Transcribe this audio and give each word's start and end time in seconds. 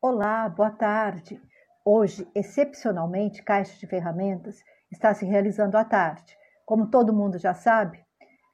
Olá, 0.00 0.48
boa 0.48 0.70
tarde. 0.70 1.42
Hoje, 1.84 2.24
excepcionalmente, 2.32 3.42
Caixa 3.42 3.76
de 3.80 3.86
Ferramentas 3.88 4.62
está 4.92 5.12
se 5.12 5.26
realizando 5.26 5.76
à 5.76 5.84
tarde. 5.84 6.36
Como 6.64 6.88
todo 6.88 7.12
mundo 7.12 7.36
já 7.36 7.52
sabe, 7.52 7.98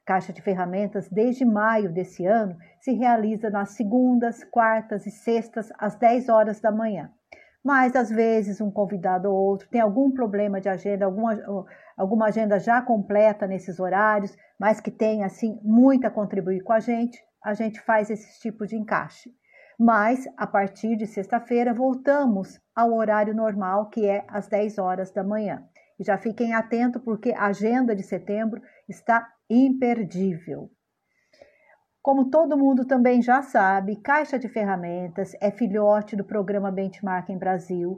Caixa 0.03 0.33
de 0.33 0.41
Ferramentas, 0.41 1.07
desde 1.07 1.45
maio 1.45 1.93
desse 1.93 2.25
ano, 2.25 2.57
se 2.81 2.93
realiza 2.93 3.51
nas 3.51 3.75
segundas, 3.75 4.43
quartas 4.45 5.05
e 5.05 5.11
sextas, 5.11 5.71
às 5.77 5.93
10 5.93 6.29
horas 6.29 6.59
da 6.59 6.71
manhã. 6.71 7.11
Mas, 7.63 7.95
às 7.95 8.09
vezes, 8.09 8.59
um 8.59 8.71
convidado 8.71 9.29
ou 9.29 9.35
outro 9.35 9.69
tem 9.69 9.81
algum 9.81 10.09
problema 10.09 10.59
de 10.59 10.67
agenda, 10.67 11.05
alguma, 11.05 11.67
alguma 11.95 12.25
agenda 12.25 12.59
já 12.59 12.81
completa 12.81 13.45
nesses 13.45 13.79
horários, 13.79 14.35
mas 14.59 14.81
que 14.81 14.89
tem, 14.89 15.23
assim, 15.23 15.59
muito 15.61 16.07
a 16.07 16.09
contribuir 16.09 16.63
com 16.63 16.73
a 16.73 16.79
gente, 16.79 17.23
a 17.43 17.53
gente 17.53 17.79
faz 17.81 18.09
esse 18.09 18.39
tipo 18.39 18.65
de 18.65 18.75
encaixe. 18.75 19.29
Mas, 19.77 20.25
a 20.37 20.47
partir 20.47 20.95
de 20.95 21.05
sexta-feira, 21.05 21.73
voltamos 21.73 22.61
ao 22.73 22.93
horário 22.93 23.33
normal, 23.33 23.89
que 23.89 24.05
é 24.05 24.23
às 24.27 24.47
10 24.47 24.77
horas 24.77 25.11
da 25.11 25.23
manhã. 25.23 25.63
E 25.99 26.03
já 26.03 26.17
fiquem 26.17 26.53
atentos, 26.53 27.01
porque 27.01 27.33
a 27.33 27.45
agenda 27.45 27.95
de 27.95 28.03
setembro 28.03 28.61
está 28.87 29.27
imperdível. 29.49 30.69
Como 32.01 32.29
todo 32.29 32.57
mundo 32.57 32.85
também 32.85 33.21
já 33.21 33.41
sabe, 33.41 33.95
Caixa 33.95 34.37
de 34.37 34.47
Ferramentas 34.47 35.31
é 35.41 35.49
filhote 35.49 36.15
do 36.15 36.23
programa 36.23 36.71
Benchmarking 36.71 37.37
Brasil, 37.37 37.97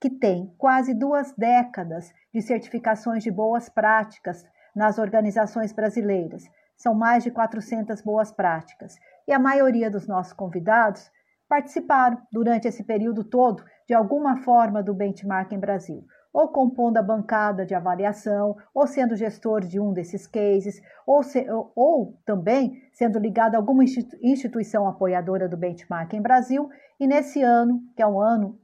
que 0.00 0.10
tem 0.10 0.52
quase 0.58 0.92
duas 0.92 1.32
décadas 1.32 2.12
de 2.32 2.42
certificações 2.42 3.22
de 3.22 3.30
boas 3.30 3.68
práticas 3.68 4.44
nas 4.74 4.98
organizações 4.98 5.72
brasileiras. 5.72 6.44
São 6.76 6.94
mais 6.94 7.24
de 7.24 7.30
400 7.30 8.02
boas 8.02 8.30
práticas. 8.30 8.96
E 9.28 9.32
a 9.32 9.38
maioria 9.38 9.88
dos 9.90 10.08
nossos 10.08 10.32
convidados 10.32 11.08
participaram 11.48 12.18
durante 12.32 12.66
esse 12.66 12.82
período 12.82 13.22
todo 13.22 13.62
de 13.86 13.94
alguma 13.94 14.38
forma 14.38 14.82
do 14.82 14.92
Benchmarking 14.92 15.60
Brasil 15.60 16.04
ou 16.32 16.48
compondo 16.48 16.98
a 16.98 17.02
bancada 17.02 17.64
de 17.64 17.74
avaliação, 17.74 18.56
ou 18.74 18.86
sendo 18.86 19.16
gestor 19.16 19.60
de 19.60 19.80
um 19.80 19.92
desses 19.92 20.26
cases, 20.26 20.80
ou, 21.06 21.22
se, 21.22 21.46
ou 21.74 22.20
também 22.24 22.82
sendo 22.92 23.18
ligado 23.18 23.54
a 23.54 23.58
alguma 23.58 23.82
instituição 23.82 24.86
apoiadora 24.86 25.48
do 25.48 25.56
benchmarking 25.56 26.22
Brasil. 26.22 26.68
E 27.00 27.06
nesse 27.06 27.42
ano, 27.42 27.80
que 27.96 28.02
é 28.02 28.06
um 28.06 28.20
ano 28.20 28.58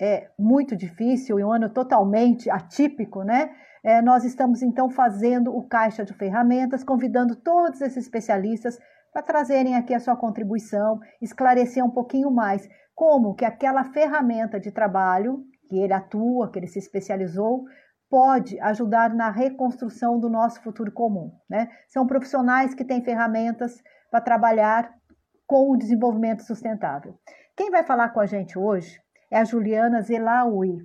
é, 0.00 0.30
muito 0.38 0.76
difícil 0.76 1.38
e 1.38 1.44
um 1.44 1.52
ano 1.52 1.70
totalmente 1.70 2.50
atípico, 2.50 3.22
né? 3.22 3.50
É, 3.82 4.00
nós 4.00 4.24
estamos 4.24 4.62
então 4.62 4.88
fazendo 4.88 5.54
o 5.54 5.62
caixa 5.68 6.04
de 6.04 6.14
ferramentas, 6.14 6.82
convidando 6.82 7.36
todos 7.36 7.80
esses 7.82 8.04
especialistas 8.04 8.78
para 9.14 9.22
trazerem 9.22 9.76
aqui 9.76 9.94
a 9.94 10.00
sua 10.00 10.16
contribuição, 10.16 10.98
esclarecer 11.22 11.84
um 11.84 11.90
pouquinho 11.90 12.32
mais 12.32 12.68
como 12.96 13.34
que 13.34 13.44
aquela 13.44 13.84
ferramenta 13.84 14.58
de 14.58 14.72
trabalho 14.72 15.44
que 15.68 15.78
ele 15.78 15.92
atua, 15.92 16.50
que 16.50 16.58
ele 16.58 16.66
se 16.66 16.80
especializou, 16.80 17.64
pode 18.10 18.58
ajudar 18.60 19.14
na 19.14 19.30
reconstrução 19.30 20.18
do 20.18 20.28
nosso 20.28 20.60
futuro 20.62 20.90
comum. 20.90 21.32
Né? 21.48 21.68
São 21.88 22.08
profissionais 22.08 22.74
que 22.74 22.84
têm 22.84 23.04
ferramentas 23.04 23.80
para 24.10 24.20
trabalhar 24.20 24.92
com 25.46 25.70
o 25.70 25.76
desenvolvimento 25.76 26.42
sustentável. 26.42 27.16
Quem 27.56 27.70
vai 27.70 27.84
falar 27.84 28.08
com 28.08 28.18
a 28.18 28.26
gente 28.26 28.58
hoje 28.58 29.00
é 29.30 29.38
a 29.38 29.44
Juliana 29.44 30.02
Zelaui. 30.02 30.78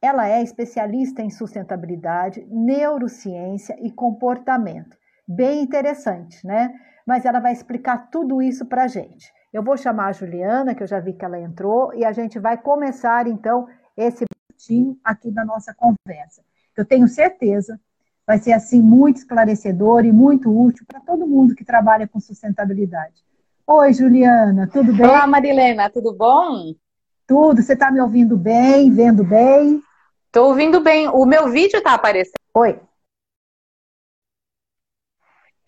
Ela 0.00 0.28
é 0.28 0.42
especialista 0.42 1.22
em 1.22 1.30
sustentabilidade, 1.30 2.46
neurociência 2.50 3.76
e 3.80 3.90
comportamento. 3.90 4.94
Bem 5.26 5.62
interessante, 5.62 6.46
né? 6.46 6.74
Mas 7.06 7.24
ela 7.24 7.40
vai 7.40 7.52
explicar 7.52 8.10
tudo 8.10 8.40
isso 8.40 8.66
para 8.66 8.84
a 8.84 8.88
gente. 8.88 9.32
Eu 9.52 9.62
vou 9.62 9.76
chamar 9.76 10.06
a 10.06 10.12
Juliana, 10.12 10.74
que 10.74 10.82
eu 10.82 10.86
já 10.86 11.00
vi 11.00 11.12
que 11.12 11.24
ela 11.24 11.38
entrou, 11.38 11.92
e 11.94 12.04
a 12.04 12.12
gente 12.12 12.38
vai 12.38 12.56
começar 12.56 13.26
então 13.26 13.68
esse 13.96 14.24
minutinho 14.50 14.98
aqui 15.04 15.30
da 15.30 15.44
nossa 15.44 15.74
conversa. 15.74 16.42
Eu 16.76 16.84
tenho 16.84 17.06
certeza 17.08 17.78
vai 18.26 18.38
ser 18.38 18.52
assim 18.52 18.80
muito 18.80 19.18
esclarecedor 19.18 20.04
e 20.04 20.12
muito 20.12 20.50
útil 20.50 20.84
para 20.86 21.00
todo 21.00 21.26
mundo 21.26 21.54
que 21.54 21.64
trabalha 21.64 22.08
com 22.08 22.20
sustentabilidade. 22.20 23.22
Oi, 23.66 23.92
Juliana, 23.92 24.68
tudo 24.72 24.92
bem? 24.92 25.06
Olá, 25.06 25.26
Marilena, 25.26 25.90
tudo 25.90 26.12
bom? 26.12 26.74
Tudo. 27.26 27.62
Você 27.62 27.74
está 27.74 27.90
me 27.90 28.00
ouvindo 28.00 28.36
bem, 28.36 28.90
vendo 28.90 29.24
bem? 29.24 29.82
Estou 30.26 30.48
ouvindo 30.48 30.80
bem. 30.80 31.08
O 31.08 31.24
meu 31.24 31.50
vídeo 31.50 31.78
está 31.78 31.94
aparecendo. 31.94 32.34
Oi. 32.54 32.80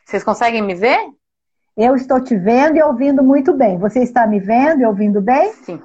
Vocês 0.05 0.25
conseguem 0.25 0.63
me 0.63 0.75
ver? 0.75 0.99
Eu 1.77 1.97
estou 1.97 2.23
te 2.23 2.37
vendo 2.37 2.77
e 2.77 2.83
ouvindo 2.83 3.23
muito 3.23 3.53
bem. 3.53 3.79
Você 3.79 4.01
está 4.03 4.27
me 4.27 4.39
vendo 4.39 4.81
e 4.81 4.87
ouvindo 4.87 5.21
bem? 5.21 5.53
Sim. 5.53 5.83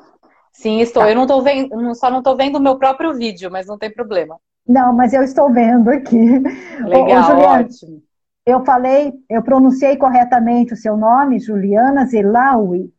Sim, 0.52 0.80
estou. 0.82 1.04
Tá. 1.04 1.10
Eu 1.10 1.16
não 1.16 1.24
estou 1.24 1.42
vendo, 1.42 1.96
só 1.96 2.10
não 2.10 2.20
estou 2.20 2.36
vendo 2.36 2.58
o 2.58 2.62
meu 2.62 2.78
próprio 2.78 3.14
vídeo, 3.14 3.50
mas 3.50 3.66
não 3.66 3.78
tem 3.78 3.92
problema. 3.92 4.38
Não, 4.68 4.94
mas 4.94 5.14
eu 5.14 5.24
estou 5.24 5.52
vendo 5.52 5.90
aqui. 5.90 6.18
Legal, 6.86 7.22
Ô, 7.22 7.24
Juliana, 7.24 7.62
ótimo. 7.62 8.04
Eu 8.46 8.66
falei, 8.66 9.14
eu 9.30 9.42
pronunciei 9.42 9.96
corretamente 9.98 10.74
o 10.74 10.78
seu 10.78 10.98
nome, 10.98 11.40
Juliana 11.40 12.06
Zelaui. 12.06 12.92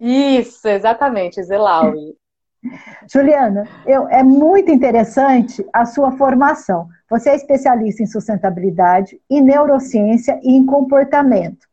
Isso, 0.00 0.66
exatamente, 0.66 1.42
Zelaui. 1.42 2.16
Juliana, 3.12 3.64
eu, 3.86 4.08
é 4.08 4.22
muito 4.22 4.70
interessante 4.70 5.66
a 5.72 5.84
sua 5.84 6.12
formação. 6.12 6.88
Você 7.10 7.30
é 7.30 7.36
especialista 7.36 8.02
em 8.02 8.06
sustentabilidade, 8.06 9.20
em 9.28 9.42
neurociência 9.42 10.38
e 10.42 10.52
em 10.52 10.64
comportamento. 10.64 11.66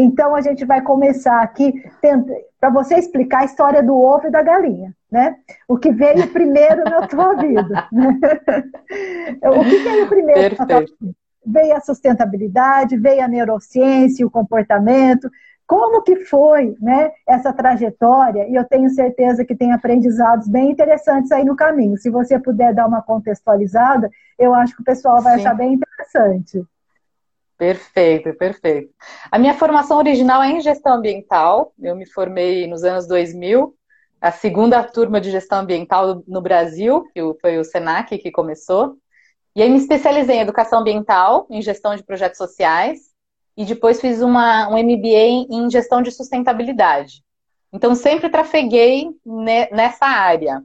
Então, 0.00 0.34
a 0.34 0.40
gente 0.40 0.64
vai 0.64 0.80
começar 0.80 1.42
aqui 1.42 1.74
para 2.58 2.70
você 2.70 2.94
explicar 2.96 3.40
a 3.40 3.44
história 3.44 3.82
do 3.82 3.94
ovo 3.94 4.28
e 4.28 4.30
da 4.30 4.42
galinha, 4.42 4.94
né? 5.10 5.36
O 5.68 5.76
que 5.76 5.92
veio 5.92 6.26
primeiro 6.28 6.84
na 6.84 7.06
tua 7.06 7.34
vida. 7.40 7.88
Né? 7.92 8.18
o 9.44 9.64
que 9.64 9.78
veio 9.78 10.08
primeiro 10.08 10.56
Perfeito. 10.56 10.60
na 10.60 10.66
tua 10.66 10.80
vida? 10.80 11.16
Veio 11.44 11.76
a 11.76 11.80
sustentabilidade, 11.80 12.96
veio 12.96 13.24
a 13.24 13.28
neurociência, 13.28 14.26
o 14.26 14.30
comportamento. 14.30 15.30
Como 15.66 16.02
que 16.02 16.16
foi 16.24 16.76
né, 16.80 17.12
essa 17.26 17.52
trajetória? 17.52 18.48
E 18.48 18.54
eu 18.54 18.64
tenho 18.64 18.90
certeza 18.90 19.44
que 19.44 19.54
tem 19.54 19.72
aprendizados 19.72 20.48
bem 20.48 20.70
interessantes 20.70 21.30
aí 21.30 21.44
no 21.44 21.54
caminho. 21.54 21.96
Se 21.96 22.10
você 22.10 22.38
puder 22.38 22.74
dar 22.74 22.86
uma 22.86 23.02
contextualizada, 23.02 24.10
eu 24.38 24.52
acho 24.54 24.74
que 24.74 24.82
o 24.82 24.84
pessoal 24.84 25.22
vai 25.22 25.34
Sim. 25.34 25.40
achar 25.40 25.54
bem 25.54 25.74
interessante. 25.74 26.64
Perfeito, 27.60 28.32
perfeito. 28.38 28.90
A 29.30 29.38
minha 29.38 29.52
formação 29.52 29.98
original 29.98 30.42
é 30.42 30.50
em 30.50 30.62
gestão 30.62 30.94
ambiental. 30.94 31.74
Eu 31.78 31.94
me 31.94 32.06
formei 32.06 32.66
nos 32.66 32.84
anos 32.84 33.06
2000, 33.06 33.76
a 34.18 34.32
segunda 34.32 34.82
turma 34.82 35.20
de 35.20 35.30
gestão 35.30 35.58
ambiental 35.58 36.22
no 36.26 36.40
Brasil, 36.40 37.04
que 37.12 37.20
foi 37.38 37.58
o 37.58 37.64
SENAC 37.64 38.16
que 38.16 38.30
começou. 38.30 38.96
E 39.54 39.62
aí 39.62 39.68
me 39.68 39.76
especializei 39.76 40.36
em 40.36 40.40
educação 40.40 40.80
ambiental, 40.80 41.46
em 41.50 41.60
gestão 41.60 41.94
de 41.94 42.02
projetos 42.02 42.38
sociais, 42.38 43.10
e 43.54 43.66
depois 43.66 44.00
fiz 44.00 44.22
uma, 44.22 44.66
um 44.70 44.78
MBA 44.78 45.46
em 45.50 45.68
gestão 45.70 46.00
de 46.00 46.10
sustentabilidade. 46.10 47.22
Então 47.70 47.94
sempre 47.94 48.30
trafeguei 48.30 49.10
nessa 49.70 50.06
área. 50.06 50.62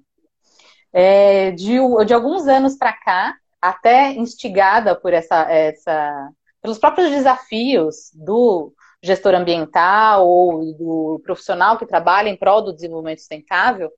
É, 0.93 1.51
de, 1.51 1.75
de 2.05 2.13
alguns 2.13 2.47
anos 2.47 2.77
para 2.77 2.93
cá, 2.93 3.35
até 3.61 4.13
instigada 4.13 4.95
por 4.95 5.11
essa, 5.11 5.41
essa 5.51 6.31
pelos 6.65 6.79
próprios 6.79 7.11
desafios 7.11 8.09
do 8.11 8.73
gestor 8.99 9.35
ambiental 9.35 10.27
ou 10.27 10.73
do 10.73 11.21
profissional 11.23 11.77
que 11.77 11.85
trabalha 11.85 12.27
em 12.27 12.35
prol 12.35 12.59
do 12.59 12.73
desenvolvimento 12.73 13.19
sustentável, 13.19 13.91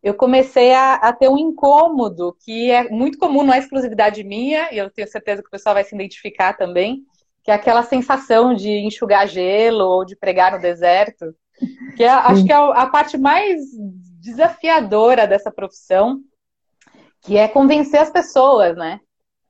eu 0.00 0.14
comecei 0.14 0.72
a, 0.72 0.94
a, 0.94 1.12
ter 1.12 1.28
um 1.28 1.36
incômodo 1.36 2.36
que 2.44 2.70
é 2.70 2.88
muito 2.88 3.18
comum, 3.18 3.42
não 3.42 3.52
é 3.52 3.58
exclusividade 3.58 4.22
minha, 4.22 4.72
e 4.72 4.78
eu 4.78 4.88
tenho 4.88 5.08
certeza 5.08 5.42
que 5.42 5.48
o 5.48 5.50
pessoal 5.50 5.74
vai 5.74 5.82
se 5.82 5.96
identificar 5.96 6.52
também, 6.56 7.02
que 7.42 7.50
é 7.50 7.54
aquela 7.54 7.82
sensação 7.82 8.54
de 8.54 8.70
enxugar 8.70 9.26
gelo 9.26 9.84
ou 9.84 10.04
de 10.04 10.14
pregar 10.14 10.52
no 10.52 10.60
deserto, 10.60 11.34
que 11.96 12.04
é, 12.04 12.08
acho 12.08 12.44
que 12.44 12.52
é 12.52 12.54
a 12.54 12.86
parte 12.86 13.18
mais 13.18 13.62
desafiadora 14.20 15.26
dessa 15.26 15.50
profissão, 15.50 16.20
que 17.22 17.36
é 17.36 17.48
convencer 17.48 17.98
as 17.98 18.10
pessoas, 18.10 18.76
né? 18.76 19.00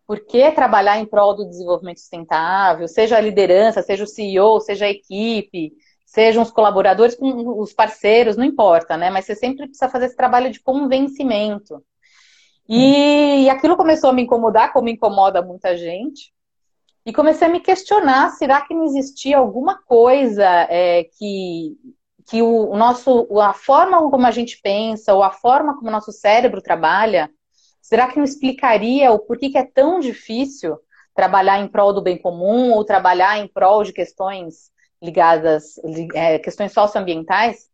Por 0.06 0.24
que 0.24 0.50
trabalhar 0.52 0.98
em 0.98 1.06
prol 1.06 1.34
do 1.34 1.48
desenvolvimento 1.48 1.98
sustentável, 1.98 2.86
seja 2.86 3.16
a 3.16 3.20
liderança, 3.20 3.82
seja 3.82 4.04
o 4.04 4.06
CEO, 4.06 4.60
seja 4.60 4.84
a 4.86 4.90
equipe, 4.90 5.72
sejam 6.04 6.42
os 6.42 6.50
colaboradores, 6.50 7.16
os 7.20 7.72
parceiros, 7.72 8.36
não 8.36 8.44
importa, 8.44 8.96
né? 8.96 9.10
Mas 9.10 9.24
você 9.24 9.34
sempre 9.34 9.66
precisa 9.66 9.88
fazer 9.88 10.06
esse 10.06 10.16
trabalho 10.16 10.50
de 10.50 10.60
convencimento. 10.60 11.82
E, 12.68 13.44
e 13.44 13.50
aquilo 13.50 13.76
começou 13.76 14.10
a 14.10 14.12
me 14.12 14.22
incomodar, 14.22 14.72
como 14.72 14.88
incomoda 14.88 15.42
muita 15.42 15.76
gente. 15.76 16.32
E 17.04 17.12
comecei 17.12 17.46
a 17.46 17.50
me 17.50 17.60
questionar: 17.60 18.30
será 18.30 18.60
que 18.60 18.74
não 18.74 18.84
existia 18.84 19.38
alguma 19.38 19.80
coisa 19.82 20.44
é, 20.68 21.04
que, 21.04 21.76
que 22.28 22.42
o, 22.42 22.70
o 22.70 22.76
nosso, 22.76 23.28
a 23.40 23.52
forma 23.52 24.10
como 24.10 24.26
a 24.26 24.30
gente 24.30 24.60
pensa, 24.62 25.14
ou 25.14 25.22
a 25.22 25.30
forma 25.30 25.76
como 25.76 25.88
o 25.88 25.92
nosso 25.92 26.12
cérebro 26.12 26.60
trabalha, 26.60 27.30
Será 27.86 28.08
que 28.08 28.16
não 28.16 28.24
explicaria 28.24 29.12
o 29.12 29.18
porquê 29.20 29.48
que 29.48 29.56
é 29.56 29.62
tão 29.62 30.00
difícil 30.00 30.76
trabalhar 31.14 31.60
em 31.60 31.68
prol 31.68 31.92
do 31.92 32.02
bem 32.02 32.18
comum 32.18 32.72
ou 32.72 32.84
trabalhar 32.84 33.38
em 33.38 33.46
prol 33.46 33.84
de 33.84 33.92
questões 33.92 34.72
ligadas, 35.00 35.78
é, 36.12 36.36
questões 36.40 36.72
socioambientais? 36.72 37.68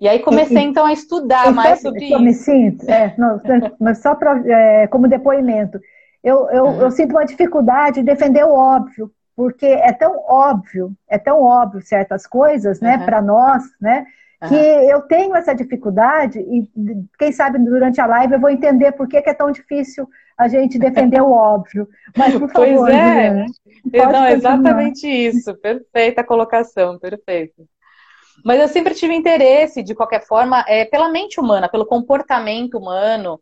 E 0.00 0.08
aí 0.08 0.20
comecei 0.20 0.56
e, 0.56 0.64
então 0.64 0.86
a 0.86 0.92
estudar 0.94 1.52
mais 1.52 1.82
sobre 1.82 2.06
isso. 2.06 2.14
Eu 2.14 2.20
me 2.20 2.32
sinto, 2.32 2.90
é, 2.90 3.14
não, 3.18 3.38
mas 3.78 4.00
só 4.00 4.14
pra, 4.14 4.42
é, 4.46 4.86
como 4.86 5.06
depoimento, 5.06 5.78
eu, 6.24 6.48
eu, 6.48 6.64
uhum. 6.64 6.80
eu 6.80 6.90
sinto 6.90 7.10
uma 7.10 7.26
dificuldade 7.26 8.00
de 8.00 8.06
defender 8.06 8.44
o 8.44 8.54
óbvio, 8.54 9.12
porque 9.36 9.66
é 9.66 9.92
tão 9.92 10.18
óbvio, 10.26 10.96
é 11.06 11.18
tão 11.18 11.42
óbvio 11.42 11.82
certas 11.82 12.26
coisas, 12.26 12.80
né, 12.80 12.96
uhum. 12.96 13.04
para 13.04 13.20
nós, 13.20 13.64
né, 13.78 14.06
que 14.48 14.54
uhum. 14.54 14.90
eu 14.90 15.02
tenho 15.02 15.36
essa 15.36 15.54
dificuldade 15.54 16.38
e 16.40 16.68
quem 17.18 17.30
sabe 17.32 17.58
durante 17.58 18.00
a 18.00 18.06
live 18.06 18.34
eu 18.34 18.40
vou 18.40 18.50
entender 18.50 18.92
por 18.92 19.06
que, 19.06 19.22
que 19.22 19.30
é 19.30 19.34
tão 19.34 19.50
difícil 19.50 20.08
a 20.36 20.48
gente 20.48 20.78
defender 20.78 21.20
o 21.20 21.30
óbvio. 21.30 21.88
Mas 22.16 22.32
por 22.36 22.50
favor, 22.50 22.86
pois 22.86 22.94
é, 22.94 23.46
Juliana, 23.84 24.12
não, 24.12 24.26
exatamente 24.28 25.06
isso, 25.06 25.54
perfeita 25.54 26.24
colocação, 26.24 26.98
perfeito. 26.98 27.66
Mas 28.44 28.60
eu 28.60 28.68
sempre 28.68 28.94
tive 28.94 29.14
interesse, 29.14 29.82
de 29.82 29.94
qualquer 29.94 30.26
forma, 30.26 30.64
é, 30.66 30.84
pela 30.84 31.08
mente 31.08 31.38
humana, 31.38 31.68
pelo 31.68 31.86
comportamento 31.86 32.76
humano, 32.76 33.40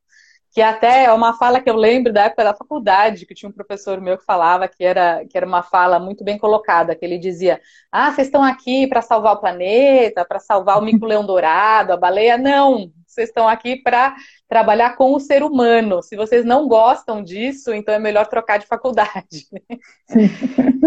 que 0.52 0.60
até 0.60 1.04
é 1.04 1.12
uma 1.12 1.36
fala 1.38 1.60
que 1.60 1.70
eu 1.70 1.76
lembro 1.76 2.12
da 2.12 2.24
época 2.24 2.44
da 2.44 2.54
faculdade, 2.54 3.24
que 3.26 3.34
tinha 3.34 3.48
um 3.48 3.52
professor 3.52 4.00
meu 4.00 4.18
que 4.18 4.24
falava 4.24 4.66
que 4.68 4.84
era, 4.84 5.24
que 5.26 5.36
era 5.36 5.46
uma 5.46 5.62
fala 5.62 5.98
muito 5.98 6.24
bem 6.24 6.38
colocada, 6.38 6.94
que 6.96 7.04
ele 7.04 7.18
dizia, 7.18 7.60
ah, 7.92 8.10
vocês 8.12 8.26
estão 8.28 8.42
aqui 8.42 8.86
para 8.86 9.00
salvar 9.02 9.34
o 9.34 9.40
planeta, 9.40 10.24
para 10.24 10.40
salvar 10.40 10.78
o 10.78 10.82
mico-leão 10.82 11.24
dourado, 11.24 11.92
a 11.92 11.96
baleia, 11.96 12.36
não, 12.36 12.90
vocês 13.20 13.28
estão 13.28 13.46
aqui 13.46 13.76
para 13.76 14.16
trabalhar 14.48 14.96
com 14.96 15.14
o 15.14 15.20
ser 15.20 15.42
humano. 15.42 16.02
Se 16.02 16.16
vocês 16.16 16.44
não 16.44 16.66
gostam 16.66 17.22
disso, 17.22 17.72
então 17.72 17.94
é 17.94 17.98
melhor 17.98 18.26
trocar 18.26 18.58
de 18.58 18.66
faculdade. 18.66 19.46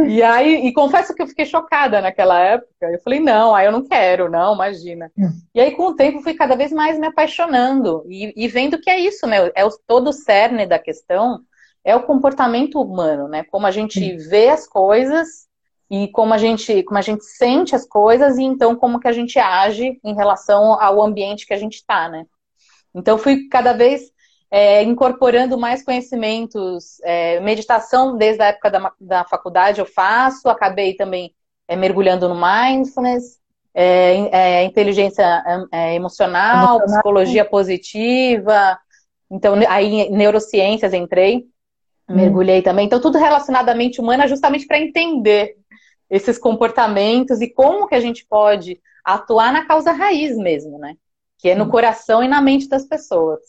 e 0.07 0.21
aí, 0.23 0.65
e 0.65 0.73
confesso 0.73 1.13
que 1.13 1.21
eu 1.21 1.27
fiquei 1.27 1.45
chocada 1.45 2.01
naquela 2.01 2.39
época. 2.39 2.91
Eu 2.91 2.99
falei, 2.99 3.19
não, 3.19 3.53
aí 3.53 3.67
eu 3.67 3.71
não 3.71 3.87
quero, 3.87 4.29
não, 4.29 4.55
imagina. 4.55 5.11
E 5.53 5.61
aí, 5.61 5.71
com 5.71 5.87
o 5.87 5.95
tempo, 5.95 6.21
fui 6.21 6.33
cada 6.33 6.55
vez 6.55 6.71
mais 6.71 6.99
me 6.99 7.07
apaixonando 7.07 8.03
e, 8.07 8.33
e 8.35 8.47
vendo 8.47 8.79
que 8.79 8.89
é 8.89 8.99
isso, 8.99 9.27
né? 9.27 9.51
É 9.55 9.63
o, 9.63 9.69
todo 9.85 10.09
o 10.09 10.13
cerne 10.13 10.65
da 10.65 10.79
questão 10.79 11.39
é 11.85 11.95
o 11.95 12.03
comportamento 12.03 12.81
humano, 12.81 13.27
né? 13.27 13.43
Como 13.43 13.67
a 13.67 13.71
gente 13.71 14.15
vê 14.17 14.49
as 14.49 14.67
coisas 14.67 15.47
e 15.93 16.07
como 16.07 16.33
a 16.33 16.39
gente 16.39 16.81
como 16.81 16.97
a 16.97 17.03
gente 17.03 17.23
sente 17.23 17.75
as 17.75 17.87
coisas 17.87 18.39
e 18.39 18.41
então 18.41 18.75
como 18.75 18.99
que 18.99 19.07
a 19.07 19.11
gente 19.11 19.37
age 19.37 19.99
em 20.03 20.15
relação 20.15 20.73
ao 20.81 20.99
ambiente 20.99 21.45
que 21.45 21.53
a 21.53 21.57
gente 21.57 21.75
está, 21.75 22.09
né? 22.09 22.25
Então 22.95 23.15
fui 23.15 23.47
cada 23.47 23.73
vez 23.73 24.11
é, 24.49 24.81
incorporando 24.81 25.55
mais 25.55 25.83
conhecimentos, 25.83 26.99
é, 27.03 27.39
meditação 27.41 28.17
desde 28.17 28.41
a 28.41 28.47
época 28.47 28.71
da, 28.71 28.91
da 28.99 29.23
faculdade 29.25 29.79
eu 29.79 29.85
faço, 29.85 30.49
acabei 30.49 30.95
também 30.95 31.31
é, 31.67 31.75
mergulhando 31.75 32.27
no 32.27 32.35
mindfulness, 32.35 33.37
é, 33.71 34.61
é, 34.61 34.63
inteligência 34.63 35.23
é, 35.71 35.93
emocional, 35.93 36.77
emocional, 36.77 36.85
psicologia 36.85 37.45
positiva, 37.45 38.79
então 39.29 39.53
aí 39.69 40.09
neurociências 40.09 40.91
entrei, 40.91 41.45
hum. 42.09 42.15
mergulhei 42.15 42.63
também, 42.63 42.87
então 42.87 42.99
tudo 42.99 43.19
relacionado 43.19 43.69
à 43.69 43.75
mente 43.75 44.01
humana 44.01 44.27
justamente 44.27 44.65
para 44.65 44.79
entender 44.79 45.55
esses 46.13 46.37
comportamentos 46.37 47.41
e 47.41 47.49
como 47.49 47.87
que 47.87 47.95
a 47.95 47.99
gente 47.99 48.23
pode 48.23 48.79
atuar 49.03 49.51
na 49.51 49.65
causa 49.65 49.91
raiz 49.91 50.37
mesmo, 50.37 50.77
né? 50.77 50.93
Que 51.39 51.49
é 51.49 51.55
no 51.55 51.67
coração 51.67 52.23
e 52.23 52.27
na 52.27 52.39
mente 52.39 52.69
das 52.69 52.85
pessoas. 52.85 53.39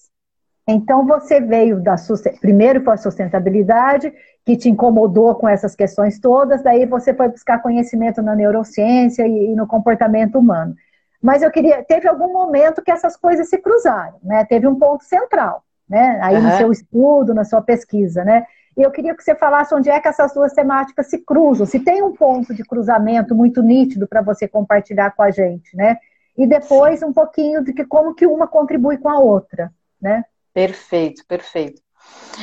Então 0.66 1.06
você 1.06 1.42
veio 1.42 1.78
da 1.78 1.94
primeiro 2.40 2.82
foi 2.82 2.94
a 2.94 2.96
sustentabilidade 2.96 4.10
que 4.46 4.56
te 4.56 4.70
incomodou 4.70 5.34
com 5.34 5.46
essas 5.46 5.76
questões 5.76 6.18
todas, 6.18 6.62
daí 6.62 6.86
você 6.86 7.12
foi 7.12 7.28
buscar 7.28 7.58
conhecimento 7.60 8.22
na 8.22 8.34
neurociência 8.34 9.26
e, 9.26 9.52
e 9.52 9.54
no 9.54 9.66
comportamento 9.66 10.38
humano. 10.38 10.74
Mas 11.20 11.42
eu 11.42 11.50
queria, 11.50 11.84
teve 11.84 12.08
algum 12.08 12.32
momento 12.32 12.82
que 12.82 12.90
essas 12.90 13.14
coisas 13.14 13.50
se 13.50 13.58
cruzaram, 13.58 14.18
né? 14.22 14.42
Teve 14.46 14.66
um 14.66 14.78
ponto 14.78 15.04
central, 15.04 15.62
né? 15.86 16.18
Aí 16.22 16.36
uhum. 16.36 16.42
no 16.42 16.56
seu 16.56 16.72
estudo, 16.72 17.34
na 17.34 17.44
sua 17.44 17.60
pesquisa, 17.60 18.24
né? 18.24 18.46
E 18.76 18.82
eu 18.82 18.90
queria 18.90 19.14
que 19.14 19.22
você 19.22 19.34
falasse 19.34 19.74
onde 19.74 19.88
é 19.88 20.00
que 20.00 20.08
essas 20.08 20.34
duas 20.34 20.52
temáticas 20.52 21.08
se 21.08 21.18
cruzam, 21.18 21.64
se 21.64 21.78
tem 21.78 22.02
um 22.02 22.12
ponto 22.12 22.52
de 22.52 22.64
cruzamento 22.64 23.34
muito 23.34 23.62
nítido 23.62 24.06
para 24.08 24.20
você 24.20 24.48
compartilhar 24.48 25.12
com 25.12 25.22
a 25.22 25.30
gente, 25.30 25.76
né? 25.76 25.98
E 26.36 26.46
depois 26.46 27.02
um 27.02 27.12
pouquinho 27.12 27.62
de 27.62 27.72
que 27.72 27.84
como 27.84 28.14
que 28.14 28.26
uma 28.26 28.48
contribui 28.48 28.98
com 28.98 29.08
a 29.08 29.18
outra, 29.18 29.72
né? 30.00 30.24
Perfeito, 30.52 31.24
perfeito. 31.26 31.80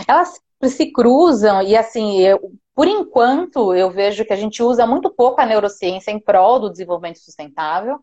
Elas 0.07 0.39
se 0.69 0.91
cruzam 0.91 1.61
e 1.61 1.75
assim, 1.75 2.21
eu, 2.21 2.51
por 2.73 2.87
enquanto 2.87 3.73
eu 3.73 3.91
vejo 3.91 4.23
que 4.23 4.33
a 4.33 4.37
gente 4.37 4.63
usa 4.63 4.85
muito 4.85 5.09
pouco 5.09 5.41
a 5.41 5.45
neurociência 5.45 6.11
em 6.11 6.19
prol 6.19 6.59
do 6.59 6.71
desenvolvimento 6.71 7.19
sustentável, 7.19 7.99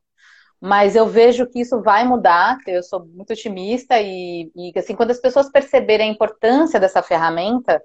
mas 0.60 0.96
eu 0.96 1.06
vejo 1.06 1.46
que 1.46 1.60
isso 1.60 1.80
vai 1.80 2.04
mudar, 2.04 2.58
eu 2.66 2.82
sou 2.82 3.06
muito 3.06 3.32
otimista 3.32 4.00
e, 4.00 4.50
e 4.54 4.72
assim, 4.76 4.94
quando 4.94 5.12
as 5.12 5.20
pessoas 5.20 5.50
perceberem 5.50 6.10
a 6.10 6.12
importância 6.12 6.80
dessa 6.80 7.02
ferramenta, 7.02 7.82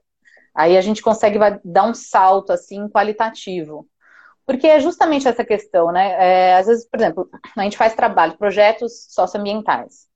Aí 0.55 0.77
a 0.77 0.81
gente 0.81 1.01
consegue 1.01 1.39
dar 1.63 1.83
um 1.85 1.93
salto 1.93 2.51
assim 2.51 2.87
qualitativo. 2.89 3.87
Porque 4.45 4.67
é 4.67 4.79
justamente 4.79 5.27
essa 5.27 5.43
questão, 5.43 5.91
né? 5.91 6.15
É, 6.19 6.55
às 6.57 6.67
vezes, 6.67 6.87
por 6.89 6.99
exemplo, 6.99 7.29
a 7.57 7.63
gente 7.63 7.77
faz 7.77 7.95
trabalho, 7.95 8.37
projetos 8.37 9.07
socioambientais. 9.09 10.07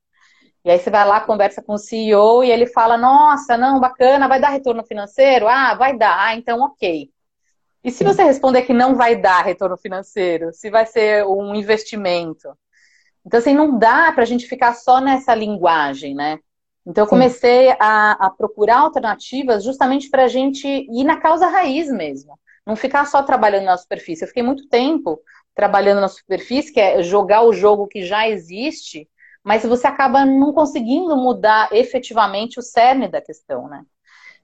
E 0.65 0.69
aí 0.69 0.79
você 0.79 0.89
vai 0.89 1.07
lá, 1.07 1.21
conversa 1.21 1.61
com 1.63 1.73
o 1.73 1.77
CEO 1.77 2.43
e 2.43 2.51
ele 2.51 2.67
fala, 2.67 2.97
nossa, 2.97 3.57
não, 3.57 3.79
bacana, 3.79 4.27
vai 4.27 4.39
dar 4.39 4.49
retorno 4.49 4.83
financeiro? 4.85 5.47
Ah, 5.47 5.75
vai 5.75 5.97
dar, 5.97 6.19
ah, 6.19 6.35
então 6.35 6.61
ok. 6.61 7.09
E 7.83 7.91
se 7.91 8.03
você 8.03 8.21
responder 8.23 8.63
que 8.63 8.73
não 8.73 8.95
vai 8.95 9.15
dar 9.15 9.45
retorno 9.45 9.77
financeiro, 9.77 10.51
se 10.51 10.69
vai 10.69 10.85
ser 10.85 11.25
um 11.25 11.55
investimento? 11.55 12.49
Então, 13.25 13.39
assim, 13.39 13.53
não 13.53 13.77
dá 13.79 14.11
para 14.11 14.23
a 14.23 14.25
gente 14.25 14.45
ficar 14.45 14.73
só 14.73 14.99
nessa 14.99 15.33
linguagem, 15.33 16.13
né? 16.13 16.39
Então 16.87 17.03
eu 17.03 17.09
comecei 17.09 17.69
a, 17.79 18.13
a, 18.13 18.29
procurar 18.29 18.79
alternativas 18.79 19.61
justamente 19.61 20.09
para 20.09 20.23
a 20.23 20.27
gente 20.29 20.65
ir 20.65 21.03
na 21.03 21.17
causa 21.17 21.45
raiz 21.47 21.91
mesmo. 21.91 22.39
Não 22.65 22.77
ficar 22.77 23.05
só 23.05 23.21
trabalhando 23.21 23.65
na 23.65 23.75
superfície. 23.75 24.23
Eu 24.23 24.27
fiquei 24.29 24.41
muito 24.41 24.69
tempo 24.69 25.19
trabalhando 25.53 25.99
na 25.99 26.07
superfície, 26.07 26.71
que 26.71 26.79
é 26.79 27.03
jogar 27.03 27.41
o 27.41 27.51
jogo 27.51 27.87
que 27.87 28.05
já 28.05 28.29
existe, 28.29 29.09
mas 29.43 29.63
você 29.63 29.85
acaba 29.85 30.25
não 30.25 30.53
conseguindo 30.53 31.17
mudar 31.17 31.67
efetivamente 31.73 32.57
o 32.57 32.63
cerne 32.63 33.09
da 33.09 33.19
questão, 33.19 33.67
né? 33.67 33.83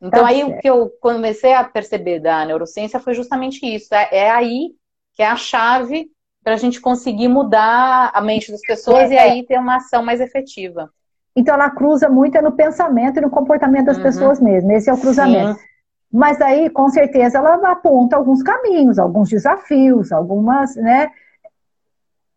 Então 0.01 0.24
tá 0.24 0.28
aí 0.28 0.42
certo. 0.42 0.51
o 0.51 0.60
que 0.60 0.69
eu 0.69 0.90
comecei 1.00 1.54
a 1.54 1.63
perceber 1.63 2.19
da 2.19 2.44
neurociência 2.44 3.00
foi 3.00 3.13
justamente 3.13 3.66
isso. 3.66 3.95
É, 3.95 4.10
é 4.12 4.30
aí 4.30 4.72
que 5.13 5.22
é 5.22 5.28
a 5.28 5.38
chave 5.38 6.12
para 6.44 6.56
a 6.56 6.57
gente 6.57 6.81
conseguir 6.81 7.30
mudar 7.30 8.12
a 8.13 8.19
mente 8.19 8.51
das 8.51 8.60
pessoas 8.62 9.10
é, 9.12 9.13
e 9.13 9.18
aí 9.18 9.45
ter 9.45 9.57
uma 9.57 9.78
ação 9.78 10.04
mais 10.04 10.19
efetiva. 10.19 10.92
Então 11.35 11.56
ela 11.56 11.69
cruza 11.69 12.09
muito 12.09 12.40
no 12.42 12.52
pensamento 12.52 13.18
e 13.18 13.21
no 13.21 13.30
comportamento 13.30 13.85
das 13.85 13.97
uhum. 13.97 14.04
pessoas 14.04 14.40
mesmo. 14.40 14.71
Esse 14.71 14.90
é 14.90 14.94
o 14.94 14.97
cruzamento. 14.97 15.59
Sim. 15.59 15.73
Mas 16.13 16.40
aí, 16.42 16.69
com 16.69 16.90
certeza, 16.90 17.40
ela 17.40 17.71
aponta 17.71 18.16
alguns 18.16 18.44
caminhos, 18.44 18.99
alguns 18.99 19.30
desafios, 19.30 20.11
algumas, 20.11 20.75
né? 20.75 21.09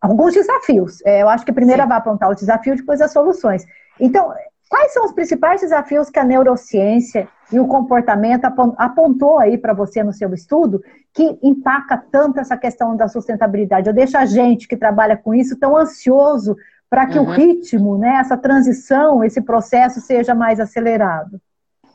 Alguns 0.01 0.33
desafios. 0.33 1.05
É, 1.05 1.23
eu 1.23 1.29
acho 1.29 1.45
que 1.45 1.53
primeiro 1.53 1.83
ela 1.83 1.89
vai 1.91 1.99
apontar 1.99 2.31
o 2.31 2.35
desafio, 2.35 2.75
depois 2.75 3.03
as 3.03 3.13
soluções. 3.13 3.67
Então, 4.01 4.33
quais 4.71 4.95
são 4.95 5.05
os 5.05 5.13
principais 5.13 5.61
desafios 5.61 6.09
que 6.09 6.19
a 6.19 6.25
neurociência 6.25 7.29
e 7.53 7.61
o 7.61 7.67
comportamento 7.67 8.47
apontou 8.79 9.39
aí 9.39 9.59
para 9.59 9.75
você 9.75 10.03
no 10.03 10.13
seu 10.13 10.33
estudo 10.33 10.83
que 11.13 11.39
impacta 11.43 12.03
tanto 12.11 12.41
essa 12.41 12.57
questão 12.57 12.97
da 12.97 13.09
sustentabilidade? 13.09 13.89
Eu 13.89 13.95
deixo 13.95 14.17
a 14.17 14.25
gente 14.25 14.67
que 14.67 14.77
trabalha 14.77 15.19
com 15.19 15.35
isso 15.35 15.55
tão 15.59 15.77
ansioso 15.77 16.57
para 16.89 17.07
que 17.07 17.19
uhum. 17.19 17.25
o 17.25 17.31
ritmo, 17.31 17.99
né, 17.99 18.19
essa 18.21 18.37
transição, 18.37 19.25
esse 19.25 19.41
processo 19.43 20.01
seja 20.01 20.35
mais 20.35 20.61
acelerado. 20.61 21.41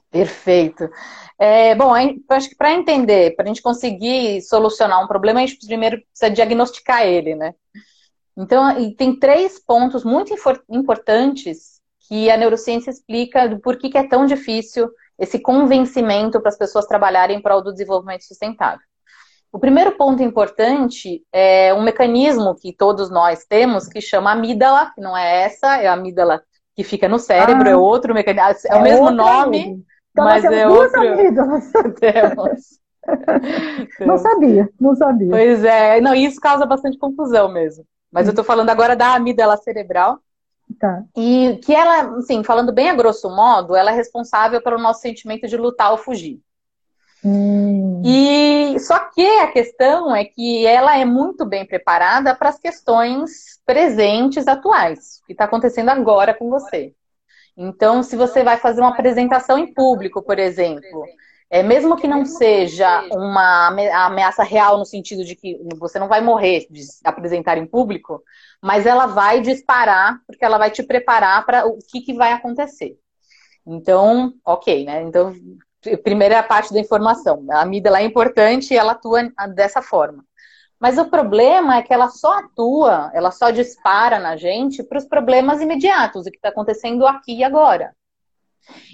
Perfeito. 0.09 0.89
É, 1.39 1.73
bom, 1.73 1.93
acho 2.29 2.49
que 2.49 2.55
para 2.55 2.73
entender, 2.73 3.35
para 3.35 3.45
a 3.45 3.47
gente 3.47 3.61
conseguir 3.61 4.41
solucionar 4.41 5.03
um 5.03 5.07
problema, 5.07 5.39
a 5.39 5.45
gente 5.45 5.65
primeiro 5.65 6.01
precisa 6.01 6.29
diagnosticar 6.29 7.03
ele, 7.03 7.33
né? 7.33 7.53
Então, 8.37 8.93
tem 8.95 9.17
três 9.17 9.59
pontos 9.59 10.03
muito 10.03 10.33
importantes 10.69 11.81
que 12.07 12.29
a 12.29 12.37
neurociência 12.37 12.91
explica 12.91 13.47
do 13.47 13.59
porquê 13.59 13.89
que 13.89 13.97
é 13.97 14.07
tão 14.07 14.25
difícil 14.25 14.89
esse 15.17 15.39
convencimento 15.39 16.39
para 16.41 16.49
as 16.49 16.57
pessoas 16.57 16.85
trabalharem 16.85 17.37
em 17.37 17.41
prol 17.41 17.63
do 17.63 17.71
desenvolvimento 17.71 18.23
sustentável. 18.23 18.85
O 19.51 19.59
primeiro 19.59 19.91
ponto 19.91 20.23
importante 20.23 21.23
é 21.31 21.73
um 21.73 21.83
mecanismo 21.83 22.55
que 22.55 22.71
todos 22.71 23.09
nós 23.09 23.45
temos 23.45 23.87
que 23.87 23.99
chama 23.99 24.31
amígdala, 24.31 24.91
que 24.95 25.01
não 25.01 25.15
é 25.15 25.43
essa, 25.43 25.77
é 25.77 25.87
a 25.87 25.93
amígdala 25.93 26.41
que 26.73 26.83
fica 26.83 27.09
no 27.09 27.19
cérebro, 27.19 27.67
é 27.67 27.71
ah, 27.71 27.73
é 27.73 27.75
outro 27.75 28.13
mecanismo, 28.13 28.69
é, 28.69 28.75
é 28.75 28.75
o 28.75 28.81
mesmo 28.81 29.11
nome, 29.11 29.83
então, 30.11 30.25
mas 30.25 30.45
é 30.45 30.67
outro. 30.67 31.01
temos. 31.99 32.79
não 33.99 34.17
sabia, 34.17 34.69
não 34.79 34.95
sabia. 34.95 35.29
Pois 35.29 35.63
é, 35.65 35.99
não, 35.99 36.13
isso 36.13 36.39
causa 36.39 36.65
bastante 36.65 36.97
confusão 36.97 37.51
mesmo. 37.51 37.85
Mas 38.11 38.27
eu 38.27 38.31
estou 38.31 38.45
falando 38.45 38.69
agora 38.69 38.95
da 38.95 39.15
amígdala 39.15 39.57
cerebral. 39.57 40.19
Tá. 40.79 41.03
E 41.17 41.59
que 41.63 41.73
ela, 41.73 42.17
assim, 42.17 42.43
falando 42.43 42.71
bem 42.71 42.89
a 42.89 42.95
grosso 42.95 43.29
modo, 43.29 43.75
ela 43.75 43.91
é 43.91 43.95
responsável 43.95 44.61
pelo 44.61 44.77
nosso 44.77 45.01
sentimento 45.01 45.47
de 45.47 45.57
lutar 45.57 45.91
ou 45.91 45.97
fugir. 45.97 46.39
Hum. 47.23 48.01
E 48.03 48.79
só 48.79 48.97
que 49.09 49.25
a 49.39 49.51
questão 49.51 50.15
é 50.15 50.25
que 50.25 50.65
ela 50.65 50.97
é 50.97 51.05
muito 51.05 51.45
bem 51.45 51.65
preparada 51.65 52.35
para 52.35 52.49
as 52.49 52.59
questões 52.59 53.59
presentes, 53.65 54.47
atuais, 54.47 55.21
que 55.27 55.33
está 55.33 55.45
acontecendo 55.45 55.89
agora 55.89 56.33
com 56.33 56.49
você. 56.49 56.93
Então, 57.55 58.01
se 58.01 58.15
você 58.15 58.43
vai 58.43 58.57
fazer 58.57 58.81
uma 58.81 58.89
apresentação 58.89 59.57
em 59.57 59.73
público, 59.73 60.23
por 60.23 60.39
exemplo, 60.39 61.05
é, 61.49 61.61
mesmo 61.61 61.97
que 61.97 62.07
não 62.07 62.25
seja 62.25 63.03
uma 63.11 63.67
ameaça 64.05 64.41
real 64.41 64.77
no 64.77 64.85
sentido 64.85 65.23
de 65.25 65.35
que 65.35 65.59
você 65.77 65.99
não 65.99 66.07
vai 66.07 66.21
morrer 66.21 66.65
de 66.69 66.81
apresentar 67.03 67.57
em 67.57 67.67
público, 67.67 68.23
mas 68.61 68.85
ela 68.85 69.05
vai 69.05 69.41
disparar, 69.41 70.21
porque 70.25 70.45
ela 70.45 70.57
vai 70.57 70.71
te 70.71 70.81
preparar 70.81 71.45
para 71.45 71.67
o 71.67 71.77
que, 71.77 72.01
que 72.01 72.13
vai 72.13 72.31
acontecer. 72.31 72.97
Então, 73.67 74.33
ok, 74.45 74.85
né? 74.85 75.03
Então, 75.03 75.35
primeira 76.03 76.41
parte 76.43 76.73
da 76.73 76.79
informação. 76.79 77.45
A 77.49 77.61
amígdala 77.61 77.99
é 77.99 78.03
importante 78.03 78.73
e 78.73 78.77
ela 78.77 78.93
atua 78.93 79.31
dessa 79.55 79.81
forma. 79.81 80.23
Mas 80.79 80.97
o 80.97 81.05
problema 81.05 81.77
é 81.77 81.81
que 81.83 81.93
ela 81.93 82.09
só 82.09 82.39
atua, 82.39 83.11
ela 83.13 83.29
só 83.29 83.51
dispara 83.51 84.17
na 84.17 84.35
gente 84.35 84.81
para 84.83 84.97
os 84.97 85.05
problemas 85.05 85.61
imediatos, 85.61 86.25
o 86.25 86.31
que 86.31 86.37
está 86.37 86.49
acontecendo 86.49 87.05
aqui 87.05 87.37
e 87.37 87.43
agora. 87.43 87.95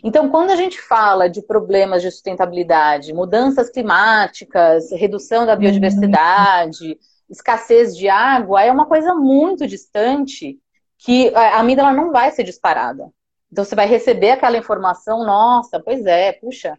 Então, 0.04 0.30
quando 0.30 0.52
a 0.52 0.56
gente 0.56 0.82
fala 0.82 1.30
de 1.30 1.42
problemas 1.42 2.02
de 2.02 2.12
sustentabilidade, 2.12 3.14
mudanças 3.14 3.70
climáticas, 3.70 4.92
redução 4.92 5.46
da 5.46 5.56
biodiversidade, 5.56 6.98
escassez 7.30 7.96
de 7.96 8.10
água, 8.10 8.64
é 8.64 8.72
uma 8.72 8.86
coisa 8.86 9.14
muito 9.14 9.68
distante 9.68 10.58
que 10.98 11.34
a 11.36 11.60
amígdala 11.60 11.94
não 11.94 12.12
vai 12.12 12.32
ser 12.32 12.44
disparada. 12.44 13.10
Então, 13.52 13.64
você 13.64 13.76
vai 13.76 13.88
receber 13.88 14.32
aquela 14.32 14.58
informação, 14.58 15.26
nossa, 15.26 15.80
pois 15.80 16.06
é, 16.06 16.34
puxa, 16.34 16.78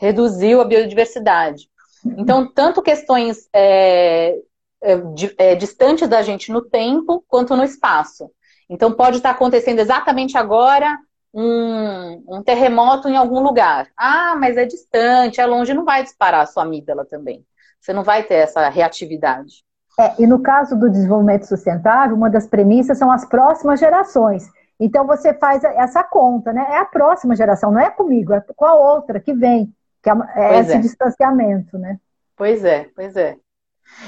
reduziu 0.00 0.60
a 0.60 0.64
biodiversidade. 0.64 1.68
Então, 2.16 2.50
tanto 2.52 2.82
questões 2.82 3.48
é, 3.52 4.36
é, 4.82 5.00
é, 5.38 5.54
distantes 5.54 6.08
da 6.08 6.22
gente 6.22 6.52
no 6.52 6.62
tempo 6.62 7.24
quanto 7.28 7.56
no 7.56 7.64
espaço. 7.64 8.30
Então, 8.68 8.92
pode 8.92 9.16
estar 9.16 9.30
acontecendo 9.30 9.78
exatamente 9.78 10.36
agora 10.36 10.98
um, 11.32 12.24
um, 12.28 12.42
terremoto 12.42 13.08
em 13.08 13.16
algum 13.16 13.40
lugar. 13.40 13.88
Ah, 13.96 14.36
mas 14.38 14.56
é 14.56 14.64
distante, 14.64 15.40
é 15.40 15.46
longe, 15.46 15.74
não 15.74 15.84
vai 15.84 16.02
disparar 16.02 16.42
a 16.42 16.46
sua 16.46 16.62
amígdala 16.62 17.04
também. 17.04 17.44
Você 17.80 17.92
não 17.92 18.02
vai 18.02 18.22
ter 18.22 18.34
essa 18.34 18.68
reatividade. 18.68 19.64
É, 19.98 20.14
e 20.22 20.26
no 20.26 20.40
caso 20.40 20.78
do 20.78 20.88
desenvolvimento 20.88 21.44
sustentável, 21.44 22.16
uma 22.16 22.30
das 22.30 22.46
premissas 22.46 22.98
são 22.98 23.10
as 23.10 23.24
próximas 23.24 23.80
gerações. 23.80 24.48
Então 24.78 25.06
você 25.06 25.34
faz 25.34 25.64
essa 25.64 26.04
conta, 26.04 26.52
né? 26.52 26.66
É 26.70 26.78
a 26.78 26.84
próxima 26.84 27.34
geração, 27.34 27.72
não 27.72 27.80
é 27.80 27.90
comigo, 27.90 28.32
é 28.32 28.40
com 28.40 28.64
a 28.64 28.74
outra 28.74 29.18
que 29.18 29.32
vem, 29.32 29.74
que 30.02 30.08
é, 30.08 30.14
é 30.36 30.60
esse 30.60 30.72
é. 30.74 30.78
distanciamento, 30.78 31.76
né? 31.76 31.98
Pois 32.36 32.64
é, 32.64 32.88
pois 32.94 33.16
é. 33.16 33.36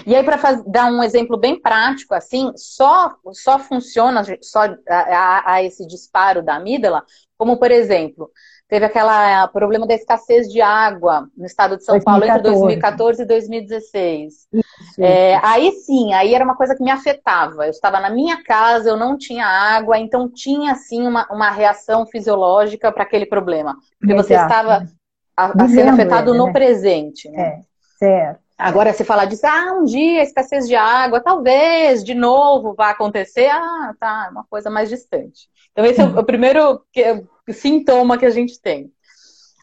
E 0.07 0.15
aí, 0.15 0.23
para 0.23 0.63
dar 0.67 0.87
um 0.93 1.03
exemplo 1.03 1.37
bem 1.37 1.61
prático, 1.61 2.15
assim, 2.15 2.53
só, 2.55 3.17
só 3.33 3.59
funciona 3.59 4.23
só 4.41 4.65
a, 4.89 5.55
a, 5.55 5.63
esse 5.63 5.87
disparo 5.87 6.43
da 6.43 6.57
amígdala, 6.57 7.05
como 7.37 7.59
por 7.59 7.71
exemplo, 7.71 8.31
teve 8.71 8.87
aquele 8.87 9.49
problema 9.53 9.85
da 9.85 9.95
escassez 9.95 10.49
de 10.49 10.63
água 10.63 11.29
no 11.37 11.45
estado 11.45 11.77
de 11.77 11.85
São 11.85 11.97
2014. 11.97 12.05
Paulo 12.05 12.25
entre 12.25 12.51
2014 12.51 13.23
e 13.23 13.27
2016. 13.27 14.49
Isso. 14.53 15.03
É, 15.03 15.41
aí 15.43 15.73
sim, 15.73 16.15
aí 16.15 16.33
era 16.33 16.45
uma 16.45 16.55
coisa 16.55 16.77
que 16.77 16.83
me 16.83 16.91
afetava. 16.91 17.67
Eu 17.67 17.71
estava 17.71 17.99
na 17.99 18.09
minha 18.09 18.43
casa, 18.45 18.89
eu 18.89 18.97
não 18.97 19.19
tinha 19.19 19.45
água, 19.45 19.99
então 19.99 20.29
tinha 20.29 20.77
sim 20.77 21.07
uma, 21.07 21.27
uma 21.33 21.51
reação 21.51 22.07
fisiológica 22.07 22.93
para 22.93 23.03
aquele 23.03 23.27
problema. 23.27 23.77
Porque 23.99 24.15
Exato. 24.15 24.29
você 24.29 24.35
estava 24.35 24.87
a, 25.37 25.65
a 25.65 25.69
sendo 25.69 25.91
afetado 25.91 26.31
ele, 26.31 26.39
no 26.39 26.47
né? 26.47 26.53
presente. 26.53 27.29
Né? 27.29 27.43
É, 27.43 27.61
certo. 27.99 28.41
Agora, 28.61 28.93
se 28.93 29.05
falar 29.05 29.25
disso, 29.25 29.47
ah, 29.47 29.73
um 29.73 29.85
dia 29.85 30.23
escassez 30.23 30.69
de 30.69 30.75
água, 30.75 31.23
talvez 31.23 32.05
de 32.05 32.15
novo 32.15 32.75
vá 32.75 32.91
acontecer, 32.91 33.49
ah, 33.49 33.95
tá, 33.99 34.27
é 34.29 34.31
uma 34.31 34.45
coisa 34.45 34.69
mais 34.69 34.91
distante. 34.91 35.49
Então, 35.73 35.83
esse 35.87 35.99
é 35.99 36.05
o, 36.05 36.19
o 36.19 36.25
primeiro 36.25 36.85
que, 36.93 37.03
sintoma 37.55 38.19
que 38.19 38.27
a 38.27 38.31
gente 38.31 38.61
tem. 38.61 38.93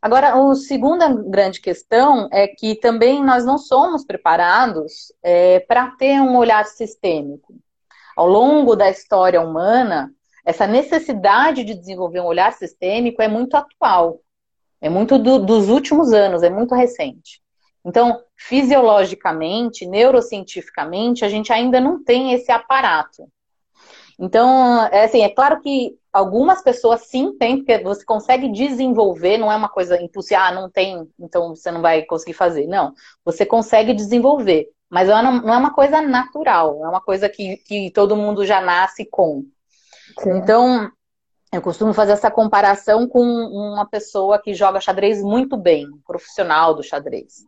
Agora, 0.01 0.34
a 0.34 0.56
segunda 0.56 1.10
grande 1.10 1.62
questão 1.62 2.27
é 2.32 2.48
que 2.48 2.74
também 2.74 3.24
nós 3.24 3.46
não 3.46 3.60
somos 3.60 4.04
preparados 4.04 5.13
é, 5.22 5.60
para 5.60 5.92
ter 5.92 6.20
um 6.20 6.36
olhar 6.36 6.66
sistêmico. 6.66 7.54
Ao 8.16 8.27
longo 8.27 8.75
da 8.75 8.89
história 8.89 9.39
humana, 9.39 10.12
essa 10.44 10.66
necessidade 10.66 11.63
de 11.63 11.75
desenvolver 11.75 12.22
um 12.22 12.25
olhar 12.25 12.51
sistêmico 12.54 13.22
é 13.22 13.27
muito 13.27 13.56
atual, 13.56 14.22
é 14.82 14.89
muito 14.89 15.20
do, 15.20 15.38
dos 15.38 15.70
últimos 15.70 16.13
anos, 16.13 16.42
é 16.42 16.50
muito 16.50 16.74
recente. 16.74 17.44
Então, 17.86 18.20
fisiologicamente, 18.38 19.86
neurocientificamente, 19.86 21.25
a 21.25 21.29
gente 21.29 21.51
ainda 21.51 21.82
não 21.82 22.03
tem 22.03 22.34
esse 22.34 22.51
aparato. 22.51 23.27
Então, 24.20 24.84
é 24.88 25.06
assim, 25.06 25.22
é 25.22 25.29
claro 25.29 25.62
que 25.62 25.96
algumas 26.12 26.63
pessoas 26.63 27.01
sim 27.01 27.38
têm, 27.38 27.58
porque 27.58 27.77
você 27.79 28.03
consegue 28.03 28.51
desenvolver, 28.51 29.38
não 29.38 29.51
é 29.51 29.56
uma 29.56 29.70
coisa 29.70 30.01
impulsiva, 30.01 30.41
ah, 30.41 30.51
não 30.51 30.70
tem, 30.70 31.08
então 31.20 31.56
você 31.56 31.70
não 31.72 31.82
vai 31.82 32.03
conseguir 32.03 32.34
fazer. 32.34 32.65
Não, 32.67 32.94
você 33.24 33.46
consegue 33.46 33.94
desenvolver, 33.94 34.70
mas 34.89 35.08
não 35.08 35.53
é 35.53 35.58
uma 35.58 35.74
coisa 35.74 36.01
natural, 36.01 36.84
é 36.84 36.89
uma 36.89 37.01
coisa 37.01 37.29
que, 37.29 37.58
que 37.58 37.91
todo 37.91 38.15
mundo 38.15 38.46
já 38.46 38.60
nasce 38.60 39.06
com. 39.06 39.44
Sim. 40.20 40.38
Então, 40.38 40.91
eu 41.53 41.62
costumo 41.62 41.94
fazer 41.94 42.13
essa 42.13 42.32
comparação 42.32 43.08
com 43.08 43.22
uma 43.22 43.86
pessoa 43.86 44.41
que 44.41 44.53
joga 44.53 44.82
xadrez 44.82 45.22
muito 45.22 45.56
bem, 45.56 45.88
um 45.88 46.00
profissional 46.06 46.74
do 46.74 46.84
xadrez. 46.84 47.46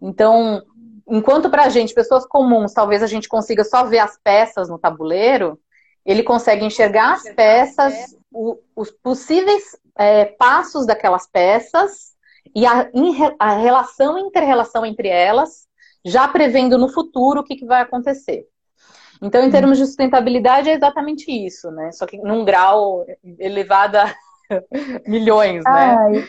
Então, 0.00 0.62
enquanto 1.08 1.50
para 1.50 1.64
a 1.64 1.68
gente, 1.68 1.94
pessoas 1.94 2.26
comuns, 2.26 2.72
talvez 2.72 3.02
a 3.02 3.06
gente 3.06 3.28
consiga 3.28 3.64
só 3.64 3.84
ver 3.84 3.98
as 3.98 4.18
peças 4.22 4.68
no 4.68 4.78
tabuleiro, 4.78 5.58
ele 6.04 6.22
consegue 6.22 6.64
enxergar 6.64 7.14
as 7.14 7.28
peças, 7.34 7.94
o, 8.32 8.58
os 8.74 8.90
possíveis 8.90 9.76
é, 9.96 10.24
passos 10.24 10.86
daquelas 10.86 11.26
peças 11.26 12.16
e 12.54 12.66
a, 12.66 12.88
a 13.38 13.52
relação, 13.54 14.18
inter-relação 14.18 14.86
entre 14.86 15.08
elas, 15.08 15.66
já 16.04 16.26
prevendo 16.26 16.78
no 16.78 16.88
futuro 16.88 17.40
o 17.40 17.44
que, 17.44 17.56
que 17.56 17.66
vai 17.66 17.82
acontecer. 17.82 18.46
Então, 19.20 19.42
em 19.42 19.50
termos 19.50 19.78
de 19.78 19.86
sustentabilidade, 19.86 20.70
é 20.70 20.74
exatamente 20.74 21.30
isso, 21.30 21.70
né? 21.72 21.90
Só 21.92 22.06
que 22.06 22.18
num 22.18 22.44
grau 22.44 23.04
elevado 23.38 23.96
a 23.96 24.14
milhões, 25.06 25.64
né? 25.64 26.24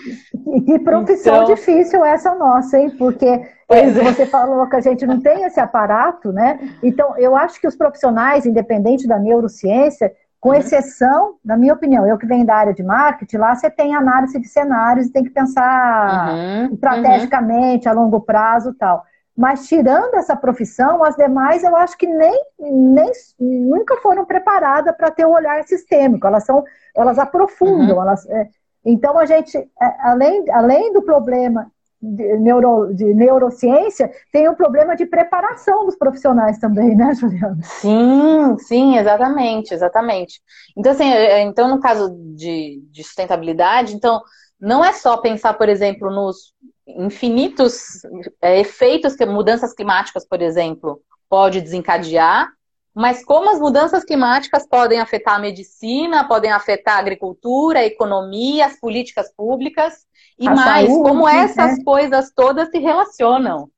e 0.55 0.61
que 0.61 0.79
profissão 0.79 1.43
então... 1.43 1.55
difícil 1.55 2.03
essa 2.03 2.33
nossa, 2.35 2.79
hein? 2.79 2.89
Porque 2.97 3.47
Pois 3.69 3.95
é. 3.95 4.03
Você 4.11 4.25
falou 4.25 4.67
que 4.67 4.75
a 4.75 4.81
gente 4.81 5.05
não 5.05 5.21
tem 5.21 5.43
esse 5.43 5.59
aparato, 5.59 6.33
né? 6.33 6.59
Então, 6.81 7.15
eu 7.19 7.35
acho 7.35 7.61
que 7.61 7.67
os 7.67 7.75
profissionais, 7.75 8.47
independente 8.47 9.07
da 9.07 9.19
neurociência, 9.19 10.11
com 10.39 10.49
uhum. 10.49 10.55
exceção, 10.55 11.35
na 11.45 11.55
minha 11.55 11.75
opinião, 11.75 12.07
eu 12.07 12.17
que 12.17 12.25
venho 12.25 12.47
da 12.47 12.55
área 12.55 12.73
de 12.73 12.81
marketing, 12.81 13.37
lá 13.37 13.53
você 13.53 13.69
tem 13.69 13.93
análise 13.93 14.39
de 14.39 14.47
cenários 14.47 15.05
e 15.05 15.11
tem 15.11 15.23
que 15.23 15.29
pensar 15.29 16.33
uhum. 16.33 16.73
estrategicamente, 16.73 17.87
a 17.87 17.91
longo 17.91 18.21
prazo 18.21 18.73
tal. 18.73 19.03
Mas 19.37 19.67
tirando 19.67 20.15
essa 20.15 20.35
profissão, 20.35 21.03
as 21.03 21.15
demais 21.15 21.63
eu 21.63 21.75
acho 21.75 21.95
que 21.95 22.07
nem, 22.07 22.43
nem 22.59 23.11
nunca 23.39 23.97
foram 23.97 24.25
preparadas 24.25 24.95
para 24.97 25.11
ter 25.11 25.27
um 25.27 25.31
olhar 25.31 25.63
sistêmico. 25.63 26.25
Elas 26.25 26.43
são, 26.43 26.63
elas 26.95 27.19
aprofundam. 27.19 27.97
Uhum. 27.97 28.01
Elas, 28.01 28.27
é, 28.29 28.47
então 28.83 29.15
a 29.19 29.25
gente, 29.27 29.57
é, 29.57 29.67
além, 30.01 30.43
além 30.49 30.91
do 30.91 31.03
problema 31.03 31.71
de, 32.01 32.37
neuro, 32.37 32.93
de 32.93 33.13
neurociência, 33.13 34.09
tem 34.31 34.47
um 34.49 34.55
problema 34.55 34.95
de 34.95 35.05
preparação 35.05 35.85
dos 35.85 35.97
profissionais 35.97 36.57
também, 36.57 36.95
né, 36.95 37.13
Juliana? 37.13 37.59
Sim, 37.61 38.57
sim, 38.59 38.97
exatamente, 38.97 39.73
exatamente. 39.73 40.41
Então, 40.77 40.91
assim, 40.91 41.09
é, 41.09 41.39
é, 41.39 41.41
então 41.41 41.67
no 41.67 41.79
caso 41.79 42.09
de, 42.35 42.81
de 42.89 43.03
sustentabilidade, 43.03 43.95
então, 43.95 44.21
não 44.59 44.83
é 44.83 44.93
só 44.93 45.17
pensar, 45.17 45.53
por 45.53 45.67
exemplo, 45.69 46.09
nos 46.09 46.53
infinitos 46.87 48.01
é, 48.41 48.59
efeitos 48.59 49.15
que 49.15 49.25
mudanças 49.25 49.73
climáticas, 49.73 50.25
por 50.25 50.41
exemplo, 50.41 51.01
pode 51.29 51.61
desencadear, 51.61 52.49
mas 52.95 53.23
como 53.23 53.49
as 53.49 53.59
mudanças 53.59 54.03
climáticas 54.03 54.67
podem 54.67 54.99
afetar 54.99 55.35
a 55.35 55.39
medicina, 55.39 56.27
podem 56.27 56.51
afetar 56.51 56.95
a 56.95 56.99
agricultura, 56.99 57.79
a 57.79 57.85
economia, 57.85 58.65
as 58.65 58.79
políticas 58.79 59.31
públicas, 59.35 60.05
e 60.39 60.47
a 60.47 60.55
mais, 60.55 60.87
saúde, 60.87 61.09
como 61.09 61.27
essas 61.27 61.77
né? 61.77 61.83
coisas 61.83 62.31
todas 62.33 62.69
se 62.69 62.79
relacionam. 62.79 63.69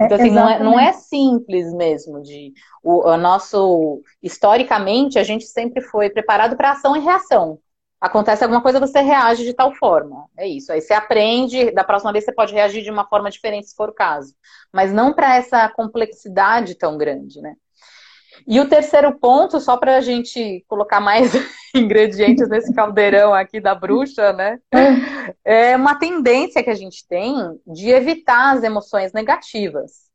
É, 0.00 0.04
então, 0.04 0.16
assim, 0.16 0.30
não 0.30 0.48
é, 0.48 0.62
não 0.62 0.80
é, 0.80 0.92
simples 0.92 1.72
mesmo. 1.72 2.22
De, 2.22 2.52
o, 2.82 3.08
o, 3.08 3.16
nosso, 3.16 4.02
historicamente, 4.22 5.18
a 5.18 5.24
gente 5.24 5.44
sempre 5.46 5.82
foi 5.82 6.10
preparado 6.10 6.56
para 6.56 6.72
ação 6.72 6.96
e 6.96 7.00
reação. 7.00 7.58
Acontece 8.00 8.44
alguma 8.44 8.62
coisa, 8.62 8.78
você 8.78 9.00
reage 9.00 9.44
de 9.44 9.52
tal 9.52 9.74
forma. 9.74 10.26
É 10.36 10.46
isso. 10.46 10.70
Aí 10.70 10.80
você 10.80 10.94
aprende, 10.94 11.72
da 11.72 11.82
próxima 11.82 12.12
vez 12.12 12.24
você 12.24 12.32
pode 12.32 12.54
reagir 12.54 12.82
de 12.82 12.90
uma 12.90 13.08
forma 13.08 13.28
diferente, 13.28 13.68
se 13.68 13.74
for 13.74 13.88
o 13.88 13.94
caso. 13.94 14.34
Mas 14.72 14.92
não 14.92 15.12
para 15.12 15.34
essa 15.34 15.68
complexidade 15.70 16.76
tão 16.76 16.96
grande, 16.96 17.40
né? 17.40 17.56
E 18.46 18.60
o 18.60 18.68
terceiro 18.68 19.18
ponto, 19.18 19.60
só 19.60 19.76
para 19.76 19.96
a 19.96 20.00
gente 20.00 20.64
colocar 20.68 21.00
mais 21.00 21.32
ingredientes 21.74 22.48
nesse 22.48 22.72
caldeirão 22.74 23.34
aqui 23.34 23.60
da 23.60 23.74
bruxa, 23.74 24.32
né? 24.32 24.58
É 25.44 25.76
uma 25.76 25.98
tendência 25.98 26.62
que 26.62 26.70
a 26.70 26.74
gente 26.74 27.06
tem 27.06 27.34
de 27.66 27.90
evitar 27.90 28.56
as 28.56 28.62
emoções 28.62 29.12
negativas. 29.12 30.08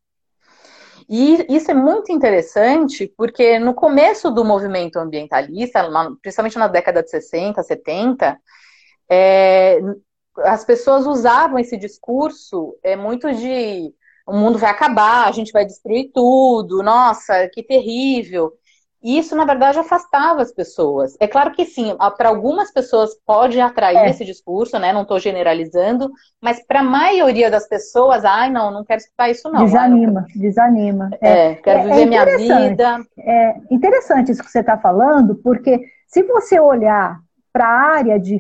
E 1.09 1.45
isso 1.49 1.69
é 1.69 1.73
muito 1.73 2.11
interessante 2.11 3.11
porque 3.17 3.59
no 3.59 3.73
começo 3.73 4.31
do 4.31 4.45
movimento 4.45 4.97
ambientalista, 4.97 5.85
principalmente 6.21 6.57
na 6.57 6.67
década 6.67 7.03
de 7.03 7.09
60, 7.09 7.61
70, 7.61 8.39
é, 9.09 9.79
as 10.37 10.63
pessoas 10.63 11.05
usavam 11.05 11.59
esse 11.59 11.77
discurso 11.77 12.77
é, 12.81 12.95
muito 12.95 13.31
de 13.33 13.93
o 14.25 14.33
mundo 14.33 14.57
vai 14.57 14.71
acabar, 14.71 15.27
a 15.27 15.31
gente 15.31 15.51
vai 15.51 15.65
destruir 15.65 16.11
tudo, 16.13 16.81
nossa, 16.81 17.47
que 17.49 17.61
terrível. 17.61 18.53
E 19.03 19.17
isso, 19.17 19.35
na 19.35 19.43
verdade, 19.43 19.77
afastava 19.77 20.41
as 20.41 20.53
pessoas. 20.53 21.17
É 21.19 21.27
claro 21.27 21.51
que 21.51 21.65
sim, 21.65 21.93
para 22.17 22.29
algumas 22.29 22.71
pessoas 22.71 23.13
pode 23.25 23.59
atrair 23.59 23.97
é. 23.97 24.09
esse 24.09 24.23
discurso, 24.23 24.79
né? 24.79 24.93
Não 24.93 25.01
estou 25.01 25.19
generalizando, 25.19 26.09
mas 26.41 26.65
para 26.65 26.79
a 26.79 26.83
maioria 26.83 27.51
das 27.51 27.67
pessoas, 27.67 28.23
ai, 28.23 28.49
não, 28.49 28.71
não 28.71 28.85
quero 28.85 29.01
escutar 29.01 29.29
isso, 29.29 29.51
não. 29.51 29.65
Desanima, 29.65 30.25
ai, 30.29 30.39
desanima. 30.39 31.09
É, 31.19 31.47
é 31.47 31.55
quero 31.55 31.79
é, 31.79 31.83
viver 31.83 32.05
minha 32.05 32.25
vida. 32.37 33.05
É 33.19 33.55
interessante 33.69 34.31
isso 34.31 34.41
que 34.41 34.49
você 34.49 34.61
está 34.61 34.77
falando, 34.77 35.35
porque 35.35 35.81
se 36.07 36.23
você 36.23 36.57
olhar 36.57 37.19
para 37.51 37.65
a 37.65 37.95
área 37.95 38.17
de, 38.17 38.39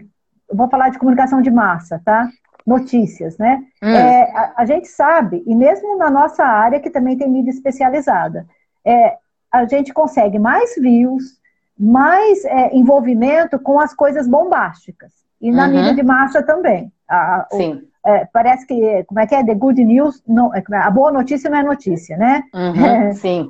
vou 0.49 0.69
falar 0.69 0.89
de 0.89 0.97
comunicação 0.97 1.41
de 1.41 1.51
massa, 1.51 2.01
tá? 2.05 2.29
Notícias, 2.65 3.37
né? 3.37 3.63
Hum. 3.81 3.89
É, 3.89 4.31
a, 4.35 4.53
a, 4.57 4.65
gente 4.65 4.87
sabe, 4.87 5.43
e 5.45 5.55
mesmo 5.55 5.97
na 5.97 6.09
nossa 6.09 6.43
área, 6.43 6.79
que 6.79 6.89
também 6.89 7.17
tem 7.17 7.29
mídia 7.29 7.51
especializada, 7.51 8.45
é, 8.85 9.17
a 9.51 9.65
gente 9.65 9.93
consegue 9.93 10.39
mais 10.39 10.75
views, 10.75 11.39
mais 11.77 12.43
é, 12.45 12.75
envolvimento 12.75 13.59
com 13.59 13.79
as 13.79 13.93
coisas 13.93 14.27
bombásticas. 14.27 15.11
E 15.41 15.51
na 15.51 15.67
uhum. 15.67 15.75
mídia 15.75 15.93
de 15.93 16.03
massa 16.03 16.41
também. 16.41 16.91
A, 17.09 17.47
Sim. 17.51 17.81
O, 18.05 18.09
é, 18.09 18.27
parece 18.31 18.65
que, 18.65 19.03
como 19.05 19.19
é 19.19 19.27
que 19.27 19.35
é? 19.35 19.43
The 19.43 19.55
good 19.55 19.83
news, 19.83 20.21
não, 20.27 20.53
é, 20.53 20.63
a 20.73 20.91
boa 20.91 21.11
notícia 21.11 21.49
não 21.49 21.57
é 21.57 21.63
notícia, 21.63 22.17
né? 22.17 22.43
Uhum, 22.53 22.85
é, 22.85 23.13
sim. 23.13 23.49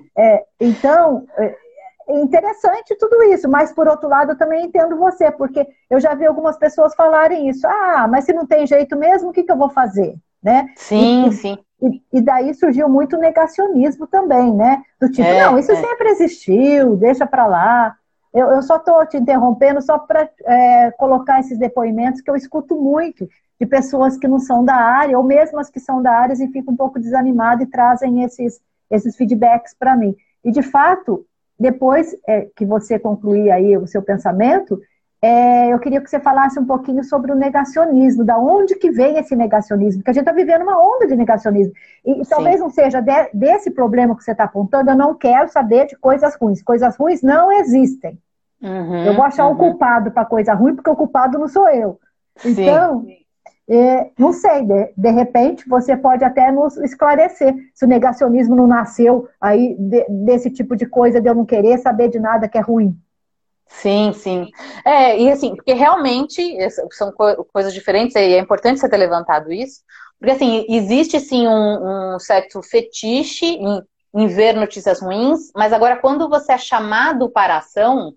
então, 0.60 1.26
é 1.38 1.56
interessante 2.10 2.96
tudo 2.98 3.24
isso, 3.24 3.50
mas 3.50 3.72
por 3.72 3.88
outro 3.88 4.10
lado 4.10 4.32
eu 4.32 4.38
também 4.38 4.66
entendo 4.66 4.98
você, 4.98 5.32
porque 5.32 5.68
eu 5.90 6.00
já 6.00 6.14
vi 6.14 6.26
algumas 6.26 6.58
pessoas 6.58 6.96
falarem 6.96 7.50
isso. 7.50 7.66
Ah, 7.68 8.08
mas 8.10 8.26
se 8.26 8.34
não 8.34 8.46
tem 8.46 8.66
jeito 8.68 8.98
mesmo, 8.98 9.30
o 9.30 9.34
que, 9.34 9.44
que 9.44 9.52
eu 9.52 9.58
vou 9.58 9.70
fazer? 9.70 10.16
Né? 10.42 10.70
Sim, 10.76 11.28
e, 11.28 11.32
sim. 11.32 11.58
E, 11.82 12.02
e, 12.18 12.22
daí 12.22 12.54
surgiu 12.54 12.90
muito 12.90 13.18
negacionismo 13.18 14.06
também, 14.08 14.54
né? 14.54 14.82
Do 15.00 15.10
tipo, 15.10 15.28
é, 15.28 15.42
não, 15.46 15.58
isso 15.58 15.72
é. 15.72 15.76
sempre 15.76 16.10
existiu, 16.10 16.98
deixa 16.98 17.26
para 17.26 17.46
lá. 17.46 17.96
Eu, 18.34 18.48
eu 18.48 18.62
só 18.62 18.78
estou 18.78 19.06
te 19.06 19.16
interrompendo 19.16 19.82
só 19.82 19.98
para 20.00 20.30
é, 20.46 20.92
colocar 20.92 21.40
esses 21.40 21.58
depoimentos 21.58 22.20
que 22.20 22.30
eu 22.30 22.36
escuto 22.36 22.76
muito 22.76 23.30
de 23.60 23.66
pessoas 23.66 24.18
que 24.18 24.28
não 24.28 24.40
são 24.40 24.66
da 24.66 24.76
área, 24.76 25.18
ou 25.18 25.24
mesmo 25.24 25.60
as 25.60 25.70
que 25.70 25.80
são 25.80 26.02
da 26.02 26.12
área 26.12 26.34
e 26.34 26.48
ficam 26.48 26.74
um 26.74 26.78
pouco 26.78 27.00
desanimadas 27.00 27.66
e 27.66 27.70
trazem 27.70 28.24
esses, 28.24 28.60
esses 28.90 29.16
feedbacks 29.16 29.74
para 29.74 29.96
mim. 29.96 30.16
E, 30.44 30.52
de 30.52 30.62
fato, 30.62 31.26
depois 31.64 32.14
é, 32.28 32.50
que 32.58 32.66
você 32.66 33.00
concluir 33.00 33.50
aí 33.50 33.78
o 33.78 33.88
seu 33.88 34.02
pensamento, 34.02 34.78
é, 35.22 35.74
eu 35.74 35.80
queria 35.80 36.02
que 36.02 36.10
você 36.10 36.20
falasse 36.20 36.60
um 36.60 36.66
pouquinho 36.66 37.02
sobre 37.06 37.32
o 37.32 37.36
negacionismo, 37.36 38.26
da 38.26 38.38
onde 38.38 38.76
que 38.76 38.92
vem 38.92 39.18
esse 39.18 39.34
negacionismo, 39.34 40.02
porque 40.02 40.12
a 40.12 40.14
gente 40.14 40.24
está 40.24 40.34
vivendo 40.34 40.64
uma 40.64 40.78
onda 40.78 41.08
de 41.08 41.16
negacionismo. 41.16 41.74
E, 42.06 42.22
e 42.22 42.26
talvez 42.26 42.60
não 42.60 42.70
seja 42.70 43.00
de, 43.00 43.30
desse 43.34 43.72
problema 43.72 44.14
que 44.18 44.24
você 44.26 44.34
está 44.34 44.44
apontando, 44.44 44.92
eu 44.92 44.98
não 44.98 45.16
quero 45.16 45.48
saber 45.48 45.88
de 45.88 45.96
coisas 45.96 46.36
ruins. 46.36 46.62
Coisas 46.62 46.98
ruins 46.98 47.22
não 47.22 47.50
existem. 47.54 48.20
Uhum, 48.62 49.06
eu 49.06 49.14
vou 49.14 49.24
achar 49.24 49.48
uhum. 49.48 49.54
um 49.54 49.58
culpado 49.58 50.12
para 50.12 50.26
coisa 50.26 50.54
ruim, 50.54 50.76
porque 50.76 50.90
o 50.90 50.96
culpado 50.96 51.40
não 51.40 51.48
sou 51.48 51.70
eu. 51.70 51.98
Sim. 52.36 53.23
É, 53.70 54.12
não 54.18 54.34
sei, 54.34 54.64
de, 54.64 54.94
de, 54.98 55.10
repente 55.10 55.68
você 55.70 55.96
pode 55.96 56.24
até 56.24 56.52
nos 56.52 56.76
esclarecer 56.78 57.56
se 57.74 57.86
o 57.86 57.88
negacionismo 57.88 58.56
não 58.56 58.68
nasceu 58.68 59.30
aí 59.40 59.76
de, 59.80 60.06
desse 60.10 60.50
tipo 60.52 60.76
de 60.76 60.86
coisa 60.86 61.22
de 61.22 61.30
eu 61.30 61.36
não 61.36 61.46
querer 61.46 61.78
saber 61.78 62.10
de 62.10 62.20
nada 62.20 62.50
que 62.50 62.58
é 62.58 62.62
ruim. 62.62 62.98
Sim, 63.66 64.12
sim. 64.14 64.50
É, 64.86 65.18
e 65.18 65.32
assim, 65.32 65.56
porque 65.56 65.74
realmente 65.74 66.42
são 66.92 67.12
coisas 67.54 67.74
diferentes, 67.74 68.16
e 68.16 68.20
é 68.20 68.40
importante 68.40 68.80
você 68.80 68.90
ter 68.90 68.98
levantado 68.98 69.52
isso, 69.52 69.82
porque 70.20 70.32
assim, 70.32 70.66
existe 70.70 71.20
sim 71.20 71.48
um, 71.48 72.16
um 72.16 72.20
certo 72.20 72.62
fetiche 72.62 73.46
em, 73.46 73.82
em, 74.14 74.28
ver 74.28 74.54
notícias 74.54 75.02
ruins, 75.02 75.52
mas 75.56 75.74
agora 75.74 75.98
quando 75.98 76.30
você 76.30 76.54
é 76.54 76.58
chamado 76.58 77.30
para 77.30 77.58
ação, 77.58 78.14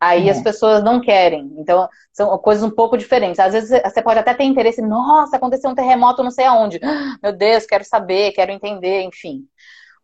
aí 0.00 0.28
é. 0.28 0.32
as 0.32 0.40
pessoas 0.40 0.82
não 0.82 1.00
querem. 1.00 1.52
Então, 1.58 1.88
são 2.12 2.36
coisas 2.38 2.64
um 2.64 2.70
pouco 2.70 2.96
diferentes. 2.96 3.38
Às 3.38 3.52
vezes 3.52 3.80
você 3.82 4.02
pode 4.02 4.18
até 4.18 4.34
ter 4.34 4.44
interesse, 4.44 4.82
nossa, 4.82 5.36
aconteceu 5.36 5.70
um 5.70 5.74
terremoto 5.74 6.22
não 6.22 6.30
sei 6.30 6.46
aonde. 6.46 6.80
Meu 7.22 7.32
Deus, 7.32 7.66
quero 7.66 7.84
saber, 7.84 8.32
quero 8.32 8.52
entender, 8.52 9.02
enfim. 9.02 9.44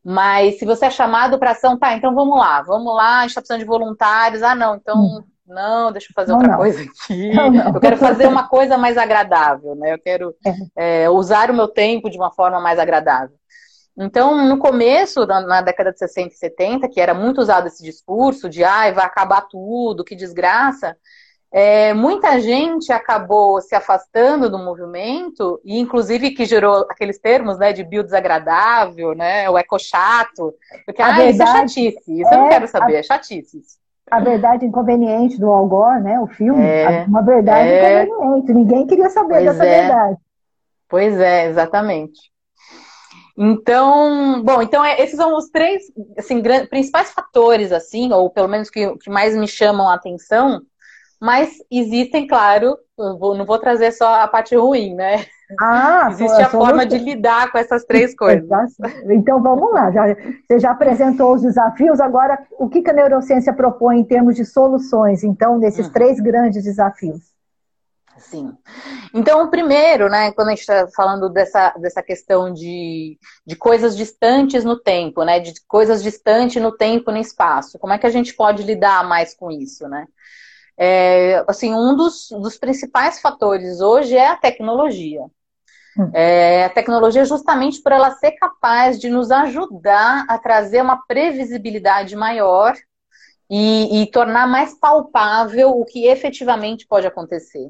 Mas 0.05 0.59
se 0.59 0.64
você 0.64 0.87
é 0.87 0.90
chamado 0.90 1.38
para 1.38 1.52
ação, 1.52 1.78
tá, 1.78 1.94
então 1.94 2.14
vamos 2.14 2.37
lá, 2.37 2.61
vamos 2.62 2.94
lá, 2.94 3.18
a 3.18 3.20
gente 3.22 3.31
está 3.31 3.40
precisando 3.40 3.61
de 3.61 3.66
voluntários. 3.66 4.42
Ah, 4.42 4.55
não, 4.55 4.74
então 4.74 4.98
hum. 4.98 5.22
não, 5.46 5.92
deixa 5.92 6.09
eu 6.11 6.14
fazer 6.14 6.33
não, 6.33 6.38
outra 6.38 6.52
não. 6.52 6.59
coisa 6.59 6.83
aqui. 6.83 7.31
Não, 7.33 7.74
eu 7.74 7.81
quero 7.81 7.96
fazer 7.96 8.26
uma 8.26 8.48
coisa 8.48 8.76
mais 8.76 8.98
agradável, 8.98 9.76
né? 9.76 9.92
Eu 9.92 9.98
quero 9.98 10.35
é. 10.76 11.05
É, 11.05 11.11
usar 11.11 11.50
o 11.50 11.55
meu 11.55 11.68
tempo 11.68 12.11
de 12.11 12.16
uma 12.16 12.33
forma 12.33 12.61
mais 12.61 12.78
agradável. 12.81 13.37
Então, 13.96 14.48
no 14.48 14.59
começo, 14.59 15.26
na, 15.26 15.61
década 15.61 15.92
de 15.92 15.98
60 15.98 16.28
e 16.28 16.37
70, 16.37 16.88
que 16.88 17.00
era 17.00 17.12
muito 17.12 17.40
usado 17.40 17.66
esse 17.66 17.83
discurso 17.83 18.48
de 18.48 18.64
ai, 18.64 18.92
vai 18.92 19.05
acabar 19.05 19.42
tudo, 19.42 20.05
que 20.05 20.16
desgraça, 20.16 20.96
é, 21.52 21.92
muita 21.92 22.40
gente 22.40 22.90
acabou 22.90 23.61
se 23.61 23.74
afastando 23.74 24.48
do 24.48 24.59
movimento, 24.59 25.61
e 25.62 25.78
inclusive 25.78 26.31
que 26.31 26.46
gerou 26.46 26.87
aqueles 26.88 27.18
termos 27.18 27.59
né, 27.59 27.74
de 27.74 27.85
bio 27.85 28.02
desagradável, 28.02 29.14
né, 29.14 29.50
o 29.50 29.59
eco 29.59 29.78
chato, 29.78 30.55
porque 30.87 31.02
ah, 31.02 31.22
isso 31.26 31.42
é 31.42 31.46
chatice, 31.46 32.20
isso 32.20 32.31
é, 32.31 32.35
eu 32.35 32.38
não 32.38 32.46
é 32.46 32.48
quero 32.48 32.66
saber, 32.66 32.96
a, 32.96 32.98
é 33.00 33.02
chatice. 33.02 33.61
A 34.11 34.18
verdade 34.20 34.64
inconveniente 34.64 35.38
do 35.38 35.50
Al 35.50 35.66
Gore, 35.66 36.00
né, 36.00 36.18
o 36.18 36.26
filme, 36.26 36.64
é, 36.64 37.05
uma 37.07 37.20
verdade 37.20 37.68
é, 37.68 38.05
inconveniente, 38.05 38.55
ninguém 38.55 38.87
queria 38.87 39.11
saber 39.11 39.44
dessa 39.44 39.66
é. 39.66 39.81
verdade. 39.83 40.16
Pois 40.88 41.20
é, 41.20 41.48
exatamente. 41.48 42.31
Então, 43.36 44.42
bom, 44.42 44.60
então 44.60 44.84
esses 44.84 45.16
são 45.16 45.36
os 45.36 45.48
três 45.48 45.84
assim, 46.18 46.42
principais 46.68 47.10
fatores, 47.12 47.72
assim, 47.72 48.12
ou 48.12 48.28
pelo 48.28 48.48
menos 48.48 48.68
que, 48.68 48.96
que 48.98 49.10
mais 49.10 49.34
me 49.36 49.48
chamam 49.48 49.88
a 49.88 49.94
atenção 49.94 50.62
mas 51.22 51.50
existem, 51.70 52.26
claro, 52.26 52.76
vou, 52.98 53.36
não 53.36 53.46
vou 53.46 53.56
trazer 53.56 53.92
só 53.92 54.22
a 54.22 54.26
parte 54.26 54.56
ruim, 54.56 54.92
né? 54.92 55.24
Ah, 55.60 56.08
Existe 56.10 56.42
a 56.42 56.48
forma 56.48 56.84
de 56.84 56.98
lidar 56.98 57.52
com 57.52 57.58
essas 57.58 57.84
três 57.84 58.12
coisas. 58.18 58.48
Então 59.08 59.40
vamos 59.40 59.72
lá, 59.72 59.92
já, 59.92 60.16
você 60.16 60.58
já 60.58 60.72
apresentou 60.72 61.34
os 61.34 61.42
desafios, 61.42 62.00
agora 62.00 62.36
o 62.58 62.68
que, 62.68 62.82
que 62.82 62.90
a 62.90 62.92
neurociência 62.92 63.52
propõe 63.52 64.00
em 64.00 64.04
termos 64.04 64.34
de 64.34 64.44
soluções, 64.44 65.22
então, 65.22 65.58
nesses 65.58 65.86
hum. 65.86 65.92
três 65.92 66.18
grandes 66.18 66.64
desafios? 66.64 67.31
Sim. 68.18 68.57
Então, 69.14 69.44
o 69.44 69.51
primeiro, 69.51 70.09
né, 70.09 70.33
quando 70.33 70.48
a 70.48 70.51
gente 70.51 70.61
está 70.61 70.87
falando 70.94 71.29
dessa, 71.29 71.70
dessa 71.79 72.03
questão 72.03 72.53
de, 72.53 73.18
de 73.46 73.57
coisas 73.57 73.96
distantes 73.96 74.64
no 74.64 74.79
tempo, 74.79 75.25
né, 75.25 75.40
de 75.40 75.55
coisas 75.66 76.03
distantes 76.03 76.62
no 76.62 76.72
tempo 76.72 77.11
e 77.11 77.14
no 77.14 77.20
espaço, 77.20 77.79
como 77.79 77.92
é 77.92 77.98
que 77.98 78.07
a 78.07 78.11
gente 78.11 78.35
pode 78.35 78.62
lidar 78.62 79.07
mais 79.07 79.35
com 79.35 79.51
isso, 79.51 79.88
né? 79.88 80.07
É, 80.79 81.44
assim, 81.46 81.75
um 81.75 81.94
dos, 81.94 82.29
dos 82.31 82.57
principais 82.57 83.20
fatores 83.20 83.81
hoje 83.81 84.16
é 84.16 84.29
a 84.29 84.37
tecnologia. 84.37 85.22
Hum. 85.98 86.11
É, 86.14 86.64
a 86.64 86.70
tecnologia, 86.70 87.25
justamente 87.25 87.83
por 87.83 87.92
ela 87.92 88.11
ser 88.12 88.33
capaz 88.33 88.98
de 88.98 89.11
nos 89.11 89.31
ajudar 89.31 90.25
a 90.29 90.38
trazer 90.38 90.81
uma 90.81 91.05
previsibilidade 91.07 92.16
maior 92.16 92.75
e, 93.51 94.03
e 94.03 94.11
tornar 94.11 94.46
mais 94.46 94.72
palpável 94.79 95.79
o 95.79 95.85
que 95.85 96.07
efetivamente 96.07 96.87
pode 96.87 97.07
acontecer. 97.07 97.68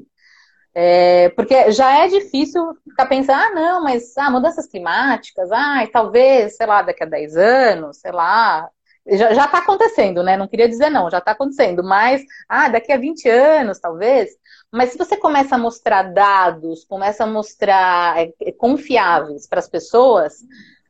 É, 0.74 1.28
porque 1.30 1.70
já 1.72 2.04
é 2.04 2.08
difícil 2.08 2.62
ficar 2.88 3.06
pensando, 3.06 3.36
ah, 3.36 3.50
não, 3.50 3.82
mas 3.84 4.16
ah, 4.16 4.30
mudanças 4.30 4.66
climáticas, 4.66 5.50
ah, 5.52 5.86
talvez, 5.92 6.56
sei 6.56 6.66
lá, 6.66 6.80
daqui 6.82 7.02
a 7.02 7.06
10 7.06 7.36
anos, 7.36 7.98
sei 7.98 8.10
lá, 8.10 8.70
já, 9.06 9.34
já 9.34 9.48
tá 9.48 9.58
acontecendo, 9.58 10.22
né? 10.22 10.36
Não 10.36 10.48
queria 10.48 10.68
dizer 10.68 10.88
não, 10.90 11.10
já 11.10 11.18
está 11.18 11.32
acontecendo. 11.32 11.82
Mas, 11.82 12.22
ah, 12.48 12.68
daqui 12.68 12.92
a 12.92 12.96
20 12.96 13.28
anos, 13.28 13.78
talvez. 13.80 14.30
Mas 14.70 14.90
se 14.90 14.98
você 14.98 15.16
começa 15.16 15.56
a 15.56 15.58
mostrar 15.58 16.02
dados, 16.04 16.84
começa 16.84 17.24
a 17.24 17.26
mostrar 17.26 18.18
é, 18.18 18.32
é 18.40 18.52
confiáveis 18.52 19.46
para 19.46 19.58
as 19.58 19.68
pessoas, 19.68 20.36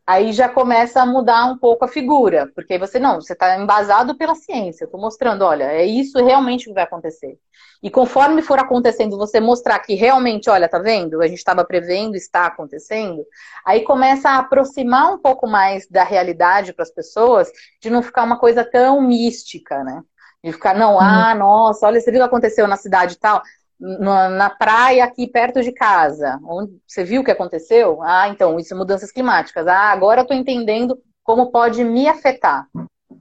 aí 0.07 0.33
já 0.33 0.49
começa 0.49 1.01
a 1.01 1.07
mudar 1.07 1.47
um 1.47 1.57
pouco 1.57 1.85
a 1.85 1.88
figura, 1.88 2.51
porque 2.55 2.75
aí 2.75 2.79
você 2.79 2.99
não, 2.99 3.21
você 3.21 3.33
está 3.33 3.59
embasado 3.59 4.17
pela 4.17 4.35
ciência, 4.35 4.85
estou 4.85 5.01
mostrando, 5.01 5.43
olha, 5.43 5.65
é 5.65 5.85
isso 5.85 6.23
realmente 6.23 6.65
que 6.65 6.73
vai 6.73 6.85
acontecer. 6.85 7.38
E 7.83 7.91
conforme 7.91 8.43
for 8.43 8.59
acontecendo, 8.61 9.19
você 9.19 9.41
mostrar 9.41 9.79
que 9.81 9.95
realmente, 9.95 10.49
olha, 10.49 10.69
tá 10.69 10.79
vendo? 10.79 11.21
A 11.21 11.27
gente 11.27 11.38
estava 11.38 11.65
prevendo, 11.65 12.15
está 12.15 12.47
acontecendo. 12.47 13.25
Aí 13.67 13.83
começa 13.83 14.31
a 14.31 14.38
aproximar 14.38 15.12
um 15.12 15.19
pouco 15.19 15.49
mais 15.49 15.88
da 15.88 16.05
realidade 16.05 16.73
para 16.73 16.85
as 16.85 16.93
pessoas, 16.93 17.51
de 17.81 17.91
não 17.91 18.03
ficar 18.03 18.23
uma 18.23 18.38
coisa 18.38 18.65
tão 18.65 19.01
mística, 19.01 19.83
né? 19.83 20.01
De 20.45 20.53
ficar, 20.53 20.75
não, 20.75 21.01
ah, 21.01 21.35
nossa, 21.35 21.87
olha, 21.87 22.01
você 22.01 22.11
viu 22.11 22.21
o 22.21 22.23
que 22.25 22.29
aconteceu 22.29 22.69
na 22.69 22.77
cidade 22.77 23.15
e 23.15 23.19
tal? 23.19 23.43
Na, 23.83 24.29
na, 24.29 24.49
praia 24.49 25.05
aqui 25.05 25.27
perto 25.27 25.61
de 25.61 25.73
casa. 25.73 26.38
Onde, 26.45 26.79
você 26.87 27.03
viu 27.03 27.21
o 27.21 27.25
que 27.25 27.33
aconteceu? 27.33 28.01
Ah, 28.01 28.29
então, 28.29 28.57
isso 28.59 28.73
é 28.73 28.77
mudanças 28.77 29.11
climáticas. 29.11 29.66
Ah, 29.66 29.90
agora 29.90 30.21
eu 30.21 30.23
estou 30.23 30.37
entendendo 30.37 30.97
como 31.25 31.51
pode 31.51 31.83
me 31.83 32.09
afetar. 32.09 32.68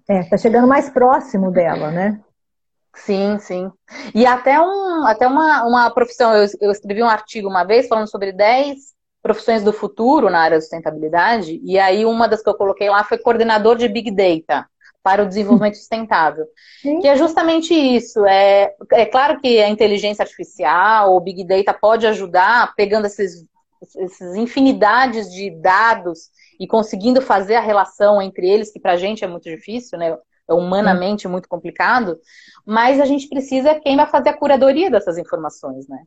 É, 0.07 0.23
tá 0.23 0.37
chegando 0.37 0.67
mais 0.67 0.89
próximo 0.89 1.51
dela, 1.51 1.89
né? 1.89 2.21
Sim, 2.93 3.39
sim. 3.39 3.71
E 4.13 4.25
até, 4.25 4.59
um, 4.61 5.05
até 5.05 5.27
uma, 5.27 5.63
uma 5.63 5.89
profissão, 5.89 6.35
eu, 6.35 6.47
eu 6.59 6.71
escrevi 6.71 7.01
um 7.01 7.09
artigo 7.09 7.49
uma 7.49 7.63
vez 7.63 7.87
falando 7.87 8.07
sobre 8.07 8.31
10 8.31 8.77
profissões 9.21 9.63
do 9.63 9.73
futuro 9.73 10.29
na 10.29 10.41
área 10.41 10.57
da 10.57 10.61
sustentabilidade, 10.61 11.59
e 11.63 11.77
aí 11.79 12.05
uma 12.05 12.27
das 12.27 12.41
que 12.41 12.49
eu 12.49 12.55
coloquei 12.55 12.89
lá 12.89 13.03
foi 13.03 13.17
coordenador 13.17 13.77
de 13.77 13.87
Big 13.87 14.11
Data 14.11 14.67
para 15.03 15.23
o 15.23 15.27
desenvolvimento 15.27 15.75
sustentável. 15.77 16.45
Sim. 16.81 16.99
Que 16.99 17.07
é 17.07 17.15
justamente 17.15 17.73
isso. 17.73 18.25
É, 18.25 18.73
é 18.91 19.05
claro 19.05 19.39
que 19.39 19.61
a 19.61 19.69
inteligência 19.69 20.23
artificial, 20.23 21.15
o 21.15 21.19
Big 21.19 21.43
Data 21.43 21.73
pode 21.73 22.05
ajudar 22.07 22.73
pegando 22.75 23.05
esses, 23.05 23.45
essas 23.97 24.35
infinidades 24.35 25.31
de 25.31 25.49
dados 25.49 26.29
e 26.59 26.67
conseguindo 26.67 27.21
fazer 27.21 27.55
a 27.55 27.61
relação 27.61 28.21
entre 28.21 28.47
eles, 28.47 28.71
que 28.71 28.79
para 28.79 28.93
a 28.93 28.97
gente 28.97 29.23
é 29.23 29.27
muito 29.27 29.49
difícil, 29.49 29.97
né? 29.97 30.15
é 30.51 30.53
humanamente 30.53 31.27
muito 31.27 31.47
complicado, 31.47 32.19
mas 32.65 32.99
a 32.99 33.05
gente 33.05 33.27
precisa 33.27 33.79
quem 33.79 33.95
vai 33.95 34.07
fazer 34.07 34.29
a 34.29 34.37
curadoria 34.37 34.91
dessas 34.91 35.17
informações, 35.17 35.87
né? 35.87 36.03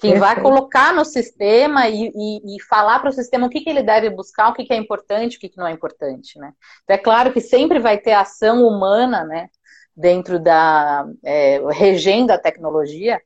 Quem 0.00 0.12
Perfeito. 0.12 0.34
vai 0.34 0.42
colocar 0.42 0.94
no 0.94 1.04
sistema 1.04 1.88
e, 1.88 2.10
e, 2.14 2.56
e 2.56 2.62
falar 2.62 3.00
para 3.00 3.10
o 3.10 3.12
sistema 3.12 3.46
o 3.46 3.50
que, 3.50 3.60
que 3.60 3.68
ele 3.68 3.82
deve 3.82 4.08
buscar, 4.08 4.48
o 4.48 4.54
que, 4.54 4.64
que 4.64 4.72
é 4.72 4.76
importante, 4.76 5.36
o 5.36 5.40
que, 5.40 5.48
que 5.48 5.58
não 5.58 5.66
é 5.66 5.72
importante, 5.72 6.38
né? 6.38 6.52
Então, 6.84 6.94
é 6.94 6.98
claro 6.98 7.32
que 7.32 7.40
sempre 7.40 7.78
vai 7.78 7.98
ter 7.98 8.12
ação 8.12 8.66
humana, 8.66 9.24
né? 9.24 9.48
Dentro 9.94 10.38
da 10.38 11.06
é, 11.22 11.60
regendo 11.72 12.32
a 12.32 12.38
tecnologia, 12.38 13.20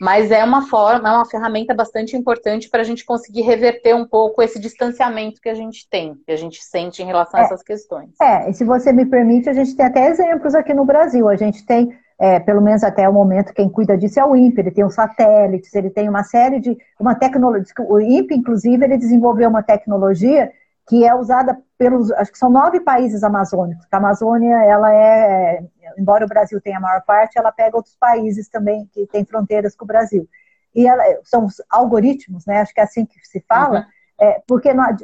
mas 0.00 0.30
é 0.30 0.44
uma 0.44 0.66
forma, 0.66 1.08
é 1.08 1.12
uma 1.12 1.26
ferramenta 1.26 1.74
bastante 1.74 2.16
importante 2.16 2.68
para 2.68 2.80
a 2.80 2.84
gente 2.84 3.04
conseguir 3.04 3.42
reverter 3.42 3.94
um 3.94 4.06
pouco 4.06 4.40
esse 4.40 4.58
distanciamento 4.58 5.40
que 5.40 5.48
a 5.48 5.54
gente 5.54 5.88
tem, 5.90 6.14
que 6.24 6.32
a 6.32 6.36
gente 6.36 6.62
sente 6.62 7.02
em 7.02 7.06
relação 7.06 7.40
é, 7.40 7.42
a 7.42 7.46
essas 7.46 7.62
questões. 7.62 8.10
É, 8.20 8.48
e 8.48 8.54
se 8.54 8.64
você 8.64 8.92
me 8.92 9.06
permite, 9.06 9.48
a 9.48 9.52
gente 9.52 9.74
tem 9.74 9.86
até 9.86 10.08
exemplos 10.08 10.54
aqui 10.54 10.72
no 10.72 10.84
Brasil. 10.84 11.28
A 11.28 11.36
gente 11.36 11.66
tem, 11.66 11.92
é, 12.20 12.40
pelo 12.40 12.60
menos 12.60 12.82
até 12.82 13.08
o 13.08 13.12
momento, 13.12 13.54
quem 13.54 13.68
cuida 13.68 13.96
disso 13.96 14.18
é 14.18 14.24
o 14.24 14.34
INPE, 14.34 14.60
ele 14.60 14.70
tem 14.72 14.84
os 14.84 14.94
satélites, 14.94 15.72
ele 15.74 15.88
tem 15.88 16.08
uma 16.08 16.24
série 16.24 16.58
de. 16.58 16.76
uma 16.98 17.14
tecnologia. 17.14 17.72
O 17.88 18.00
INPE, 18.00 18.34
inclusive, 18.34 18.84
ele 18.84 18.98
desenvolveu 18.98 19.48
uma 19.48 19.62
tecnologia 19.62 20.50
que 20.88 21.04
é 21.04 21.14
usada 21.14 21.56
pelos, 21.76 22.10
acho 22.12 22.32
que 22.32 22.38
são 22.38 22.50
nove 22.50 22.80
países 22.80 23.22
amazônicos. 23.22 23.86
A 23.92 23.98
Amazônia, 23.98 24.56
ela 24.64 24.92
é, 24.92 25.62
embora 25.98 26.24
o 26.24 26.28
Brasil 26.28 26.60
tenha 26.60 26.78
a 26.78 26.80
maior 26.80 27.02
parte, 27.02 27.38
ela 27.38 27.52
pega 27.52 27.76
outros 27.76 27.94
países 27.94 28.48
também 28.48 28.88
que 28.92 29.06
têm 29.06 29.24
fronteiras 29.24 29.76
com 29.76 29.84
o 29.84 29.88
Brasil. 29.88 30.26
E 30.74 30.86
ela, 30.86 31.04
são 31.24 31.44
os 31.44 31.62
algoritmos, 31.70 32.46
né? 32.46 32.60
Acho 32.60 32.74
que 32.74 32.80
é 32.80 32.84
assim 32.84 33.04
que 33.04 33.14
se 33.22 33.44
fala, 33.46 33.80
uhum. 33.80 34.26
é, 34.26 34.42
porque 34.46 34.72
não, 34.72 34.96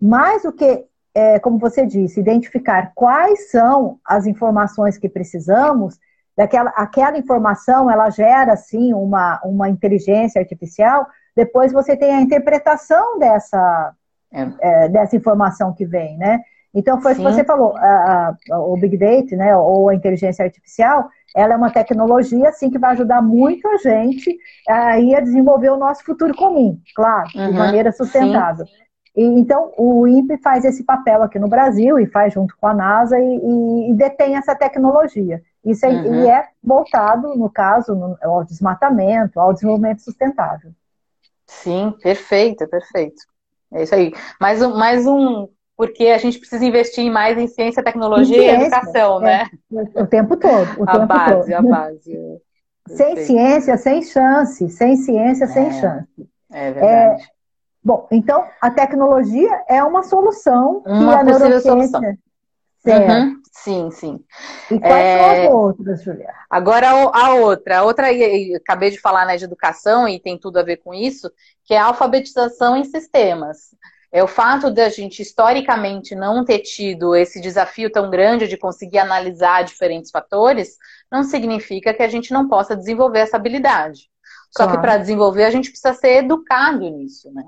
mais 0.00 0.44
do 0.44 0.52
que, 0.52 0.86
é, 1.14 1.38
como 1.40 1.58
você 1.58 1.84
disse, 1.84 2.20
identificar 2.20 2.92
quais 2.94 3.50
são 3.50 3.98
as 4.04 4.26
informações 4.26 4.96
que 4.96 5.08
precisamos, 5.08 5.98
daquela 6.36 6.70
aquela 6.70 7.18
informação 7.18 7.90
ela 7.90 8.10
gera 8.10 8.52
assim 8.52 8.92
uma, 8.92 9.40
uma 9.44 9.68
inteligência 9.68 10.40
artificial. 10.40 11.06
Depois 11.34 11.72
você 11.72 11.96
tem 11.96 12.14
a 12.14 12.20
interpretação 12.20 13.18
dessa 13.18 13.94
é. 14.32 14.48
É, 14.60 14.88
dessa 14.88 15.14
informação 15.14 15.74
que 15.74 15.84
vem, 15.84 16.16
né? 16.16 16.40
Então 16.74 17.00
foi 17.02 17.12
o 17.12 17.16
que 17.16 17.22
você 17.22 17.44
falou, 17.44 17.76
a, 17.76 18.34
a, 18.50 18.58
o 18.60 18.74
Big 18.78 18.96
Data, 18.96 19.36
né, 19.36 19.54
ou 19.54 19.90
a 19.90 19.94
inteligência 19.94 20.42
artificial, 20.42 21.06
ela 21.36 21.52
é 21.52 21.56
uma 21.56 21.70
tecnologia, 21.70 22.48
assim, 22.48 22.70
que 22.70 22.78
vai 22.78 22.92
ajudar 22.92 23.20
muito 23.20 23.68
a 23.68 23.76
gente 23.76 24.34
aí 24.66 25.14
a 25.14 25.20
desenvolver 25.20 25.68
o 25.68 25.76
nosso 25.76 26.02
futuro 26.02 26.34
comum, 26.34 26.78
claro, 26.94 27.28
uhum, 27.34 27.50
de 27.50 27.58
maneira 27.58 27.92
sustentável. 27.92 28.64
E, 29.14 29.22
então, 29.22 29.70
o 29.76 30.06
INPE 30.06 30.38
faz 30.38 30.64
esse 30.64 30.82
papel 30.82 31.22
aqui 31.22 31.38
no 31.38 31.48
Brasil 31.48 31.98
e 31.98 32.06
faz 32.06 32.32
junto 32.32 32.56
com 32.58 32.66
a 32.66 32.72
NASA 32.72 33.18
e, 33.18 33.22
e, 33.22 33.90
e 33.90 33.94
detém 33.94 34.36
essa 34.36 34.54
tecnologia. 34.54 35.42
Isso 35.64 35.86
é, 35.86 35.88
uhum. 35.88 36.24
e 36.24 36.28
é 36.28 36.48
voltado, 36.62 37.36
no 37.36 37.48
caso, 37.48 37.94
no, 37.94 38.16
ao 38.22 38.44
desmatamento, 38.44 39.38
ao 39.38 39.52
desenvolvimento 39.52 40.02
sustentável. 40.02 40.72
Sim, 41.46 41.94
perfeito, 42.02 42.66
perfeito. 42.68 43.22
É 43.72 43.82
isso 43.82 43.94
aí. 43.94 44.12
Mais 44.40 44.60
um, 44.62 44.76
mais 44.76 45.06
um 45.06 45.48
porque 45.76 46.06
a 46.06 46.18
gente 46.18 46.38
precisa 46.38 46.64
investir 46.64 47.10
mais 47.10 47.36
em 47.38 47.46
ciência, 47.46 47.82
tecnologia 47.82 48.38
ciência, 48.38 48.62
e 48.62 48.66
educação, 48.66 49.20
é, 49.20 49.24
né? 49.24 49.50
O 49.96 50.06
tempo 50.06 50.36
todo. 50.36 50.80
O 50.80 50.84
a 50.88 50.92
tempo 50.92 51.06
base, 51.06 51.52
todo. 51.52 51.54
a 51.54 51.62
base. 51.62 52.18
Sem 52.88 53.16
ciência, 53.16 53.76
sem 53.76 54.02
chance. 54.02 54.68
Sem 54.70 54.96
ciência, 54.96 55.44
é, 55.44 55.48
sem 55.48 55.72
chance. 55.72 56.28
É 56.52 56.70
verdade. 56.70 57.22
É, 57.22 57.26
bom, 57.82 58.06
então 58.10 58.44
a 58.60 58.70
tecnologia 58.70 59.64
é 59.68 59.82
uma 59.82 60.02
solução 60.02 60.82
uma 60.84 61.14
que 61.14 61.20
a 61.20 61.24
neurociência. 61.24 61.70
Solução. 61.70 62.00
Certo. 62.84 63.12
Uhum. 63.12 63.41
Sim, 63.52 63.90
sim. 63.90 64.18
E 64.70 64.80
quais 64.80 65.04
é... 65.04 65.18
são 65.18 65.30
as 65.30 65.52
outras, 65.52 66.02
Juliana? 66.02 66.32
Agora 66.48 66.88
a 66.90 67.34
outra. 67.34 67.78
A 67.78 67.82
outra, 67.84 68.06
acabei 68.56 68.90
de 68.90 68.98
falar 68.98 69.26
né, 69.26 69.36
de 69.36 69.44
educação 69.44 70.08
e 70.08 70.18
tem 70.18 70.38
tudo 70.38 70.58
a 70.58 70.62
ver 70.62 70.78
com 70.78 70.94
isso, 70.94 71.30
que 71.64 71.74
é 71.74 71.78
a 71.78 71.84
alfabetização 71.84 72.74
em 72.76 72.84
sistemas. 72.84 73.76
É 74.10 74.22
o 74.22 74.26
fato 74.26 74.70
da 74.70 74.88
gente 74.88 75.22
historicamente 75.22 76.14
não 76.14 76.44
ter 76.44 76.60
tido 76.60 77.14
esse 77.14 77.40
desafio 77.40 77.90
tão 77.90 78.10
grande 78.10 78.48
de 78.48 78.56
conseguir 78.58 78.98
analisar 78.98 79.64
diferentes 79.64 80.10
fatores, 80.10 80.76
não 81.10 81.22
significa 81.22 81.94
que 81.94 82.02
a 82.02 82.08
gente 82.08 82.32
não 82.32 82.48
possa 82.48 82.76
desenvolver 82.76 83.20
essa 83.20 83.36
habilidade. 83.36 84.10
Só 84.50 84.64
claro. 84.64 84.72
que 84.72 84.78
para 84.82 84.98
desenvolver 84.98 85.44
a 85.44 85.50
gente 85.50 85.70
precisa 85.70 85.94
ser 85.94 86.24
educado 86.24 86.88
nisso, 86.90 87.32
né? 87.32 87.42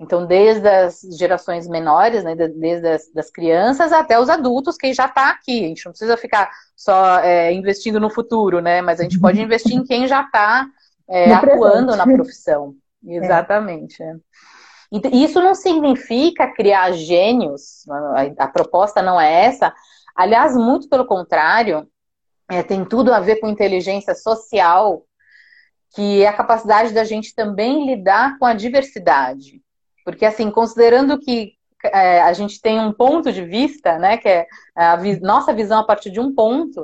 Então, 0.00 0.26
desde 0.26 0.68
as 0.68 1.00
gerações 1.18 1.66
menores, 1.66 2.22
né, 2.22 2.36
desde 2.36 2.86
as 2.86 3.12
das 3.12 3.30
crianças 3.30 3.92
até 3.92 4.18
os 4.18 4.28
adultos, 4.28 4.76
que 4.76 4.94
já 4.94 5.06
está 5.06 5.30
aqui. 5.30 5.64
A 5.64 5.68
gente 5.68 5.84
não 5.84 5.92
precisa 5.92 6.16
ficar 6.16 6.50
só 6.76 7.18
é, 7.18 7.52
investindo 7.52 7.98
no 7.98 8.08
futuro, 8.08 8.60
né? 8.60 8.80
Mas 8.80 9.00
a 9.00 9.02
gente 9.02 9.18
pode 9.18 9.40
investir 9.40 9.74
em 9.74 9.82
quem 9.82 10.06
já 10.06 10.22
está 10.22 10.66
é, 11.08 11.32
atuando 11.32 11.96
na 11.96 12.04
profissão. 12.04 12.74
É. 13.06 13.14
Exatamente. 13.14 14.02
É. 14.02 14.16
Isso 15.12 15.40
não 15.40 15.54
significa 15.54 16.52
criar 16.52 16.90
gênios, 16.90 17.88
a, 17.88 18.44
a, 18.44 18.48
proposta 18.48 19.00
não 19.00 19.20
é 19.20 19.44
essa. 19.44 19.72
Aliás, 20.16 20.56
muito 20.56 20.88
pelo 20.88 21.06
contrário, 21.06 21.88
é, 22.50 22.60
tem 22.60 22.84
tudo 22.84 23.14
a 23.14 23.20
ver 23.20 23.36
com 23.36 23.48
inteligência 23.48 24.16
social, 24.16 25.04
que 25.94 26.22
é 26.22 26.26
a 26.26 26.32
capacidade 26.32 26.92
da 26.92 27.04
gente 27.04 27.32
também 27.34 27.86
lidar 27.86 28.36
com 28.36 28.44
a 28.44 28.52
diversidade. 28.52 29.62
Porque, 30.08 30.24
assim, 30.24 30.50
considerando 30.50 31.18
que 31.18 31.52
é, 31.84 32.22
a 32.22 32.32
gente 32.32 32.62
tem 32.62 32.80
um 32.80 32.94
ponto 32.94 33.30
de 33.30 33.44
vista, 33.44 33.98
né, 33.98 34.16
que 34.16 34.26
é 34.26 34.46
a 34.74 34.96
vi 34.96 35.20
nossa 35.20 35.52
visão 35.52 35.80
a 35.80 35.84
partir 35.84 36.10
de 36.10 36.18
um 36.18 36.34
ponto, 36.34 36.82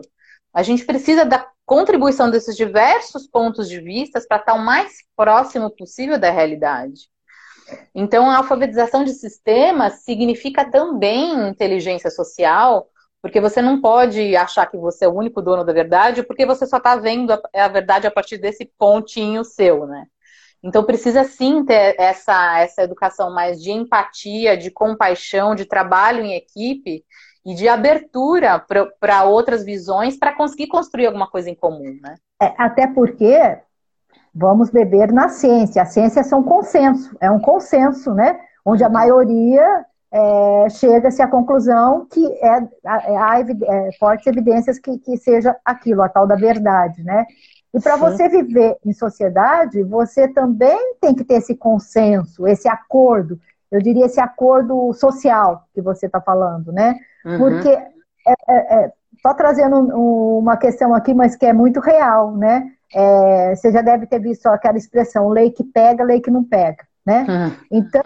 a 0.52 0.62
gente 0.62 0.84
precisa 0.84 1.24
da 1.24 1.48
contribuição 1.64 2.30
desses 2.30 2.54
diversos 2.54 3.26
pontos 3.26 3.66
de 3.66 3.80
vista 3.80 4.20
para 4.28 4.36
estar 4.36 4.52
o 4.52 4.62
mais 4.62 4.92
próximo 5.16 5.70
possível 5.70 6.18
da 6.18 6.30
realidade. 6.30 7.08
Então, 7.94 8.30
a 8.30 8.36
alfabetização 8.36 9.04
de 9.04 9.14
sistemas 9.14 10.04
significa 10.04 10.70
também 10.70 11.48
inteligência 11.48 12.10
social, 12.10 12.90
porque 13.22 13.40
você 13.40 13.62
não 13.62 13.80
pode 13.80 14.36
achar 14.36 14.66
que 14.66 14.76
você 14.76 15.06
é 15.06 15.08
o 15.08 15.14
único 15.14 15.40
dono 15.40 15.64
da 15.64 15.72
verdade, 15.72 16.22
porque 16.22 16.44
você 16.44 16.66
só 16.66 16.76
está 16.76 16.94
vendo 16.96 17.32
a, 17.32 17.40
a, 17.54 17.68
verdade 17.68 18.06
a 18.06 18.10
partir 18.10 18.36
desse 18.36 18.70
pontinho 18.78 19.42
seu, 19.42 19.86
né? 19.86 20.04
Então, 20.64 20.82
precisa 20.82 21.24
sim 21.24 21.62
ter 21.62 21.94
essa, 21.98 22.58
essa 22.58 22.82
educação 22.82 23.30
mais 23.30 23.62
de 23.62 23.70
empatia, 23.70 24.56
de 24.56 24.70
compaixão, 24.70 25.54
de 25.54 25.66
trabalho 25.66 26.24
em 26.24 26.32
equipe 26.32 27.04
e 27.44 27.54
de 27.54 27.68
abertura 27.68 28.64
para 28.98 29.24
outras 29.24 29.62
visões 29.62 30.16
para 30.16 30.32
conseguir 30.32 30.68
construir 30.68 31.04
alguma 31.04 31.28
coisa 31.28 31.50
em 31.50 31.54
comum, 31.54 31.98
né? 32.02 32.14
É, 32.40 32.54
até 32.56 32.86
porque 32.86 33.58
vamos 34.34 34.70
beber 34.70 35.12
na 35.12 35.28
ciência. 35.28 35.82
A 35.82 35.86
ciência 35.86 36.20
é 36.20 36.34
um 36.34 36.42
consenso, 36.42 37.14
é 37.20 37.30
um 37.30 37.38
consenso, 37.38 38.14
né? 38.14 38.40
Onde 38.64 38.82
a 38.82 38.88
maioria 38.88 39.84
é, 40.10 40.70
chega-se 40.70 41.20
à 41.20 41.28
conclusão 41.28 42.06
que 42.10 42.24
é, 42.42 42.56
é, 42.56 43.16
há 43.18 43.40
é, 43.40 43.92
fortes 43.98 44.26
evidências 44.26 44.78
que, 44.78 44.98
que 44.98 45.18
seja 45.18 45.54
aquilo, 45.62 46.00
a 46.00 46.08
tal 46.08 46.26
da 46.26 46.36
verdade, 46.36 47.02
né? 47.02 47.26
E 47.74 47.80
para 47.80 47.96
você 47.96 48.28
viver 48.28 48.76
em 48.86 48.92
sociedade, 48.92 49.82
você 49.82 50.28
também 50.28 50.94
tem 51.00 51.12
que 51.12 51.24
ter 51.24 51.34
esse 51.34 51.56
consenso, 51.56 52.46
esse 52.46 52.68
acordo. 52.68 53.38
eu 53.70 53.82
diria, 53.82 54.06
esse 54.06 54.20
acordo 54.20 54.92
social 54.92 55.64
que 55.74 55.82
você 55.82 56.06
está 56.06 56.20
falando, 56.20 56.72
né? 56.72 56.94
Uhum. 57.26 57.38
Porque 57.38 57.68
é, 57.68 58.34
é, 58.48 58.74
é, 58.76 58.92
só 59.20 59.34
trazendo 59.34 59.76
uma 60.38 60.56
questão 60.56 60.94
aqui, 60.94 61.12
mas 61.12 61.34
que 61.34 61.46
é 61.46 61.52
muito 61.52 61.80
real, 61.80 62.36
né? 62.36 62.70
É, 62.94 63.56
você 63.56 63.72
já 63.72 63.82
deve 63.82 64.06
ter 64.06 64.20
visto 64.20 64.46
aquela 64.46 64.78
expressão, 64.78 65.28
lei 65.28 65.50
que 65.50 65.64
pega, 65.64 66.04
lei 66.04 66.20
que 66.20 66.30
não 66.30 66.44
pega, 66.44 66.86
né? 67.04 67.26
Uhum. 67.28 67.78
Então, 67.78 68.02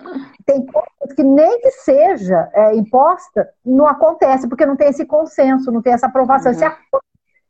tem 0.46 0.64
coisas 0.64 1.14
que 1.14 1.22
nem 1.22 1.60
que 1.60 1.70
seja 1.72 2.48
é, 2.54 2.74
imposta, 2.74 3.46
não 3.62 3.86
acontece, 3.86 4.48
porque 4.48 4.64
não 4.64 4.76
tem 4.76 4.88
esse 4.88 5.04
consenso, 5.04 5.70
não 5.70 5.82
tem 5.82 5.92
essa 5.92 6.06
aprovação, 6.06 6.52
uhum. 6.52 6.56
esse 6.56 6.64
acordo 6.64 7.04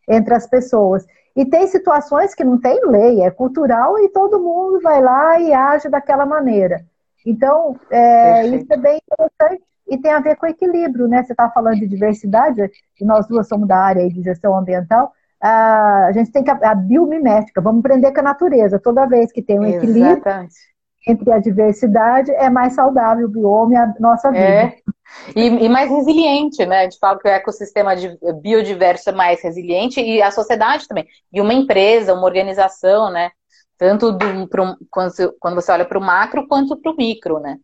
entre 0.09 0.35
as 0.35 0.49
pessoas. 0.49 1.07
E 1.39 1.45
tem 1.45 1.69
situações 1.69 2.35
que 2.35 2.43
não 2.43 2.59
tem 2.59 2.81
lei, 2.85 3.23
é 3.23 3.31
cultural 3.31 3.97
e 4.01 4.09
todo 4.09 4.43
mundo 4.43 4.81
vai 4.81 5.01
lá 5.01 5.39
e 5.39 5.53
age 5.53 5.89
daquela 5.89 6.27
maneira. 6.27 6.85
Então, 7.25 7.79
é, 7.89 8.45
isso 8.49 8.67
é 8.69 8.77
bem 8.77 9.01
interessante 9.01 9.63
e 9.87 9.97
tem 9.97 10.11
a 10.11 10.19
ver 10.19 10.35
com 10.35 10.49
equilíbrio, 10.49 11.07
né? 11.07 11.23
Você 11.23 11.33
está 11.33 11.49
falando 11.49 11.79
de 11.79 11.87
diversidade, 11.87 12.69
e 13.01 13.05
nós 13.05 13.29
duas 13.29 13.47
somos 13.47 13.69
da 13.69 13.77
área 13.77 14.09
de 14.09 14.21
gestão 14.21 14.59
ambiental, 14.59 15.13
a 15.41 16.11
gente 16.13 16.33
tem 16.33 16.43
que 16.43 16.51
a, 16.51 16.59
a 16.61 16.75
biomimética, 16.75 17.61
vamos 17.61 17.85
aprender 17.85 18.11
com 18.11 18.19
a 18.19 18.25
natureza. 18.25 18.81
Toda 18.81 19.07
vez 19.07 19.31
que 19.31 19.41
tem 19.41 19.61
um 19.61 19.65
equilíbrio 19.65 20.15
Exatamente. 20.15 20.57
Entre 21.09 21.33
a 21.33 21.39
diversidade, 21.39 22.31
é 22.33 22.51
mais 22.51 22.75
saudável 22.75 23.27
o 23.27 23.31
bioma 23.31 23.73
e 23.73 23.77
a 23.77 23.95
nossa 23.99 24.31
vida. 24.31 24.45
É. 24.45 24.77
E, 25.35 25.47
e, 25.47 25.69
mais 25.69 25.91
resiliente, 25.91 26.65
né? 26.67 26.81
A 26.81 26.83
gente 26.83 26.99
fala 26.99 27.19
que 27.19 27.27
o 27.27 27.31
ecossistema 27.31 27.93
biodiverso 28.43 29.09
é 29.09 29.13
mais 29.13 29.43
resiliente 29.43 30.01
e 30.01 30.21
a 30.21 30.31
sociedade 30.31 30.87
também. 30.87 31.07
E 31.33 31.41
uma 31.41 31.55
empresa, 31.55 32.13
uma 32.13 32.27
organização, 32.27 33.11
né? 33.11 33.31
Tanto 33.79 34.13
do, 34.13 34.47
pro, 34.49 34.77
quando, 34.91 35.13
quando 35.41 35.55
você 35.55 35.73
olha 35.73 35.85
para 35.87 35.99
o 35.99 36.03
macro 36.03 36.47
quanto 36.47 36.77
para 36.77 36.93
o 36.93 36.97
micro, 36.97 37.39
né? 37.41 37.57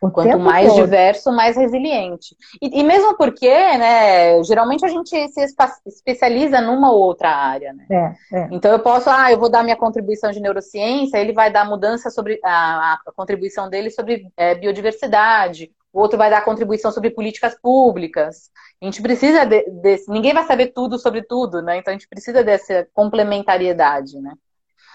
O 0.00 0.10
Quanto 0.10 0.38
mais 0.38 0.68
todo. 0.68 0.82
diverso, 0.82 1.32
mais 1.32 1.56
resiliente. 1.56 2.36
E, 2.62 2.80
e, 2.80 2.84
mesmo 2.84 3.16
porque, 3.16 3.48
né, 3.48 4.42
geralmente 4.44 4.84
a 4.84 4.88
gente 4.88 5.28
se 5.28 5.46
especializa 5.86 6.60
numa 6.60 6.92
ou 6.92 7.00
outra 7.00 7.30
área, 7.30 7.72
né? 7.72 7.86
É, 7.90 8.38
é. 8.38 8.48
Então 8.52 8.70
eu 8.70 8.78
posso, 8.78 9.10
ah, 9.10 9.32
eu 9.32 9.38
vou 9.38 9.50
dar 9.50 9.64
minha 9.64 9.76
contribuição 9.76 10.30
de 10.30 10.40
neurociência, 10.40 11.18
ele 11.18 11.32
vai 11.32 11.50
dar 11.50 11.64
mudança 11.64 12.10
sobre 12.10 12.38
a, 12.44 12.98
a 13.06 13.12
contribuição 13.12 13.68
dele 13.68 13.90
sobre 13.90 14.30
é, 14.36 14.54
biodiversidade, 14.54 15.70
o 15.92 16.00
outro 16.00 16.18
vai 16.18 16.30
dar 16.30 16.44
contribuição 16.44 16.92
sobre 16.92 17.10
políticas 17.10 17.58
públicas. 17.60 18.50
A 18.80 18.84
gente 18.84 19.02
precisa 19.02 19.44
de, 19.44 19.68
desse, 19.82 20.10
ninguém 20.10 20.34
vai 20.34 20.44
saber 20.44 20.68
tudo 20.68 20.98
sobre 20.98 21.22
tudo, 21.22 21.62
né? 21.62 21.78
Então 21.78 21.90
a 21.90 21.96
gente 21.96 22.08
precisa 22.08 22.44
dessa 22.44 22.86
complementariedade, 22.94 24.20
né? 24.20 24.34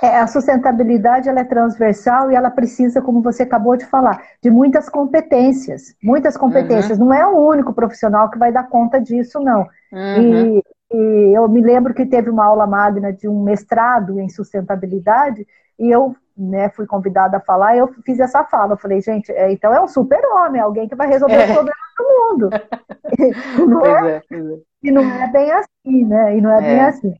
É, 0.01 0.19
a 0.19 0.27
sustentabilidade 0.27 1.29
ela 1.29 1.41
é 1.41 1.43
transversal 1.45 2.29
e 2.29 2.35
ela 2.35 2.49
precisa, 2.49 3.01
como 3.01 3.21
você 3.21 3.43
acabou 3.43 3.77
de 3.77 3.85
falar, 3.85 4.21
de 4.41 4.49
muitas 4.49 4.89
competências. 4.89 5.95
Muitas 6.03 6.35
competências. 6.35 6.99
Uhum. 6.99 7.05
Não 7.05 7.13
é 7.13 7.25
o 7.25 7.37
único 7.37 7.73
profissional 7.73 8.29
que 8.29 8.37
vai 8.37 8.51
dar 8.51 8.67
conta 8.67 8.99
disso, 8.99 9.39
não. 9.39 9.67
Uhum. 9.91 10.57
E, 10.57 10.63
e, 10.91 11.33
eu 11.33 11.47
me 11.47 11.61
lembro 11.61 11.93
que 11.93 12.05
teve 12.05 12.29
uma 12.29 12.45
aula 12.45 12.67
magna 12.67 13.13
de 13.13 13.27
um 13.27 13.43
mestrado 13.43 14.19
em 14.19 14.27
sustentabilidade 14.29 15.47
e 15.79 15.89
eu 15.89 16.15
né, 16.35 16.69
fui 16.69 16.85
convidada 16.85 17.37
a 17.37 17.41
falar 17.41 17.75
e 17.75 17.79
eu 17.79 17.87
fiz 18.05 18.19
essa 18.19 18.43
fala. 18.43 18.73
Eu 18.73 18.77
falei, 18.77 18.99
gente, 19.01 19.31
é, 19.31 19.51
então 19.51 19.73
é 19.73 19.79
um 19.79 19.87
super-homem, 19.87 20.59
alguém 20.59 20.87
que 20.87 20.95
vai 20.95 21.07
resolver 21.07 21.35
é. 21.35 21.45
os 21.45 21.51
problemas 21.51 21.77
do 21.97 22.03
mundo. 22.03 22.49
não 23.69 23.85
é, 23.85 24.17
é, 24.17 24.21
e 24.83 24.91
não 24.91 25.03
é 25.03 25.31
bem 25.31 25.51
assim, 25.51 26.05
né? 26.05 26.37
E 26.37 26.41
não 26.41 26.51
é, 26.51 26.61
bem 26.61 26.79
é. 26.79 26.87
assim. 26.87 27.13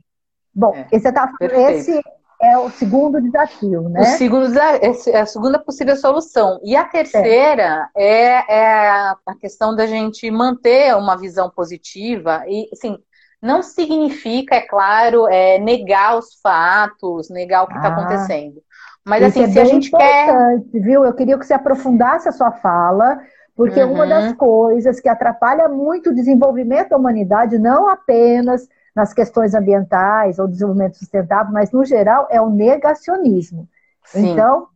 Bom, 0.53 0.75
é. 0.75 0.87
esse, 0.91 1.11
tá, 1.11 1.31
esse 1.39 2.01
é 2.43 2.57
o 2.57 2.69
segundo 2.69 3.21
desafio, 3.21 3.87
né? 3.89 4.01
O 4.01 4.05
segundo 4.17 4.59
é 4.59 5.21
a 5.21 5.25
segunda 5.25 5.57
possível 5.57 5.95
solução. 5.95 6.59
E 6.63 6.75
a 6.75 6.83
terceira 6.83 7.89
é, 7.95 8.53
é, 8.53 8.89
a 8.89 9.35
questão 9.39 9.73
da 9.73 9.87
gente 9.87 10.29
manter 10.29 10.95
uma 10.95 11.15
visão 11.15 11.49
positiva 11.49 12.43
e, 12.47 12.67
assim, 12.73 12.97
não 13.41 13.61
significa, 13.61 14.55
é 14.55 14.61
claro, 14.61 15.27
é, 15.27 15.57
negar 15.59 16.17
os 16.17 16.39
fatos, 16.41 17.29
negar 17.29 17.63
o 17.63 17.67
que 17.67 17.75
está 17.75 17.87
ah, 17.87 17.91
acontecendo. 17.91 18.61
Mas 19.05 19.23
assim, 19.23 19.43
é 19.43 19.47
se 19.49 19.59
a 19.59 19.65
gente 19.65 19.91
quer. 19.91 20.61
Viu? 20.73 21.03
Eu 21.03 21.13
queria 21.13 21.37
que 21.37 21.45
você 21.45 21.53
aprofundasse 21.53 22.27
a 22.27 22.31
sua 22.31 22.51
fala, 22.51 23.19
porque 23.55 23.83
uhum. 23.83 23.93
uma 23.93 24.07
das 24.07 24.33
coisas 24.33 24.99
que 24.99 25.09
atrapalha 25.09 25.67
muito 25.67 26.09
o 26.09 26.15
desenvolvimento 26.15 26.89
da 26.89 26.97
humanidade, 26.97 27.57
não 27.57 27.87
apenas 27.89 28.67
nas 28.95 29.13
questões 29.13 29.53
ambientais 29.53 30.39
ou 30.39 30.47
desenvolvimento 30.47 30.97
sustentável, 30.97 31.51
mas 31.51 31.71
no 31.71 31.83
geral 31.83 32.27
é 32.29 32.39
o 32.41 32.49
negacionismo. 32.49 33.67
Sim. 34.05 34.31
Então, 34.31 34.67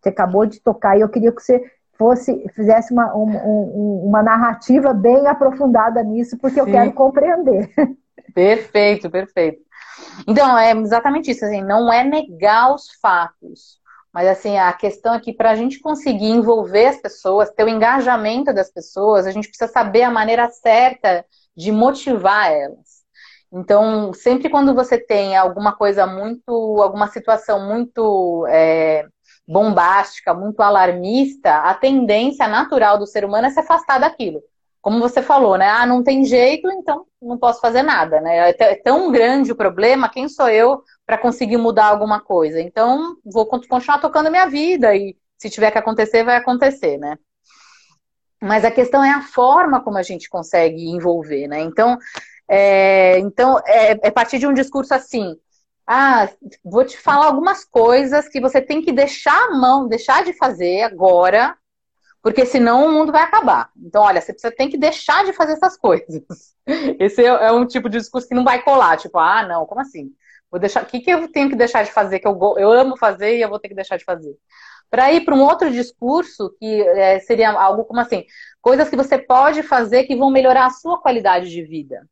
você 0.00 0.08
acabou 0.08 0.46
de 0.46 0.60
tocar 0.60 0.96
e 0.96 1.00
eu 1.00 1.08
queria 1.08 1.32
que 1.32 1.42
você 1.42 1.62
fosse 1.98 2.46
fizesse 2.54 2.92
uma, 2.92 3.14
um, 3.14 3.24
um, 3.24 4.06
uma 4.06 4.22
narrativa 4.22 4.92
bem 4.92 5.26
aprofundada 5.26 6.02
nisso, 6.02 6.36
porque 6.38 6.54
Sim. 6.54 6.60
eu 6.60 6.66
quero 6.66 6.92
compreender. 6.92 7.70
Perfeito, 8.34 9.10
perfeito. 9.10 9.62
Então, 10.26 10.56
é 10.56 10.72
exatamente 10.72 11.30
isso, 11.30 11.44
assim, 11.44 11.62
não 11.62 11.92
é 11.92 12.04
negar 12.04 12.74
os 12.74 12.90
fatos, 13.00 13.80
mas 14.12 14.28
assim, 14.28 14.56
a 14.56 14.72
questão 14.72 15.12
aqui, 15.12 15.32
para 15.32 15.50
a 15.50 15.54
gente 15.54 15.80
conseguir 15.80 16.30
envolver 16.30 16.86
as 16.86 16.96
pessoas, 16.96 17.50
ter 17.50 17.64
o 17.64 17.68
engajamento 17.68 18.52
das 18.52 18.70
pessoas, 18.70 19.26
a 19.26 19.30
gente 19.30 19.48
precisa 19.48 19.70
saber 19.70 20.02
a 20.02 20.10
maneira 20.10 20.48
certa 20.50 21.24
de 21.54 21.70
motivar 21.72 22.50
elas. 22.50 22.95
Então, 23.52 24.12
sempre 24.12 24.50
quando 24.50 24.74
você 24.74 24.98
tem 24.98 25.36
alguma 25.36 25.74
coisa 25.74 26.06
muito, 26.06 26.50
alguma 26.82 27.06
situação 27.08 27.66
muito 27.66 28.46
é, 28.48 29.06
bombástica, 29.46 30.34
muito 30.34 30.60
alarmista, 30.60 31.58
a 31.58 31.74
tendência 31.74 32.48
natural 32.48 32.98
do 32.98 33.06
ser 33.06 33.24
humano 33.24 33.46
é 33.46 33.50
se 33.50 33.60
afastar 33.60 33.98
daquilo. 33.98 34.42
Como 34.82 35.00
você 35.00 35.22
falou, 35.22 35.56
né? 35.56 35.68
Ah, 35.68 35.86
não 35.86 36.02
tem 36.02 36.24
jeito, 36.24 36.70
então 36.70 37.06
não 37.20 37.38
posso 37.38 37.60
fazer 37.60 37.82
nada, 37.82 38.20
né? 38.20 38.50
É, 38.50 38.56
é 38.58 38.74
tão 38.76 39.10
grande 39.10 39.50
o 39.52 39.56
problema, 39.56 40.08
quem 40.08 40.28
sou 40.28 40.48
eu 40.48 40.82
para 41.04 41.18
conseguir 41.18 41.56
mudar 41.56 41.86
alguma 41.86 42.20
coisa? 42.20 42.60
Então, 42.60 43.16
vou 43.24 43.46
continuar 43.46 43.98
tocando 44.00 44.30
minha 44.30 44.46
vida 44.46 44.94
e 44.94 45.16
se 45.38 45.50
tiver 45.50 45.70
que 45.70 45.78
acontecer, 45.78 46.24
vai 46.24 46.36
acontecer, 46.36 46.98
né? 46.98 47.16
Mas 48.40 48.64
a 48.64 48.70
questão 48.70 49.02
é 49.02 49.10
a 49.10 49.22
forma 49.22 49.82
como 49.82 49.98
a 49.98 50.02
gente 50.02 50.28
consegue 50.28 50.88
envolver, 50.88 51.48
né? 51.48 51.60
Então, 51.60 51.98
é, 52.48 53.18
então, 53.18 53.58
é, 53.66 54.08
é 54.08 54.10
partir 54.10 54.38
de 54.38 54.46
um 54.46 54.54
discurso 54.54 54.94
assim, 54.94 55.36
ah, 55.86 56.28
vou 56.64 56.84
te 56.84 56.98
falar 56.98 57.26
algumas 57.26 57.64
coisas 57.64 58.28
que 58.28 58.40
você 58.40 58.60
tem 58.60 58.82
que 58.82 58.92
deixar 58.92 59.36
a 59.44 59.54
mão, 59.54 59.88
deixar 59.88 60.24
de 60.24 60.32
fazer 60.32 60.82
agora, 60.82 61.56
porque 62.22 62.44
senão 62.44 62.86
o 62.86 62.92
mundo 62.92 63.12
vai 63.12 63.22
acabar. 63.22 63.70
Então, 63.76 64.02
olha, 64.02 64.20
você 64.20 64.32
precisa, 64.32 64.52
tem 64.52 64.68
que 64.68 64.76
deixar 64.76 65.24
de 65.24 65.32
fazer 65.32 65.52
essas 65.52 65.76
coisas. 65.78 66.24
Esse 66.98 67.22
é, 67.22 67.26
é, 67.26 67.52
um 67.52 67.66
tipo 67.66 67.88
de 67.88 67.98
discurso 67.98 68.26
que 68.26 68.34
não 68.34 68.44
vai 68.44 68.62
colar, 68.62 68.96
tipo, 68.96 69.18
ah, 69.18 69.46
não, 69.46 69.64
como 69.64 69.80
assim? 69.80 70.10
Vou 70.50 70.60
deixar, 70.60 70.82
o 70.82 70.86
que, 70.86 71.00
que 71.00 71.10
eu 71.10 71.30
tenho 71.30 71.48
que 71.48 71.56
deixar 71.56 71.84
de 71.84 71.92
fazer 71.92 72.18
que 72.18 72.26
eu, 72.26 72.36
eu 72.58 72.72
amo 72.72 72.96
fazer 72.96 73.36
e 73.36 73.42
eu 73.42 73.48
vou 73.48 73.58
ter 73.60 73.68
que 73.68 73.74
deixar 73.74 73.96
de 73.96 74.04
fazer? 74.04 74.36
Para 74.90 75.12
ir 75.12 75.24
para 75.24 75.34
um 75.34 75.42
outro 75.42 75.70
discurso 75.70 76.54
que 76.58 76.82
é, 76.82 77.18
seria 77.20 77.50
algo 77.52 77.84
como 77.84 78.00
assim, 78.00 78.24
coisas 78.60 78.88
que 78.88 78.96
você 78.96 79.18
pode 79.18 79.62
fazer 79.62 80.04
que 80.04 80.16
vão 80.16 80.30
melhorar 80.30 80.66
a 80.66 80.70
sua 80.70 81.00
qualidade 81.00 81.50
de 81.50 81.62
vida. 81.62 82.08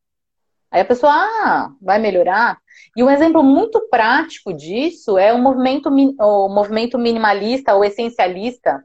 Aí 0.74 0.80
a 0.80 0.84
pessoa, 0.84 1.12
ah, 1.12 1.70
vai 1.80 2.00
melhorar. 2.00 2.58
E 2.96 3.04
um 3.04 3.08
exemplo 3.08 3.44
muito 3.44 3.88
prático 3.88 4.52
disso 4.52 5.16
é 5.16 5.32
o 5.32 5.38
movimento, 5.38 5.88
o 5.88 6.48
movimento 6.48 6.98
minimalista 6.98 7.76
ou 7.76 7.84
essencialista, 7.84 8.84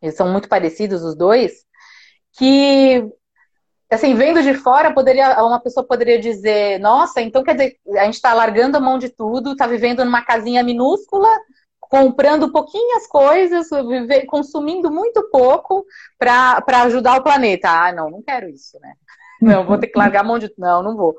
eles 0.00 0.16
são 0.16 0.32
muito 0.32 0.48
parecidos 0.48 1.02
os 1.02 1.14
dois, 1.14 1.52
que, 2.38 3.06
assim, 3.90 4.14
vendo 4.14 4.42
de 4.42 4.54
fora, 4.54 4.94
poderia, 4.94 5.44
uma 5.44 5.60
pessoa 5.60 5.86
poderia 5.86 6.18
dizer, 6.18 6.80
nossa, 6.80 7.20
então 7.20 7.44
quer 7.44 7.52
dizer, 7.52 7.76
a 7.98 8.04
gente 8.04 8.14
está 8.14 8.32
largando 8.32 8.78
a 8.78 8.80
mão 8.80 8.96
de 8.96 9.10
tudo, 9.10 9.52
está 9.52 9.66
vivendo 9.66 10.02
numa 10.06 10.24
casinha 10.24 10.62
minúscula, 10.62 11.28
comprando 11.78 12.50
pouquinhas 12.50 13.06
coisas, 13.06 13.68
consumindo 14.26 14.90
muito 14.90 15.28
pouco 15.30 15.84
para 16.18 16.64
ajudar 16.84 17.18
o 17.18 17.22
planeta. 17.22 17.68
Ah, 17.68 17.92
não, 17.92 18.10
não 18.10 18.22
quero 18.22 18.48
isso, 18.48 18.80
né? 18.80 18.94
Não, 19.40 19.64
vou 19.64 19.78
ter 19.78 19.88
que 19.88 19.98
largar 19.98 20.20
a 20.20 20.24
mão 20.24 20.38
de. 20.38 20.52
Não, 20.58 20.82
não 20.82 20.96
vou. 20.96 21.16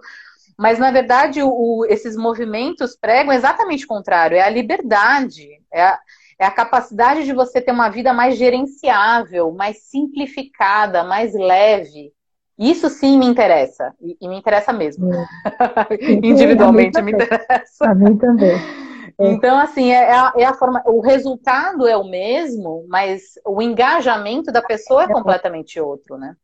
Mas, 0.58 0.80
na 0.80 0.90
verdade, 0.90 1.42
o, 1.44 1.86
esses 1.88 2.16
movimentos 2.16 2.98
pregam 3.00 3.32
exatamente 3.32 3.86
o 3.86 3.88
contrário: 3.88 4.36
é 4.36 4.42
a 4.42 4.50
liberdade, 4.50 5.48
é 5.72 5.84
a, 5.84 6.00
é 6.40 6.46
a 6.46 6.52
capacidade 6.52 7.24
de 7.24 7.34
você 7.34 7.62
ter 7.62 7.72
uma 7.72 7.90
vida 7.90 8.12
mais 8.14 8.38
gerenciável, 8.38 9.52
mais 9.52 9.84
simplificada, 9.84 11.04
mais 11.04 11.34
leve. 11.34 12.12
Isso 12.58 12.90
sim 12.90 13.20
me 13.20 13.28
interessa, 13.28 13.94
e, 14.02 14.18
e 14.20 14.28
me 14.28 14.36
interessa 14.36 14.74
mesmo. 14.74 15.08
Individualmente 16.24 17.00
me 17.04 17.12
interessa. 17.12 17.92
A 17.92 17.94
mim 17.94 18.18
também. 18.18 18.52
É. 18.52 18.88
Então, 19.20 19.58
assim, 19.58 19.92
é, 19.92 19.96
é, 19.96 20.12
a, 20.12 20.34
é, 20.38 20.46
a, 20.46 20.54
forma. 20.54 20.84
O 20.86 21.02
resultado 21.02 21.88
é 21.88 21.98
o 21.98 22.04
mesmo, 22.04 22.86
mas 22.88 23.22
o 23.44 23.60
engajamento 23.62 24.52
da 24.52 24.62
pessoa 24.62 25.04
é, 25.04 25.06
é 25.06 25.08
completamente 25.08 25.80
outro, 25.80 26.18
né? 26.18 26.36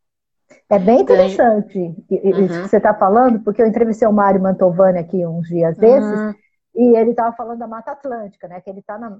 É 0.76 0.80
bem 0.80 1.02
interessante 1.02 1.78
uhum. 1.80 2.46
isso 2.46 2.62
que 2.64 2.70
você 2.70 2.78
está 2.78 2.94
falando, 2.94 3.40
porque 3.42 3.62
eu 3.62 3.68
entrevistei 3.68 4.08
o 4.08 4.14
Mário 4.14 4.42
Mantovani 4.42 5.00
aqui 5.00 5.26
uns 5.26 5.48
dias 5.48 5.78
desses, 5.78 6.20
uhum. 6.20 6.34
E 6.76 6.98
ele 6.98 7.12
estava 7.12 7.36
falando 7.36 7.60
da 7.60 7.68
Mata 7.68 7.92
Atlântica, 7.92 8.48
né? 8.48 8.60
Que 8.60 8.70
ele 8.70 8.80
está 8.80 8.98
na 8.98 9.20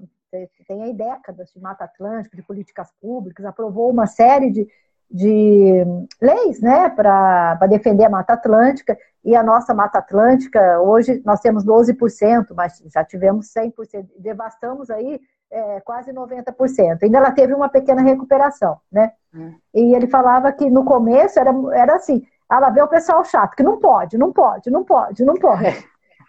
tem 0.66 0.82
aí 0.82 0.92
décadas 0.92 1.52
de 1.52 1.60
Mata 1.60 1.84
Atlântica, 1.84 2.36
de 2.36 2.42
políticas 2.42 2.90
públicas, 3.00 3.46
aprovou 3.46 3.88
uma 3.88 4.06
série 4.08 4.50
de, 4.50 4.66
de 5.08 5.84
leis, 6.20 6.60
né, 6.60 6.90
para 6.90 7.54
defender 7.68 8.04
a 8.04 8.10
Mata 8.10 8.32
Atlântica. 8.32 8.98
E 9.24 9.36
a 9.36 9.42
nossa 9.44 9.72
Mata 9.72 10.00
Atlântica, 10.00 10.80
hoje 10.80 11.22
nós 11.24 11.38
temos 11.38 11.64
12%, 11.64 12.46
mas 12.56 12.82
já 12.92 13.04
tivemos 13.04 13.46
100%, 13.54 14.06
devastamos 14.18 14.90
aí 14.90 15.20
é, 15.54 15.80
quase 15.80 16.12
90%. 16.12 17.02
Ainda 17.02 17.18
ela 17.18 17.30
teve 17.30 17.54
uma 17.54 17.68
pequena 17.68 18.02
recuperação, 18.02 18.78
né? 18.90 19.12
Hum. 19.32 19.54
E 19.72 19.94
ele 19.94 20.08
falava 20.08 20.52
que 20.52 20.68
no 20.68 20.84
começo 20.84 21.38
era, 21.38 21.52
era 21.72 21.94
assim, 21.94 22.26
ela 22.50 22.70
vê 22.70 22.82
o 22.82 22.88
pessoal 22.88 23.24
chato, 23.24 23.54
que 23.54 23.62
não 23.62 23.78
pode, 23.78 24.18
não 24.18 24.32
pode, 24.32 24.70
não 24.70 24.84
pode, 24.84 25.24
não 25.24 25.34
pode. 25.34 25.66
É. 25.66 25.74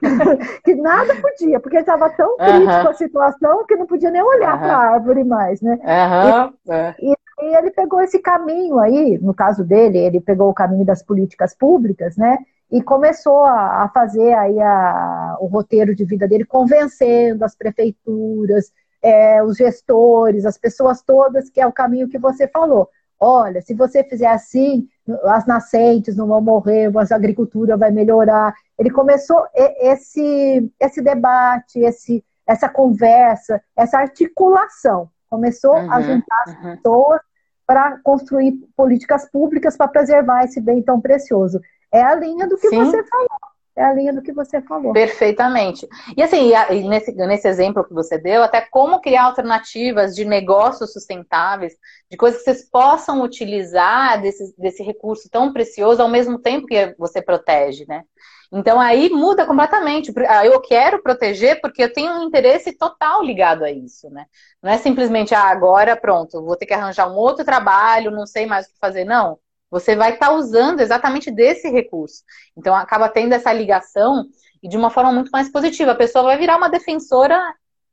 que 0.64 0.76
nada 0.76 1.16
podia, 1.16 1.60
porque 1.60 1.78
ele 1.78 1.82
estava 1.82 2.10
tão 2.10 2.38
crítico 2.38 2.64
uh 2.64 2.68
-huh. 2.68 2.90
a 2.90 2.94
situação 2.94 3.66
que 3.66 3.76
não 3.76 3.88
podia 3.88 4.12
nem 4.12 4.22
olhar 4.22 4.54
uh 4.54 4.58
-huh. 4.58 4.62
para 4.62 4.78
a 4.78 4.94
árvore 4.94 5.24
mais, 5.24 5.62
né? 5.62 5.80
Uh 5.82 6.52
-huh. 6.70 6.96
e, 7.00 7.14
e, 7.42 7.56
ele 7.58 7.72
pegou 7.72 8.02
esse 8.02 8.20
caminho 8.20 8.78
aí, 8.78 9.18
no 9.18 9.34
caso 9.34 9.64
dele, 9.64 9.98
ele 9.98 10.22
pegou 10.22 10.50
o 10.50 10.54
caminho 10.54 10.86
das 10.86 11.02
políticas 11.02 11.56
públicas, 11.56 12.16
né? 12.18 12.38
E 12.72 12.82
começou 12.82 13.44
a, 13.46 13.84
a 13.84 13.90
fazer 13.90 14.34
aí 14.34 14.60
a, 14.60 15.38
o 15.40 15.46
roteiro 15.48 15.96
de 15.96 16.04
vida 16.04 16.28
dele, 16.28 16.46
convencendo 16.46 17.46
as 17.46 17.56
prefeituras, 17.56 18.72
é, 19.06 19.44
os 19.44 19.56
gestores, 19.56 20.48
as 20.48 20.58
pessoas 20.58 21.04
todas, 21.04 21.48
que 21.48 21.62
é 21.62 21.68
o 21.68 21.72
caminho 21.72 22.10
que 22.10 22.18
você 22.18 22.48
falou. 22.48 22.90
Olha, 23.20 23.62
se 23.62 23.76
você 23.76 24.04
fizer 24.04 24.28
assim, 24.28 24.88
as 25.26 25.46
nascentes 25.46 26.16
não 26.16 26.26
vão 26.26 26.42
morrer, 26.42 26.92
a 26.98 27.16
agricultura 27.16 27.78
vai 27.78 27.92
melhorar. 27.92 28.56
Ele 28.80 28.90
começou 28.90 29.46
esse, 29.54 30.72
esse 30.80 31.02
debate, 31.04 31.80
esse, 31.80 32.26
essa 32.48 32.68
conversa, 32.68 33.62
essa 33.76 34.00
articulação. 34.00 35.08
Começou 35.30 35.76
uhum, 35.76 35.92
a 35.92 36.02
juntar 36.02 36.44
as 36.48 36.56
uhum. 36.56 36.76
pessoas 36.76 37.22
para 37.68 38.00
construir 38.04 38.54
políticas 38.76 39.30
públicas 39.30 39.78
para 39.78 39.88
preservar 39.88 40.46
esse 40.46 40.60
bem 40.60 40.82
tão 40.82 41.00
precioso. 41.00 41.62
É 41.92 42.02
a 42.02 42.16
linha 42.16 42.48
do 42.48 42.58
que 42.58 42.70
Sim. 42.70 42.78
você 42.78 43.04
falou 43.04 43.55
é 43.76 43.84
a 43.84 43.94
linha 43.94 44.14
do 44.14 44.22
que 44.22 44.32
você 44.32 44.62
falou. 44.62 44.94
Perfeitamente. 44.94 45.88
E 46.16 46.24
assim, 46.24 46.52
nesse, 46.88 47.12
nesse 47.12 47.48
exemplo 47.48 47.84
que 47.84 47.94
você 47.94 48.18
deu, 48.18 48.42
até 48.42 48.62
como 48.62 49.02
criar 49.02 49.26
alternativas 49.26 50.16
de 50.16 50.24
negócios 50.24 50.94
sustentáveis, 50.94 51.74
de 52.10 52.16
coisas 52.16 52.40
que 52.40 52.46
vocês 52.46 52.70
possam 52.70 53.22
utilizar 53.22 54.22
desse, 54.22 54.56
desse 54.58 54.82
recurso 54.82 55.30
tão 55.30 55.52
precioso 55.52 56.02
ao 56.02 56.08
mesmo 56.08 56.40
tempo 56.40 56.68
que 56.68 56.96
você 56.98 57.22
protege, 57.22 57.86
né? 57.88 58.04
Então 58.52 58.80
aí 58.80 59.10
muda 59.10 59.46
completamente. 59.46 60.14
Ah, 60.30 60.46
eu 60.46 60.62
quero 60.62 61.02
proteger 61.02 61.60
porque 61.60 61.84
eu 61.84 61.92
tenho 61.92 62.14
um 62.14 62.24
interesse 62.24 62.72
total 62.78 63.22
ligado 63.24 63.66
a 63.66 63.72
isso, 63.72 64.10
né? 64.10 64.26
Não 64.62 64.72
é 64.72 64.78
simplesmente, 64.78 65.36
ah, 65.36 65.50
agora 65.50 65.98
pronto, 65.98 66.44
vou 66.44 66.56
ter 66.56 66.66
que 66.66 66.74
arranjar 66.74 67.12
um 67.12 67.16
outro 67.16 67.44
trabalho, 67.44 68.12
não 68.12 68.26
sei 68.26 68.46
mais 68.46 68.68
o 68.68 68.70
que 68.70 68.80
fazer. 68.80 69.04
Não 69.04 69.38
você 69.76 69.94
vai 69.94 70.14
estar 70.14 70.28
tá 70.28 70.34
usando 70.34 70.80
exatamente 70.80 71.30
desse 71.30 71.70
recurso. 71.70 72.24
Então 72.56 72.74
acaba 72.74 73.10
tendo 73.10 73.34
essa 73.34 73.52
ligação 73.52 74.24
e 74.64 74.70
de 74.70 74.78
uma 74.78 74.90
forma 74.90 75.12
muito 75.12 75.30
mais 75.32 75.50
positiva. 75.50 75.92
A 75.92 75.96
pessoa 75.96 76.24
vai 76.24 76.38
virar 76.38 76.56
uma 76.56 76.70
defensora, 76.70 77.38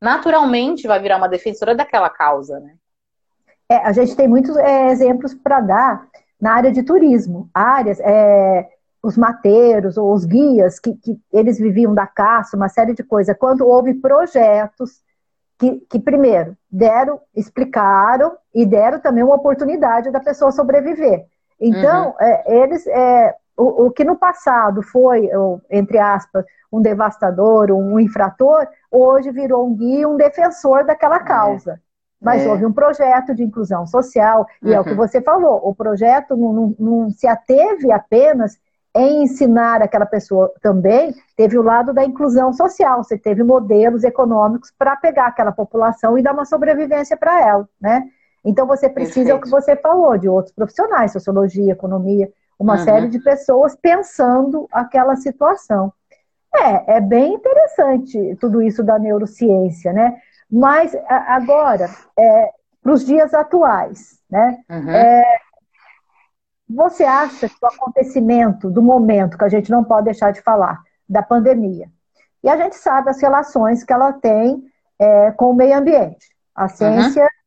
naturalmente 0.00 0.86
vai 0.86 1.00
virar 1.00 1.16
uma 1.16 1.28
defensora 1.28 1.74
daquela 1.74 2.08
causa, 2.08 2.60
né? 2.60 2.74
É, 3.68 3.78
a 3.78 3.90
gente 3.90 4.14
tem 4.14 4.28
muitos 4.28 4.56
é, 4.56 4.90
exemplos 4.92 5.34
para 5.34 5.60
dar 5.60 6.06
na 6.40 6.52
área 6.52 6.70
de 6.70 6.84
turismo. 6.84 7.50
Áreas, 7.52 7.98
é, 7.98 8.68
os 9.02 9.18
mateiros 9.18 9.96
ou 9.96 10.12
os 10.12 10.24
guias, 10.24 10.78
que, 10.78 10.94
que, 10.94 11.18
eles 11.32 11.58
viviam 11.58 11.92
da 11.92 12.06
caça, 12.06 12.56
uma 12.56 12.68
série 12.68 12.94
de 12.94 13.02
coisas. 13.02 13.36
Quando 13.36 13.66
houve 13.66 13.94
projetos 13.94 15.00
que, 15.58 15.80
que, 15.90 15.98
primeiro, 15.98 16.56
deram, 16.70 17.20
explicaram 17.34 18.36
e 18.54 18.64
deram 18.64 19.00
também 19.00 19.24
uma 19.24 19.34
oportunidade 19.34 20.12
da 20.12 20.20
pessoa 20.20 20.52
sobreviver. 20.52 21.26
Então, 21.62 22.09
uhum. 22.09 22.14
é, 22.18 22.62
eles, 22.62 22.85
é, 22.88 23.37
o, 23.57 23.87
o, 23.87 23.90
que 23.92 24.03
no 24.03 24.16
passado 24.16 24.83
foi, 24.83 25.31
entre 25.70 25.98
aspas, 25.98 26.44
um 26.72 26.83
devastador, 26.83 27.70
um 27.70 28.01
infrator, 28.01 28.66
hoje 28.90 29.31
virou 29.31 29.68
um 29.68 29.77
guia, 29.77 30.09
um 30.09 30.16
defensor 30.16 30.85
daquela 30.85 31.16
é. 31.16 31.25
causa. 31.25 31.72
É. 31.75 31.79
Mas 32.20 32.46
houve 32.46 32.66
um 32.66 32.72
projeto 32.72 33.35
de 33.35 33.42
inclusão 33.42 33.87
social, 33.87 34.46
e 34.62 34.68
uhum. 34.68 34.75
é 34.75 34.81
o 34.81 34.85
que 34.85 34.90
uhum. 34.90 34.96
você 34.96 35.20
falou, 35.20 35.61
o 35.62 35.75
projeto 35.75 36.37
não, 36.37 36.53
não, 36.53 36.77
não 36.79 37.11
se 37.11 37.27
ateve 37.27 37.92
apenas 37.92 38.59
em 38.94 39.22
ensinar 39.22 39.81
aquela 39.83 40.05
pessoa 40.05 40.53
também, 40.61 41.14
teve 41.37 41.57
o 41.57 41.62
lado 41.62 41.94
da 41.94 42.05
inclusão 42.05 42.53
social, 42.53 43.03
você 43.03 43.16
teve 43.16 43.42
modelos 43.42 44.05
econômicos 44.05 44.70
para 44.77 44.96
pegar 44.96 45.29
aquela 45.29 45.53
população 45.53 46.18
e 46.18 46.22
dar 46.22 46.35
uma 46.35 46.44
sobrevivência 46.44 47.16
para 47.16 47.40
ela, 47.40 47.68
né? 47.81 48.05
Então 48.44 48.66
você 48.66 48.88
precisa, 48.88 49.31
é 49.31 49.35
o 49.35 49.40
que 49.40 49.48
você 49.48 49.76
falou, 49.76 50.18
de 50.18 50.28
outros 50.28 50.55
profissionais, 50.55 51.12
sociologia, 51.12 51.72
economia, 51.72 52.31
uma 52.59 52.74
uhum. 52.78 52.85
série 52.85 53.09
de 53.09 53.20
pessoas 53.20 53.76
pensando 53.76 54.68
aquela 54.72 55.16
situação. 55.16 55.92
É, 56.55 56.96
é 56.96 57.00
bem 57.00 57.35
interessante 57.35 58.37
tudo 58.40 58.61
isso 58.61 58.83
da 58.83 58.98
neurociência, 58.98 59.92
né? 59.92 60.16
Mas 60.50 60.94
agora, 61.09 61.88
é, 62.18 62.50
para 62.83 62.92
os 62.92 63.07
dias 63.07 63.33
atuais, 63.33 64.18
né? 64.28 64.59
Uhum. 64.68 64.90
É, 64.90 65.24
você 66.68 67.05
acha 67.05 67.48
que 67.48 67.57
o 67.62 67.66
acontecimento 67.66 68.70
do 68.70 68.83
momento, 68.83 69.38
que 69.38 69.44
a 69.44 69.48
gente 69.48 69.70
não 69.70 69.85
pode 69.85 70.07
deixar 70.07 70.33
de 70.33 70.42
falar, 70.42 70.81
da 71.09 71.22
pandemia, 71.22 71.88
e 72.42 72.48
a 72.48 72.57
gente 72.57 72.76
sabe 72.76 73.11
as 73.11 73.20
relações 73.20 73.85
que 73.85 73.92
ela 73.92 74.12
tem 74.12 74.62
é, 74.98 75.31
com 75.33 75.50
o 75.50 75.55
meio 75.55 75.76
ambiente. 75.76 76.35
A 76.55 76.68
ciência 76.68 77.22
uhum 77.22 77.41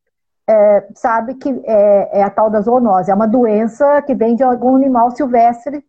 é, 0.48 0.86
sabe 0.94 1.34
que 1.34 1.48
é, 1.64 2.20
é, 2.20 2.22
a 2.22 2.30
tal 2.30 2.48
da 2.48 2.60
zoonose, 2.60 3.10
é 3.10 3.14
uma 3.14 3.26
doença 3.26 4.00
que 4.02 4.14
vem 4.14 4.36
de 4.36 4.44
algum 4.44 4.76
animal 4.76 5.10
silvestre 5.10 5.84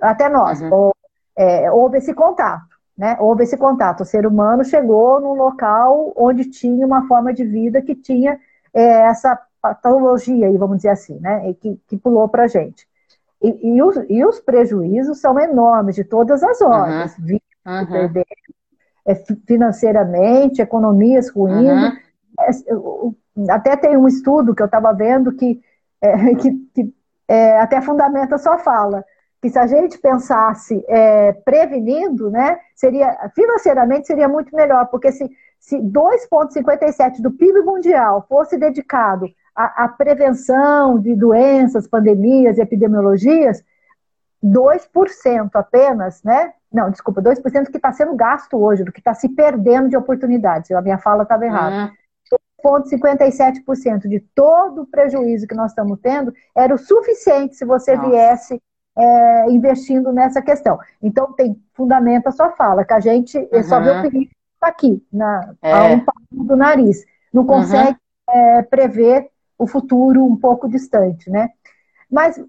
até 0.00 0.28
nós. 0.28 0.60
Uhum. 0.60 0.72
Ou, 0.72 0.94
é, 1.36 1.70
houve 1.70 1.98
esse 1.98 2.12
contato, 2.12 2.66
né? 2.96 3.16
Houve 3.20 3.44
esse 3.44 3.56
contato. 3.56 4.00
O 4.00 4.06
ser 4.06 4.26
humano 4.26 4.64
chegou 4.64 5.20
num 5.20 5.34
local 5.34 6.12
onde 6.16 6.50
tinha 6.50 6.84
uma 6.84 7.06
forma 7.06 7.32
de 7.32 7.44
vida 7.44 7.80
que 7.80 7.94
tinha 7.94 8.40
é, 8.74 8.82
essa 8.82 9.40
patologia, 9.62 10.46
aí, 10.46 10.56
vamos 10.56 10.78
dizer 10.78 10.90
assim, 10.90 11.18
né? 11.20 11.54
Que, 11.60 11.80
que 11.86 11.96
pulou 11.96 12.28
para 12.28 12.44
a 12.44 12.48
gente. 12.48 12.86
E, 13.40 13.76
e, 13.76 13.82
os, 13.82 13.96
e, 14.08 14.24
os, 14.24 14.40
prejuízos 14.40 15.20
são 15.20 15.38
enormes 15.38 15.94
de 15.94 16.02
todas 16.02 16.42
as 16.42 16.60
ordens. 16.60 17.16
Uhum. 17.18 17.38
Uhum. 17.64 18.22
É, 19.06 19.14
financeiramente, 19.46 20.60
economias 20.60 21.30
ruindo. 21.30 21.70
Uhum 21.70 21.96
até 23.48 23.76
tem 23.76 23.96
um 23.96 24.08
estudo 24.08 24.54
que 24.54 24.62
eu 24.62 24.66
estava 24.66 24.92
vendo 24.92 25.32
que, 25.32 25.60
é, 26.00 26.34
que, 26.36 26.52
que 26.74 26.94
é, 27.28 27.60
até 27.60 27.80
fundamenta 27.80 28.36
a 28.36 28.38
sua 28.38 28.58
fala, 28.58 29.04
que 29.40 29.50
se 29.50 29.58
a 29.58 29.66
gente 29.66 29.98
pensasse 29.98 30.84
é, 30.88 31.32
prevenindo, 31.32 32.30
né, 32.30 32.58
seria, 32.74 33.30
financeiramente 33.34 34.06
seria 34.06 34.28
muito 34.28 34.54
melhor, 34.54 34.86
porque 34.86 35.12
se, 35.12 35.30
se 35.60 35.78
2,57% 35.78 37.20
do 37.20 37.30
PIB 37.30 37.60
mundial 37.60 38.24
fosse 38.28 38.56
dedicado 38.56 39.26
à, 39.54 39.84
à, 39.84 39.88
prevenção 39.88 40.98
de 40.98 41.14
doenças, 41.14 41.86
pandemias 41.86 42.58
epidemiologias, 42.58 43.62
2% 44.42 45.50
apenas, 45.54 46.22
né? 46.22 46.52
Não, 46.72 46.90
desculpa, 46.90 47.20
2% 47.20 47.70
que 47.70 47.76
está 47.76 47.92
sendo 47.92 48.14
gasto 48.14 48.56
hoje, 48.56 48.84
do 48.84 48.92
que 48.92 49.00
está 49.00 49.14
se 49.14 49.28
perdendo 49.30 49.88
de 49.88 49.96
oportunidades. 49.96 50.70
A 50.70 50.82
minha 50.82 50.98
fala 50.98 51.22
estava 51.22 51.44
errada. 51.44 51.92
Uhum. 52.64 52.82
0,57% 52.82 54.08
de 54.08 54.20
todo 54.34 54.82
o 54.82 54.86
prejuízo 54.86 55.46
que 55.46 55.54
nós 55.54 55.70
estamos 55.70 55.98
tendo 56.00 56.32
era 56.56 56.74
o 56.74 56.78
suficiente 56.78 57.56
se 57.56 57.64
você 57.64 57.96
Nossa. 57.96 58.08
viesse 58.08 58.62
é, 58.96 59.50
investindo 59.50 60.12
nessa 60.12 60.42
questão. 60.42 60.78
Então, 61.00 61.32
tem 61.32 61.60
fundamento 61.72 62.26
a 62.26 62.32
sua 62.32 62.50
fala, 62.50 62.84
que 62.84 62.92
a 62.92 63.00
gente 63.00 63.38
uhum. 63.38 63.62
só 63.62 63.80
vê 63.80 63.90
o 63.90 64.02
perigo 64.02 64.30
aqui, 64.60 65.04
na, 65.12 65.54
é. 65.62 65.72
a 65.72 65.84
um 65.84 66.00
palmo 66.00 66.44
do 66.44 66.56
nariz. 66.56 67.04
Não 67.32 67.42
uhum. 67.42 67.48
consegue 67.48 67.96
uhum. 68.28 68.34
é, 68.34 68.62
prever 68.62 69.28
o 69.56 69.66
futuro 69.66 70.24
um 70.24 70.36
pouco 70.36 70.68
distante, 70.68 71.30
né? 71.30 71.50
Mas 72.10 72.40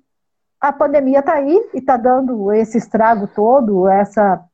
a 0.59 0.73
pandemia 0.73 1.19
está 1.19 1.35
aí 1.35 1.69
e 1.73 1.77
está 1.77 1.97
dando 1.97 2.51
esse 2.51 2.77
estrago 2.77 3.27
todo, 3.27 3.87
essa 3.87 4.33
é, 4.33 4.37
é, 4.37 4.48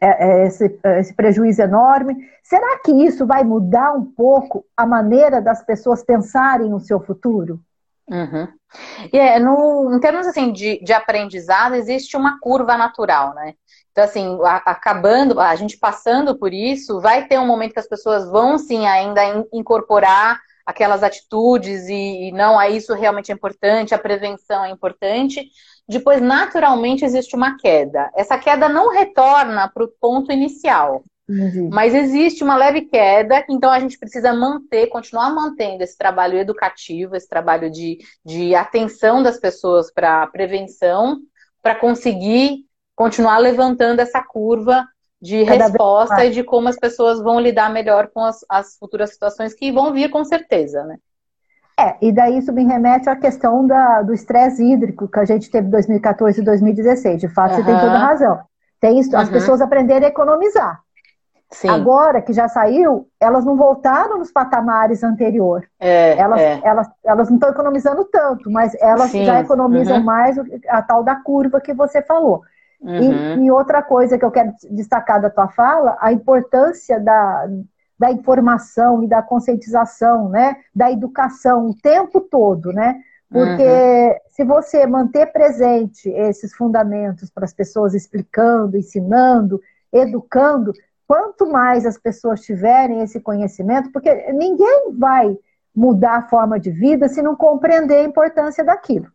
esse, 0.00 0.78
é, 0.82 1.00
esse, 1.00 1.14
prejuízo 1.14 1.62
enorme. 1.62 2.16
Será 2.42 2.78
que 2.78 2.92
isso 2.92 3.26
vai 3.26 3.44
mudar 3.44 3.92
um 3.92 4.04
pouco 4.04 4.64
a 4.76 4.86
maneira 4.86 5.40
das 5.40 5.64
pessoas 5.64 6.02
pensarem 6.02 6.68
no 6.68 6.80
seu 6.80 7.00
futuro? 7.00 7.60
Uhum. 8.08 8.48
E 9.12 9.18
é, 9.18 9.38
no, 9.38 9.94
em 9.94 10.00
termos 10.00 10.26
assim 10.26 10.52
de, 10.52 10.82
de 10.84 10.92
aprendizado, 10.92 11.74
existe 11.74 12.16
uma 12.16 12.38
curva 12.40 12.76
natural, 12.76 13.34
né? 13.34 13.54
Então, 13.92 14.04
assim, 14.04 14.38
a, 14.44 14.56
acabando, 14.56 15.40
a 15.40 15.54
gente 15.54 15.78
passando 15.78 16.36
por 16.36 16.52
isso, 16.52 17.00
vai 17.00 17.26
ter 17.26 17.38
um 17.38 17.46
momento 17.46 17.72
que 17.72 17.80
as 17.80 17.88
pessoas 17.88 18.28
vão 18.28 18.58
sim 18.58 18.86
ainda 18.86 19.24
in, 19.24 19.44
incorporar 19.52 20.40
aquelas 20.64 21.02
atitudes 21.02 21.88
e, 21.88 22.28
e 22.28 22.32
não, 22.32 22.58
a 22.58 22.68
isso 22.68 22.94
realmente 22.94 23.30
é 23.30 23.34
importante, 23.34 23.94
a 23.94 23.98
prevenção 23.98 24.64
é 24.64 24.70
importante, 24.70 25.50
depois 25.88 26.20
naturalmente 26.20 27.04
existe 27.04 27.36
uma 27.36 27.56
queda. 27.58 28.10
Essa 28.16 28.38
queda 28.38 28.68
não 28.68 28.90
retorna 28.90 29.68
para 29.68 29.84
o 29.84 29.92
ponto 30.00 30.32
inicial. 30.32 31.04
Uhum. 31.28 31.70
Mas 31.72 31.94
existe 31.94 32.44
uma 32.44 32.54
leve 32.54 32.82
queda, 32.82 33.44
então 33.48 33.70
a 33.70 33.80
gente 33.80 33.98
precisa 33.98 34.32
manter, 34.32 34.88
continuar 34.88 35.30
mantendo 35.30 35.82
esse 35.82 35.96
trabalho 35.96 36.38
educativo, 36.38 37.16
esse 37.16 37.28
trabalho 37.28 37.70
de, 37.70 37.98
de 38.24 38.54
atenção 38.54 39.22
das 39.22 39.38
pessoas 39.38 39.90
para 39.90 40.26
prevenção, 40.26 41.20
para 41.62 41.74
conseguir 41.74 42.66
continuar 42.94 43.38
levantando 43.38 44.00
essa 44.00 44.22
curva 44.22 44.86
de 45.24 45.42
Cada 45.46 45.64
resposta 45.64 46.24
e 46.26 46.30
de 46.30 46.44
como 46.44 46.68
as 46.68 46.76
pessoas 46.76 47.18
vão 47.22 47.40
lidar 47.40 47.72
melhor 47.72 48.08
com 48.12 48.22
as, 48.22 48.44
as 48.46 48.76
futuras 48.76 49.10
situações 49.10 49.54
que 49.54 49.72
vão 49.72 49.90
vir 49.90 50.10
com 50.10 50.22
certeza, 50.22 50.84
né? 50.84 50.98
É, 51.80 51.96
e 52.02 52.12
daí 52.12 52.38
isso 52.38 52.52
me 52.52 52.62
remete 52.64 53.08
à 53.08 53.16
questão 53.16 53.66
da, 53.66 54.02
do 54.02 54.12
estresse 54.12 54.62
hídrico 54.62 55.08
que 55.08 55.18
a 55.18 55.24
gente 55.24 55.50
teve 55.50 55.66
em 55.66 55.70
2014 55.70 56.40
e 56.40 56.44
2016. 56.44 57.20
De 57.22 57.28
fato, 57.28 57.52
uhum. 57.52 57.56
você 57.56 57.64
tem 57.64 57.80
toda 57.80 57.98
razão. 57.98 58.40
Tem 58.78 59.00
isso, 59.00 59.10
uhum. 59.12 59.22
as 59.22 59.30
pessoas 59.30 59.62
aprenderem 59.62 60.04
a 60.04 60.10
economizar. 60.10 60.78
Sim. 61.50 61.68
Agora 61.68 62.20
que 62.20 62.32
já 62.32 62.46
saiu, 62.46 63.08
elas 63.18 63.44
não 63.44 63.56
voltaram 63.56 64.18
nos 64.18 64.30
patamares 64.30 65.02
anteriores. 65.02 65.68
É, 65.80 66.18
elas, 66.18 66.40
é. 66.40 66.60
elas, 66.62 66.88
elas 67.02 67.28
não 67.28 67.36
estão 67.36 67.50
economizando 67.50 68.04
tanto, 68.04 68.50
mas 68.50 68.74
elas 68.74 69.10
Sim. 69.10 69.24
já 69.24 69.40
economizam 69.40 69.96
uhum. 69.96 70.04
mais 70.04 70.36
a 70.68 70.82
tal 70.82 71.02
da 71.02 71.16
curva 71.16 71.60
que 71.60 71.72
você 71.72 72.02
falou. 72.02 72.42
Uhum. 72.80 73.42
E, 73.42 73.46
e, 73.46 73.50
outra 73.50 73.82
coisa 73.82 74.18
que 74.18 74.24
eu 74.24 74.30
quero 74.30 74.52
destacar 74.70 75.20
da 75.20 75.30
tua 75.30 75.48
fala, 75.48 75.96
a 76.00 76.12
importância 76.12 77.00
da, 77.00 77.48
da 77.98 78.10
informação 78.10 79.02
e 79.02 79.08
da 79.08 79.22
conscientização, 79.22 80.28
né? 80.28 80.56
Da 80.74 80.90
educação 80.90 81.66
o 81.66 81.74
tempo 81.74 82.20
todo, 82.20 82.72
né? 82.72 83.00
Porque 83.30 83.62
uhum. 83.62 84.14
se 84.28 84.44
você 84.44 84.86
manter 84.86 85.26
presente 85.26 86.08
esses 86.08 86.54
fundamentos 86.54 87.30
para 87.30 87.44
as 87.44 87.52
pessoas 87.52 87.94
explicando, 87.94 88.76
ensinando, 88.76 89.60
educando, 89.92 90.72
quanto 91.06 91.50
mais 91.50 91.86
as 91.86 91.98
pessoas 91.98 92.40
tiverem 92.42 93.00
esse 93.00 93.20
conhecimento, 93.20 93.90
porque 93.92 94.32
ninguém 94.32 94.92
vai 94.96 95.36
mudar 95.74 96.16
a 96.16 96.28
forma 96.28 96.60
de 96.60 96.70
vida 96.70 97.08
se 97.08 97.20
não 97.20 97.34
compreender 97.34 97.96
a 97.96 98.04
importância 98.04 98.62
daquilo. 98.62 99.06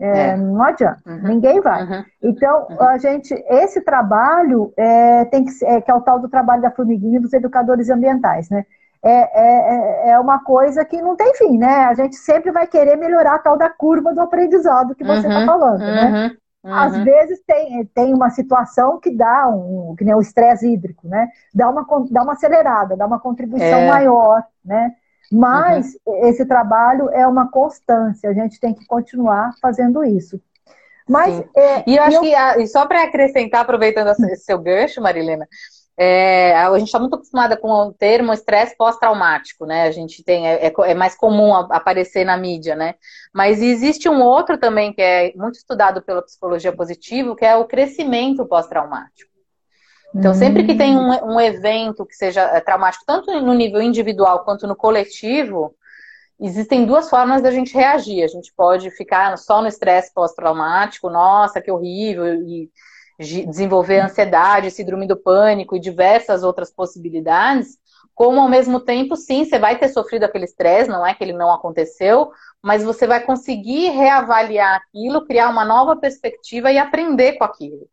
É, 0.00 0.28
é. 0.28 0.36
Não 0.36 0.62
adianta, 0.62 1.00
uhum. 1.06 1.22
ninguém 1.22 1.60
vai. 1.60 1.82
Uhum. 1.82 2.04
Então, 2.22 2.66
uhum. 2.70 2.82
a 2.82 2.98
gente, 2.98 3.34
esse 3.48 3.80
trabalho 3.80 4.72
é, 4.76 5.24
tem 5.26 5.44
que, 5.44 5.64
é, 5.64 5.80
que 5.80 5.90
é 5.90 5.94
o 5.94 6.00
tal 6.00 6.20
do 6.20 6.28
trabalho 6.28 6.62
da 6.62 6.70
formiguinha 6.70 7.20
dos 7.20 7.32
educadores 7.32 7.90
ambientais, 7.90 8.48
né? 8.48 8.64
É, 9.02 9.10
é, 9.10 10.10
é 10.10 10.18
uma 10.18 10.42
coisa 10.42 10.84
que 10.84 11.00
não 11.00 11.14
tem 11.14 11.34
fim, 11.34 11.56
né? 11.56 11.86
A 11.86 11.94
gente 11.94 12.16
sempre 12.16 12.50
vai 12.50 12.66
querer 12.66 12.96
melhorar 12.96 13.36
a 13.36 13.38
tal 13.38 13.56
da 13.56 13.70
curva 13.70 14.12
do 14.12 14.20
aprendizado 14.20 14.94
que 14.94 15.04
você 15.04 15.26
está 15.26 15.40
uhum. 15.40 15.46
falando, 15.46 15.80
né? 15.80 16.32
Uhum. 16.64 16.74
Às 16.74 16.96
vezes 16.98 17.40
tem, 17.46 17.84
tem 17.94 18.12
uma 18.12 18.30
situação 18.30 18.98
que 18.98 19.10
dá 19.10 19.48
um, 19.48 19.94
que 19.96 20.04
nem 20.04 20.14
o 20.14 20.20
estresse 20.20 20.68
hídrico, 20.72 21.06
né? 21.08 21.28
Dá 21.54 21.70
uma, 21.70 21.86
dá 22.10 22.22
uma 22.22 22.32
acelerada, 22.32 22.96
dá 22.96 23.06
uma 23.06 23.20
contribuição 23.20 23.78
é. 23.78 23.88
maior, 23.88 24.44
né? 24.64 24.92
Mas 25.30 25.96
uhum. 26.06 26.26
esse 26.26 26.44
trabalho 26.46 27.10
é 27.10 27.26
uma 27.26 27.50
constância, 27.50 28.30
a 28.30 28.32
gente 28.32 28.58
tem 28.58 28.74
que 28.74 28.86
continuar 28.86 29.52
fazendo 29.60 30.02
isso. 30.04 30.40
Mas, 31.08 31.42
é, 31.56 31.84
e 31.86 31.96
eu 31.96 32.02
acho 32.02 32.16
eu... 32.16 32.22
que, 32.22 32.66
só 32.66 32.86
para 32.86 33.02
acrescentar, 33.02 33.62
aproveitando 33.62 34.08
esse 34.08 34.44
seu 34.44 34.58
gancho, 34.58 35.00
Marilena, 35.00 35.48
é, 36.00 36.54
a 36.54 36.78
gente 36.78 36.86
está 36.86 37.00
muito 37.00 37.16
acostumada 37.16 37.56
com 37.56 37.68
o 37.68 37.92
termo 37.92 38.32
estresse 38.32 38.76
pós-traumático, 38.76 39.66
né? 39.66 39.82
A 39.82 39.90
gente 39.90 40.22
tem, 40.22 40.46
é, 40.46 40.68
é, 40.68 40.74
é 40.90 40.94
mais 40.94 41.16
comum 41.16 41.52
aparecer 41.52 42.24
na 42.24 42.36
mídia, 42.36 42.76
né? 42.76 42.94
Mas 43.34 43.60
existe 43.60 44.08
um 44.08 44.22
outro 44.22 44.56
também 44.58 44.92
que 44.92 45.02
é 45.02 45.32
muito 45.34 45.56
estudado 45.56 46.00
pela 46.00 46.22
psicologia 46.22 46.72
positiva, 46.72 47.34
que 47.34 47.44
é 47.44 47.56
o 47.56 47.64
crescimento 47.64 48.46
pós-traumático. 48.46 49.28
Então, 50.14 50.32
sempre 50.34 50.64
que 50.64 50.74
tem 50.74 50.96
um, 50.96 51.34
um, 51.34 51.40
evento 51.40 52.06
que 52.06 52.14
seja 52.14 52.42
é, 52.42 52.60
traumático, 52.60 53.04
tanto 53.06 53.30
no 53.40 53.54
nível 53.54 53.80
individual 53.82 54.44
quanto 54.44 54.66
no 54.66 54.74
coletivo, 54.74 55.74
existem 56.40 56.86
duas 56.86 57.10
formas 57.10 57.42
da 57.42 57.50
gente 57.50 57.74
reagir. 57.74 58.22
A 58.22 58.28
gente 58.28 58.52
pode 58.56 58.90
ficar 58.90 59.36
só 59.36 59.60
no 59.60 59.68
estresse 59.68 60.12
pós-traumático, 60.14 61.10
nossa, 61.10 61.60
que 61.60 61.70
horrível, 61.70 62.26
e 62.42 62.70
desenvolver 63.18 64.00
ansiedade, 64.00 64.70
síndrome 64.70 65.06
do 65.06 65.16
pânico 65.16 65.76
e 65.76 65.80
diversas 65.80 66.44
outras 66.44 66.70
possibilidades, 66.70 67.76
como 68.14 68.40
ao 68.40 68.48
mesmo 68.48 68.80
tempo, 68.80 69.14
sim, 69.16 69.44
você 69.44 69.58
vai 69.58 69.78
ter 69.78 69.88
sofrido 69.88 70.24
aquele 70.24 70.44
estresse, 70.44 70.90
não 70.90 71.06
é 71.06 71.14
que 71.14 71.22
ele 71.22 71.32
não 71.32 71.52
aconteceu, 71.52 72.32
mas 72.62 72.82
você 72.82 73.06
vai 73.06 73.20
conseguir 73.24 73.90
reavaliar 73.90 74.76
aquilo, 74.76 75.24
criar 75.24 75.48
uma 75.48 75.64
nova 75.64 75.96
perspectiva 75.96 76.72
e 76.72 76.78
aprender 76.78 77.34
com 77.34 77.44
aquilo. 77.44 77.88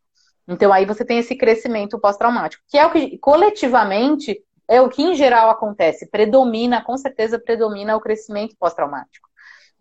Então 0.47 0.71
aí 0.71 0.85
você 0.85 1.03
tem 1.03 1.17
esse 1.17 1.35
crescimento 1.35 1.99
pós-traumático, 1.99 2.63
que 2.67 2.77
é 2.77 2.85
o 2.85 2.91
que 2.91 3.17
coletivamente 3.17 4.41
é 4.67 4.81
o 4.81 4.89
que 4.89 5.03
em 5.03 5.15
geral 5.15 5.49
acontece, 5.49 6.07
predomina, 6.07 6.83
com 6.83 6.97
certeza 6.97 7.39
predomina 7.39 7.95
o 7.95 8.01
crescimento 8.01 8.55
pós-traumático. 8.59 9.29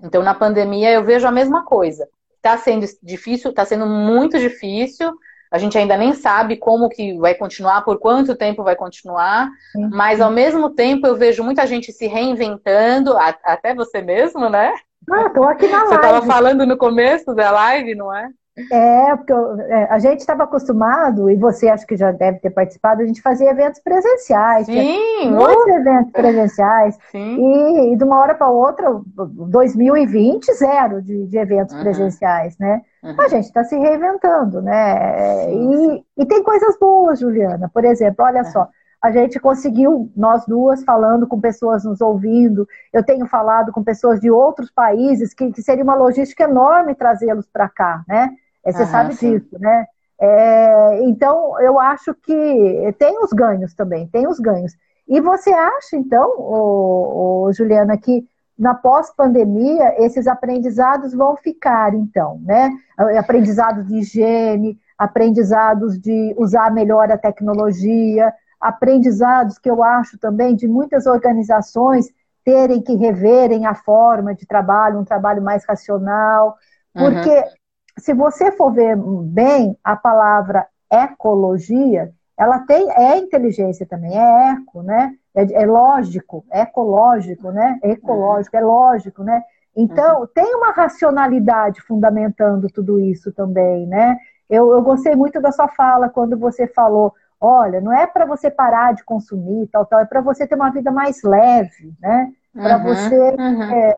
Então 0.02 0.22
na 0.22 0.34
pandemia 0.34 0.90
eu 0.90 1.04
vejo 1.04 1.26
a 1.26 1.32
mesma 1.32 1.64
coisa. 1.64 2.08
Está 2.36 2.58
sendo 2.58 2.86
difícil, 3.02 3.50
está 3.50 3.64
sendo 3.64 3.86
muito 3.86 4.38
difícil, 4.38 5.12
a 5.50 5.58
gente 5.58 5.78
ainda 5.78 5.96
nem 5.96 6.12
sabe 6.12 6.56
como 6.56 6.88
que 6.88 7.16
vai 7.18 7.34
continuar, 7.34 7.82
por 7.82 7.98
quanto 7.98 8.34
tempo 8.34 8.64
vai 8.64 8.74
continuar, 8.74 9.48
uhum. 9.76 9.88
mas 9.92 10.20
ao 10.20 10.30
mesmo 10.30 10.70
tempo 10.70 11.06
eu 11.06 11.16
vejo 11.16 11.44
muita 11.44 11.66
gente 11.66 11.92
se 11.92 12.06
reinventando, 12.06 13.16
até 13.16 13.72
você 13.74 14.02
mesmo, 14.02 14.50
né? 14.50 14.74
Ah, 15.08 15.30
tô 15.30 15.44
aqui 15.44 15.68
na 15.68 15.84
live. 15.84 15.88
Você 15.88 15.94
estava 15.94 16.26
falando 16.26 16.66
no 16.66 16.76
começo 16.76 17.32
da 17.34 17.52
live, 17.52 17.94
não 17.94 18.12
é? 18.12 18.28
É, 18.70 19.16
porque 19.16 19.32
é, 19.32 19.84
a 19.90 19.98
gente 19.98 20.20
estava 20.20 20.44
acostumado, 20.44 21.28
e 21.28 21.34
você 21.34 21.68
acho 21.68 21.84
que 21.84 21.96
já 21.96 22.12
deve 22.12 22.38
ter 22.38 22.50
participado, 22.50 23.02
a 23.02 23.06
gente 23.06 23.20
fazia 23.20 23.50
eventos 23.50 23.80
presenciais. 23.80 24.66
Sim, 24.66 25.30
muitos 25.30 25.66
eventos 25.66 26.12
presenciais. 26.12 26.96
Sim. 27.10 27.36
E, 27.40 27.92
e 27.92 27.96
de 27.96 28.04
uma 28.04 28.20
hora 28.20 28.34
para 28.34 28.48
outra, 28.48 29.00
2020, 29.16 30.54
zero 30.54 31.02
de, 31.02 31.26
de 31.26 31.36
eventos 31.36 31.74
uhum. 31.74 31.82
presenciais, 31.82 32.56
né? 32.58 32.82
Uhum. 33.02 33.20
A 33.20 33.28
gente 33.28 33.46
está 33.46 33.64
se 33.64 33.76
reinventando, 33.76 34.62
né? 34.62 35.52
E, 35.52 36.04
e, 36.18 36.26
tem 36.26 36.42
coisas 36.44 36.78
boas, 36.78 37.18
Juliana. 37.18 37.68
Por 37.74 37.84
exemplo, 37.84 38.24
olha 38.24 38.44
só, 38.44 38.68
a 39.02 39.10
gente 39.10 39.40
conseguiu, 39.40 40.12
nós 40.16 40.46
duas, 40.46 40.84
falando 40.84 41.26
com 41.26 41.40
pessoas 41.40 41.84
nos 41.84 42.00
ouvindo. 42.00 42.68
Eu 42.92 43.04
tenho 43.04 43.26
falado 43.26 43.72
com 43.72 43.82
pessoas 43.82 44.20
de 44.20 44.30
outros 44.30 44.70
países, 44.70 45.34
que, 45.34 45.50
que 45.50 45.60
seria 45.60 45.82
uma 45.82 45.96
logística 45.96 46.44
enorme 46.44 46.94
trazê-los 46.94 47.48
para 47.48 47.68
cá, 47.68 48.04
né? 48.06 48.30
É, 48.64 48.72
você 48.72 48.86
sabe 48.86 49.14
sim. 49.14 49.38
disso, 49.38 49.56
né? 49.58 49.86
É, 50.20 51.02
então, 51.02 51.60
eu 51.60 51.78
acho 51.78 52.14
que 52.14 52.94
tem 52.98 53.18
os 53.22 53.32
ganhos 53.32 53.74
também, 53.74 54.06
tem 54.06 54.26
os 54.26 54.38
ganhos. 54.38 54.72
E 55.06 55.20
você 55.20 55.52
acha, 55.52 55.96
então, 55.96 56.34
ô, 56.38 57.44
ô, 57.44 57.52
Juliana, 57.52 57.96
que 57.98 58.26
na 58.58 58.74
pós-pandemia 58.74 60.02
esses 60.02 60.26
aprendizados 60.26 61.12
vão 61.12 61.36
ficar, 61.36 61.92
então, 61.94 62.40
né? 62.44 62.70
Aprendizados 63.18 63.86
de 63.86 63.98
higiene, 63.98 64.78
aprendizados 64.96 65.98
de 65.98 66.34
usar 66.38 66.72
melhor 66.72 67.10
a 67.10 67.18
tecnologia, 67.18 68.32
aprendizados 68.60 69.58
que 69.58 69.68
eu 69.68 69.82
acho 69.82 70.16
também 70.18 70.54
de 70.54 70.68
muitas 70.68 71.04
organizações 71.04 72.08
terem 72.44 72.80
que 72.80 72.94
reverem 72.94 73.66
a 73.66 73.74
forma 73.74 74.34
de 74.34 74.46
trabalho, 74.46 75.00
um 75.00 75.04
trabalho 75.04 75.42
mais 75.42 75.64
racional, 75.66 76.56
porque 76.94 77.30
uhum 77.30 77.63
se 77.98 78.12
você 78.12 78.50
for 78.52 78.72
ver 78.72 78.96
bem 78.96 79.76
a 79.82 79.96
palavra 79.96 80.66
ecologia, 80.90 82.12
ela 82.36 82.60
tem 82.60 82.90
é 82.92 83.16
inteligência 83.16 83.86
também, 83.86 84.16
é 84.16 84.50
eco, 84.50 84.82
né? 84.82 85.14
É, 85.34 85.62
é 85.62 85.66
lógico, 85.66 86.44
é 86.50 86.62
ecológico, 86.62 87.50
né? 87.50 87.78
É 87.82 87.90
ecológico, 87.90 88.56
é 88.56 88.60
lógico, 88.60 89.22
né? 89.22 89.42
Então, 89.76 90.20
uhum. 90.20 90.26
tem 90.32 90.54
uma 90.54 90.70
racionalidade 90.72 91.80
fundamentando 91.80 92.68
tudo 92.68 93.00
isso 93.00 93.32
também, 93.32 93.86
né? 93.86 94.16
Eu, 94.48 94.70
eu 94.70 94.82
gostei 94.82 95.16
muito 95.16 95.40
da 95.40 95.50
sua 95.50 95.68
fala 95.68 96.08
quando 96.08 96.36
você 96.36 96.66
falou, 96.66 97.12
olha, 97.40 97.80
não 97.80 97.92
é 97.92 98.06
para 98.06 98.24
você 98.24 98.50
parar 98.50 98.94
de 98.94 99.04
consumir, 99.04 99.68
tal, 99.68 99.84
tal, 99.86 100.00
é 100.00 100.04
para 100.04 100.20
você 100.20 100.46
ter 100.46 100.54
uma 100.54 100.70
vida 100.70 100.90
mais 100.90 101.22
leve, 101.22 101.92
né? 102.00 102.32
Para 102.52 102.76
uhum, 102.76 102.84
você. 102.84 103.18
Uhum. 103.18 103.62
É... 103.62 103.96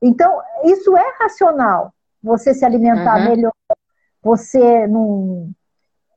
Então, 0.00 0.40
isso 0.64 0.96
é 0.96 1.16
racional, 1.20 1.92
você 2.22 2.54
se 2.54 2.64
alimentar 2.64 3.18
uhum. 3.18 3.30
melhor, 3.30 3.52
você 4.22 4.86
não 4.86 5.50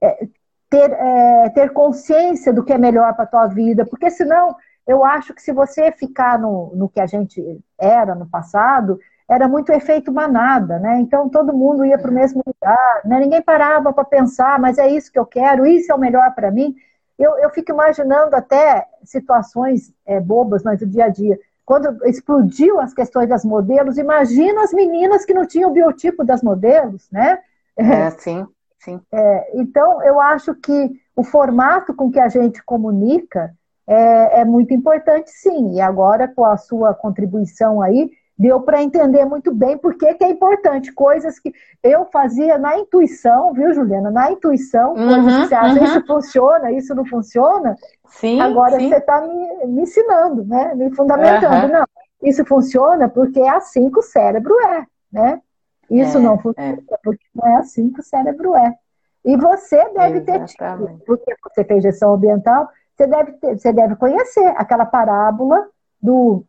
é, 0.02 0.28
ter, 0.70 0.92
é, 0.92 1.50
ter 1.50 1.72
consciência 1.72 2.52
do 2.54 2.64
que 2.64 2.74
é 2.74 2.78
melhor 2.78 3.14
para 3.14 3.24
a 3.24 3.28
tua 3.28 3.48
vida, 3.48 3.86
porque 3.86 4.10
senão 4.10 4.56
eu 4.88 5.06
acho 5.06 5.34
que 5.34 5.42
se 5.42 5.52
você 5.52 5.92
ficar 5.92 6.40
no, 6.40 6.72
no 6.76 6.90
que 6.90 7.00
a 7.00 7.06
gente 7.06 7.60
era 7.78 8.16
no 8.16 8.28
passado, 8.28 9.00
era 9.30 9.48
muito 9.48 9.72
efeito 9.72 10.12
manada, 10.12 10.80
né? 10.80 11.00
Então 11.00 11.30
todo 11.30 11.54
mundo 11.54 11.86
ia 11.86 11.98
para 11.98 12.12
o 12.12 12.14
mesmo 12.14 12.44
lugar, 12.46 13.02
né? 13.06 13.20
ninguém 13.20 13.42
parava 13.42 13.94
para 13.94 14.04
pensar, 14.04 14.60
mas 14.60 14.78
é 14.78 14.90
isso 14.90 15.12
que 15.12 15.20
eu 15.20 15.26
quero, 15.26 15.66
isso 15.66 15.92
é 15.92 15.96
o 15.96 16.00
melhor 16.00 16.34
para 16.34 16.52
mim. 16.52 16.76
Eu, 17.18 17.38
eu 17.38 17.50
fico 17.52 17.72
imaginando 17.72 18.36
até 18.36 18.88
situações 19.04 19.94
é, 20.06 20.20
bobas, 20.20 20.64
mas 20.64 20.80
do 20.80 20.88
dia 20.88 21.06
a 21.06 21.10
dia 21.10 21.40
quando 21.66 22.06
explodiu 22.06 22.80
as 22.80 22.94
questões 22.94 23.30
das 23.30 23.46
modelos, 23.46 23.98
imagina 23.98 24.64
as 24.64 24.74
meninas 24.74 25.26
que 25.26 25.34
não 25.34 25.46
tinham 25.46 25.70
o 25.70 25.74
biotipo 25.74 26.24
das 26.24 26.42
modelos, 26.42 27.10
né? 27.12 27.40
É, 27.78 28.10
sim, 28.20 28.46
sim. 28.80 29.00
É, 29.12 29.52
então, 29.60 30.02
eu 30.04 30.20
acho 30.20 30.54
que 30.56 30.92
o 31.16 31.24
formato 31.24 31.94
com 31.94 32.12
que 32.12 32.20
a 32.20 32.30
gente 32.30 32.64
comunica 32.64 33.54
é, 33.88 34.42
é 34.42 34.46
muito 34.46 34.74
importante, 34.74 35.32
sim. 35.32 35.76
E 35.76 35.82
agora, 35.82 36.28
com 36.28 36.46
a 36.46 36.58
sua 36.58 36.94
contribuição 36.94 37.82
aí, 37.82 38.10
deu 38.38 38.62
para 38.62 38.82
entender 38.82 39.24
muito 39.26 39.54
bem 39.54 39.78
por 39.78 39.96
que, 39.96 40.06
é 40.06 40.30
importante. 40.30 40.92
Coisas 40.92 41.38
que 41.38 41.54
eu 41.84 42.06
fazia 42.06 42.58
na 42.58 42.78
intuição, 42.78 43.54
viu, 43.54 43.74
Juliana? 43.74 44.10
Na 44.10 44.32
intuição, 44.32 44.94
uhum, 44.96 45.08
coisas 45.08 45.36
que 45.36 45.48
você 45.48 45.56
acha, 45.56 45.80
uhum. 45.80 45.86
isso 45.86 46.06
funciona, 46.08 46.72
isso 46.72 46.96
não 46.96 47.06
funciona. 47.06 47.76
Sim, 48.12 48.42
Agora 48.42 48.78
sim. 48.78 48.90
você 48.90 48.98
está 48.98 49.22
me, 49.22 49.66
me, 49.66 49.82
ensinando, 49.84 50.44
né? 50.46 50.76
Me 50.76 50.94
fundamentando. 50.94 51.66
Uhum. 51.66 51.72
Não, 51.72 51.86
isso 52.22 52.46
funciona 52.46 53.10
porque 53.10 53.40
é 53.40 53.50
assim 53.50 53.90
que 53.90 54.00
o 54.00 54.04
cérebro 54.04 54.54
é, 54.60 54.86
né? 55.12 55.42
Isso 55.90 56.18
é, 56.18 56.22
não 56.22 56.38
funciona 56.38 56.84
é. 56.92 56.98
porque 57.04 57.26
não 57.34 57.48
é 57.48 57.56
assim 57.56 57.92
que 57.92 58.00
o 58.00 58.04
cérebro 58.04 58.56
é. 58.56 58.76
E 59.24 59.38
você 59.38 59.78
deve 59.94 60.20
Exatamente. 60.20 60.26
ter 60.26 60.46
tido, 60.46 61.02
porque 61.06 61.36
você 61.44 61.64
fez 61.64 61.84
gestão 61.84 62.14
ambiental, 62.14 62.70
você 62.96 63.08
deve, 63.08 63.32
ter, 63.34 63.58
você 63.58 63.72
deve 63.72 63.96
conhecer 63.96 64.54
aquela 64.58 64.86
parábola 64.86 65.68
do 66.02 66.44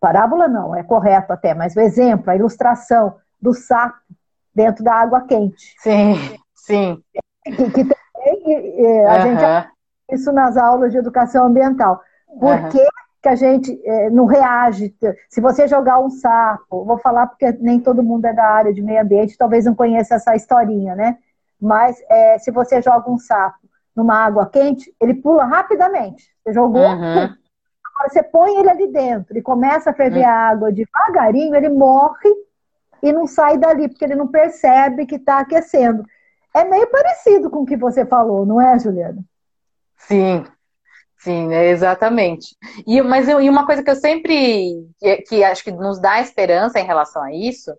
parábola 0.00 0.46
não, 0.46 0.74
é 0.74 0.82
correto 0.82 1.32
até, 1.32 1.54
mas 1.54 1.74
o 1.74 1.80
exemplo, 1.80 2.30
a 2.30 2.36
ilustração 2.36 3.16
do 3.40 3.52
sapo 3.54 3.98
dentro 4.54 4.84
da 4.84 4.94
água 4.94 5.22
quente. 5.22 5.74
Sim, 5.78 6.14
sim. 6.54 7.02
Que, 7.44 7.70
que 7.70 7.84
também 7.84 9.06
a 9.06 9.16
uhum. 9.16 9.22
gente 9.22 9.75
isso 10.10 10.32
nas 10.32 10.56
aulas 10.56 10.92
de 10.92 10.98
educação 10.98 11.46
ambiental. 11.46 12.00
Por 12.38 12.54
uhum. 12.54 12.68
que, 12.68 12.86
que 13.22 13.28
a 13.28 13.34
gente 13.34 13.80
é, 13.84 14.10
não 14.10 14.26
reage? 14.26 14.94
Se 15.28 15.40
você 15.40 15.66
jogar 15.66 15.98
um 15.98 16.10
sapo, 16.10 16.84
vou 16.84 16.98
falar 16.98 17.26
porque 17.26 17.50
nem 17.60 17.80
todo 17.80 18.02
mundo 18.02 18.26
é 18.26 18.32
da 18.32 18.44
área 18.44 18.72
de 18.72 18.82
meio 18.82 19.02
ambiente, 19.02 19.38
talvez 19.38 19.64
não 19.64 19.74
conheça 19.74 20.16
essa 20.16 20.34
historinha, 20.34 20.94
né? 20.94 21.18
Mas 21.60 21.96
é, 22.08 22.38
se 22.38 22.50
você 22.50 22.82
joga 22.82 23.10
um 23.10 23.18
sapo 23.18 23.58
numa 23.94 24.14
água 24.14 24.46
quente, 24.46 24.94
ele 25.00 25.14
pula 25.14 25.44
rapidamente. 25.44 26.30
Você 26.44 26.52
jogou, 26.52 26.86
uhum. 26.86 27.34
Agora 27.96 28.10
você 28.10 28.22
põe 28.22 28.58
ele 28.58 28.68
ali 28.68 28.86
dentro 28.88 29.36
e 29.38 29.42
começa 29.42 29.90
a 29.90 29.94
ferver 29.94 30.24
hum. 30.24 30.28
a 30.28 30.32
água 30.32 30.72
devagarinho, 30.72 31.54
ele 31.54 31.70
morre 31.70 32.28
e 33.02 33.10
não 33.10 33.26
sai 33.26 33.56
dali, 33.56 33.88
porque 33.88 34.04
ele 34.04 34.14
não 34.14 34.28
percebe 34.28 35.06
que 35.06 35.16
está 35.16 35.38
aquecendo. 35.38 36.04
É 36.54 36.64
meio 36.64 36.86
parecido 36.90 37.48
com 37.48 37.60
o 37.60 37.66
que 37.66 37.76
você 37.76 38.04
falou, 38.04 38.44
não 38.44 38.60
é, 38.60 38.78
Juliana? 38.78 39.18
Sim, 39.98 40.44
sim, 41.18 41.52
é 41.54 41.70
exatamente. 41.70 42.56
E, 42.86 43.02
mas 43.02 43.28
eu, 43.28 43.40
e 43.40 43.50
uma 43.50 43.66
coisa 43.66 43.82
que 43.82 43.90
eu 43.90 43.96
sempre, 43.96 44.74
que, 45.00 45.16
que, 45.22 45.44
acho 45.44 45.64
que 45.64 45.72
nos 45.72 46.00
dá 46.00 46.20
esperança 46.20 46.80
em 46.80 46.86
relação 46.86 47.22
a 47.22 47.32
isso, 47.34 47.70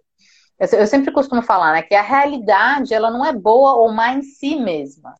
eu, 0.59 0.79
eu 0.79 0.87
sempre 0.87 1.13
costumo 1.13 1.41
falar, 1.43 1.73
né, 1.73 1.81
que 1.83 1.95
a 1.95 2.01
realidade, 2.01 2.93
ela 2.93 3.11
não 3.11 3.25
é 3.25 3.33
boa 3.33 3.75
ou 3.75 3.91
má 3.91 4.13
em 4.13 4.23
si 4.23 4.57
mesma. 4.57 5.15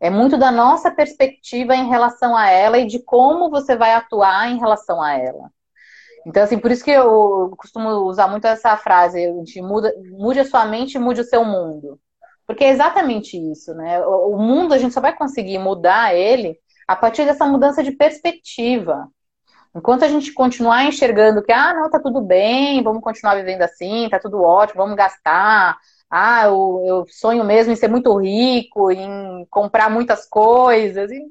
É 0.00 0.10
muito 0.10 0.38
da 0.38 0.50
nossa 0.52 0.90
perspectiva 0.90 1.76
em 1.76 1.88
relação 1.88 2.36
a 2.36 2.50
ela 2.50 2.78
e 2.78 2.86
de 2.86 3.02
como 3.04 3.50
você 3.50 3.76
vai 3.76 3.94
atuar 3.94 4.50
em 4.50 4.58
relação 4.58 5.02
a 5.02 5.14
ela. 5.14 5.50
Então, 6.26 6.42
assim, 6.42 6.58
por 6.58 6.70
isso 6.70 6.84
que 6.84 6.90
eu 6.90 7.54
costumo 7.58 7.88
usar 8.08 8.28
muito 8.28 8.46
essa 8.46 8.76
frase 8.76 9.20
de 9.44 9.62
muda, 9.62 9.92
mude 10.12 10.40
a 10.40 10.44
sua 10.44 10.64
mente 10.66 10.94
e 10.94 10.98
mude 10.98 11.20
o 11.20 11.24
seu 11.24 11.44
mundo. 11.44 12.00
Porque 12.52 12.64
é 12.64 12.68
exatamente 12.68 13.34
isso, 13.50 13.72
né? 13.72 14.04
O 14.04 14.36
mundo 14.36 14.74
a 14.74 14.78
gente 14.78 14.92
só 14.92 15.00
vai 15.00 15.16
conseguir 15.16 15.58
mudar 15.58 16.14
ele 16.14 16.58
a 16.86 16.94
partir 16.94 17.24
dessa 17.24 17.46
mudança 17.46 17.82
de 17.82 17.92
perspectiva. 17.92 19.08
Enquanto 19.74 20.02
a 20.04 20.08
gente 20.08 20.34
continuar 20.34 20.84
enxergando 20.84 21.42
que, 21.42 21.50
ah, 21.50 21.72
não, 21.72 21.88
tá 21.88 21.98
tudo 21.98 22.20
bem, 22.20 22.82
vamos 22.82 23.02
continuar 23.02 23.36
vivendo 23.36 23.62
assim, 23.62 24.06
tá 24.10 24.18
tudo 24.18 24.42
ótimo, 24.42 24.82
vamos 24.82 24.96
gastar, 24.96 25.78
ah, 26.10 26.44
eu, 26.44 26.82
eu 26.84 27.06
sonho 27.08 27.42
mesmo 27.42 27.72
em 27.72 27.76
ser 27.76 27.88
muito 27.88 28.14
rico, 28.18 28.90
em 28.90 29.46
comprar 29.48 29.88
muitas 29.88 30.28
coisas, 30.28 31.10
e, 31.10 31.22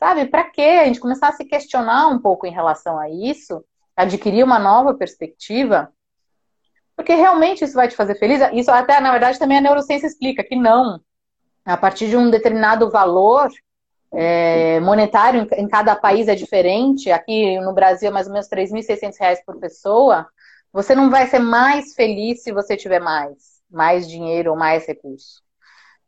sabe? 0.00 0.26
Para 0.26 0.50
quê? 0.50 0.80
A 0.82 0.84
gente 0.86 0.98
começar 0.98 1.28
a 1.28 1.32
se 1.32 1.44
questionar 1.44 2.08
um 2.08 2.18
pouco 2.18 2.44
em 2.44 2.52
relação 2.52 2.98
a 2.98 3.08
isso, 3.08 3.64
adquirir 3.96 4.42
uma 4.42 4.58
nova 4.58 4.94
perspectiva, 4.94 5.92
porque 7.00 7.14
realmente 7.14 7.64
isso 7.64 7.74
vai 7.74 7.88
te 7.88 7.96
fazer 7.96 8.14
feliz. 8.16 8.40
Isso 8.52 8.70
até, 8.70 9.00
na 9.00 9.10
verdade, 9.10 9.38
também 9.38 9.56
a 9.56 9.62
neurociência 9.62 10.06
explica 10.06 10.44
que 10.44 10.54
não. 10.54 11.00
A 11.64 11.76
partir 11.76 12.08
de 12.08 12.16
um 12.16 12.30
determinado 12.30 12.90
valor 12.90 13.48
é, 14.12 14.78
monetário 14.80 15.48
em, 15.52 15.66
cada 15.66 15.96
país 15.96 16.28
é 16.28 16.34
diferente. 16.34 17.10
Aqui 17.10 17.58
no 17.60 17.72
Brasil 17.72 18.08
é 18.08 18.12
mais 18.12 18.26
ou 18.26 18.32
menos 18.32 18.48
R$ 18.50 18.56
3.600 18.56 19.38
por 19.46 19.58
pessoa. 19.58 20.26
Você 20.72 20.94
não 20.94 21.10
vai 21.10 21.26
ser 21.26 21.38
mais 21.38 21.94
feliz 21.94 22.42
se 22.42 22.52
você 22.52 22.76
tiver 22.76 23.00
mais 23.00 23.60
mais 23.70 24.08
dinheiro 24.08 24.50
ou 24.50 24.56
mais 24.56 24.84
recurso. 24.84 25.42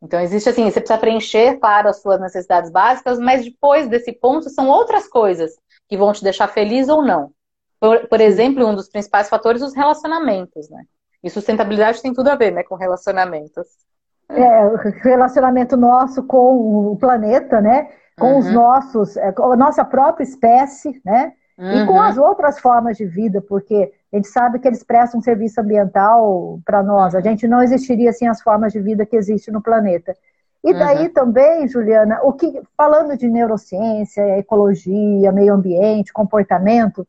Então, 0.02 0.20
existe 0.20 0.48
assim, 0.48 0.64
você 0.64 0.80
precisa 0.80 0.98
preencher, 0.98 1.60
claro, 1.60 1.88
as 1.88 2.02
suas 2.02 2.20
necessidades 2.20 2.72
básicas, 2.72 3.20
mas 3.20 3.44
depois 3.44 3.88
desse 3.88 4.12
ponto 4.12 4.50
são 4.50 4.68
outras 4.68 5.06
coisas 5.06 5.52
que 5.88 5.96
vão 5.96 6.12
te 6.12 6.24
deixar 6.24 6.48
feliz 6.48 6.88
ou 6.88 7.02
não. 7.02 7.32
Por, 7.82 8.06
por 8.06 8.20
exemplo, 8.20 8.64
um 8.64 8.76
dos 8.76 8.88
principais 8.88 9.28
fatores, 9.28 9.60
os 9.60 9.74
relacionamentos, 9.74 10.70
né? 10.70 10.84
E 11.20 11.28
sustentabilidade 11.28 12.00
tem 12.00 12.12
tudo 12.12 12.28
a 12.28 12.36
ver, 12.36 12.52
né, 12.52 12.62
com 12.62 12.76
relacionamentos. 12.76 13.66
É, 14.28 14.64
o 14.66 14.76
relacionamento 15.02 15.76
nosso 15.76 16.22
com 16.22 16.92
o 16.92 16.96
planeta, 16.96 17.60
né? 17.60 17.88
Com 18.16 18.34
uhum. 18.34 18.38
os 18.38 18.52
nossos, 18.52 19.16
é, 19.16 19.32
com 19.32 19.50
a 19.50 19.56
nossa 19.56 19.84
própria 19.84 20.22
espécie, 20.22 21.02
né? 21.04 21.32
Uhum. 21.58 21.82
E 21.82 21.86
com 21.88 22.00
as 22.00 22.16
outras 22.16 22.60
formas 22.60 22.96
de 22.96 23.04
vida, 23.04 23.42
porque 23.42 23.92
a 24.12 24.16
gente 24.16 24.28
sabe 24.28 24.60
que 24.60 24.68
eles 24.68 24.84
prestam 24.84 25.18
um 25.18 25.22
serviço 25.22 25.60
ambiental 25.60 26.60
para 26.64 26.84
nós. 26.84 27.16
A 27.16 27.20
gente 27.20 27.48
não 27.48 27.64
existiria 27.64 28.12
sem 28.12 28.28
as 28.28 28.40
formas 28.40 28.72
de 28.72 28.78
vida 28.78 29.04
que 29.04 29.16
existem 29.16 29.52
no 29.52 29.60
planeta. 29.60 30.16
E 30.62 30.72
daí 30.72 31.06
uhum. 31.08 31.12
também, 31.12 31.66
Juliana, 31.66 32.20
o 32.22 32.32
que 32.32 32.62
falando 32.76 33.16
de 33.16 33.28
neurociência, 33.28 34.38
ecologia, 34.38 35.32
meio 35.32 35.52
ambiente, 35.52 36.12
comportamento, 36.12 37.04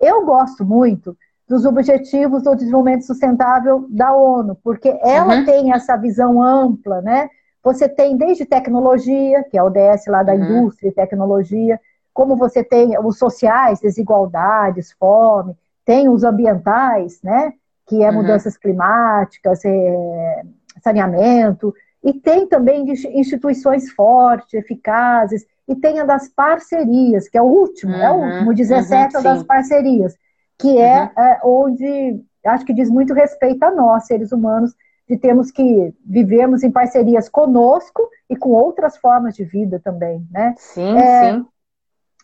eu 0.00 0.24
gosto 0.24 0.64
muito 0.64 1.16
dos 1.48 1.64
objetivos 1.64 2.42
do 2.42 2.54
desenvolvimento 2.54 3.04
sustentável 3.04 3.86
da 3.90 4.14
ONU, 4.14 4.56
porque 4.62 4.88
ela 5.02 5.36
uhum. 5.36 5.44
tem 5.44 5.72
essa 5.72 5.96
visão 5.96 6.42
ampla, 6.42 7.00
né? 7.02 7.28
Você 7.62 7.88
tem 7.88 8.16
desde 8.16 8.44
tecnologia, 8.44 9.42
que 9.44 9.56
é 9.56 9.62
o 9.62 9.66
ODS 9.66 10.06
lá 10.08 10.22
da 10.22 10.32
uhum. 10.34 10.42
indústria 10.44 10.88
e 10.88 10.92
tecnologia, 10.92 11.80
como 12.12 12.36
você 12.36 12.62
tem 12.62 12.98
os 12.98 13.18
sociais, 13.18 13.80
desigualdades, 13.80 14.92
fome, 14.92 15.56
tem 15.84 16.08
os 16.08 16.24
ambientais, 16.24 17.20
né? 17.22 17.52
Que 17.86 18.02
é 18.02 18.08
uhum. 18.08 18.16
mudanças 18.16 18.56
climáticas, 18.56 19.64
é, 19.64 20.42
saneamento, 20.82 21.74
e 22.04 22.12
tem 22.12 22.46
também 22.46 22.84
instituições 22.90 23.90
fortes, 23.90 24.52
eficazes, 24.52 25.46
e 25.66 25.74
tem 25.74 25.98
a 25.98 26.04
das 26.04 26.28
parcerias, 26.28 27.28
que 27.28 27.38
é 27.38 27.42
o 27.42 27.46
último, 27.46 27.94
uhum. 27.94 28.02
é 28.02 28.10
o 28.10 28.16
último, 28.16 28.54
17 28.54 29.16
uhum, 29.16 29.22
das 29.22 29.42
parcerias, 29.42 30.14
que 30.58 30.78
é, 30.78 31.04
uhum. 31.04 31.22
é, 31.22 31.40
onde 31.42 32.22
acho 32.44 32.66
que 32.66 32.74
diz 32.74 32.90
muito 32.90 33.14
respeito 33.14 33.62
a 33.64 33.70
nós, 33.70 34.06
seres 34.06 34.32
humanos, 34.32 34.74
de 35.08 35.16
termos 35.16 35.50
que 35.50 35.94
vivermos 36.04 36.62
em 36.62 36.70
parcerias 36.70 37.28
conosco 37.28 38.08
e 38.28 38.36
com 38.36 38.50
outras 38.50 38.96
formas 38.98 39.34
de 39.34 39.44
vida 39.44 39.80
também, 39.82 40.26
né? 40.30 40.54
Sim, 40.58 40.96
é, 40.98 41.32
sim. 41.32 41.46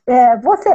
É, 0.07 0.37
você, 0.39 0.68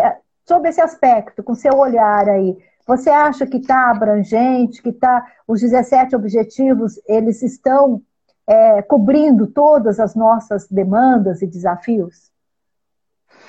sobre 0.47 0.69
esse 0.69 0.81
aspecto, 0.81 1.43
com 1.43 1.53
seu 1.53 1.73
olhar 1.77 2.27
aí, 2.27 2.57
você 2.87 3.09
acha 3.09 3.45
que 3.45 3.57
está 3.57 3.89
abrangente, 3.89 4.81
que 4.81 4.91
tá, 4.91 5.25
os 5.47 5.61
17 5.61 6.15
objetivos, 6.15 6.99
eles 7.07 7.41
estão 7.41 8.01
é, 8.47 8.81
cobrindo 8.81 9.47
todas 9.47 9.99
as 9.99 10.15
nossas 10.15 10.67
demandas 10.67 11.41
e 11.41 11.47
desafios? 11.47 12.33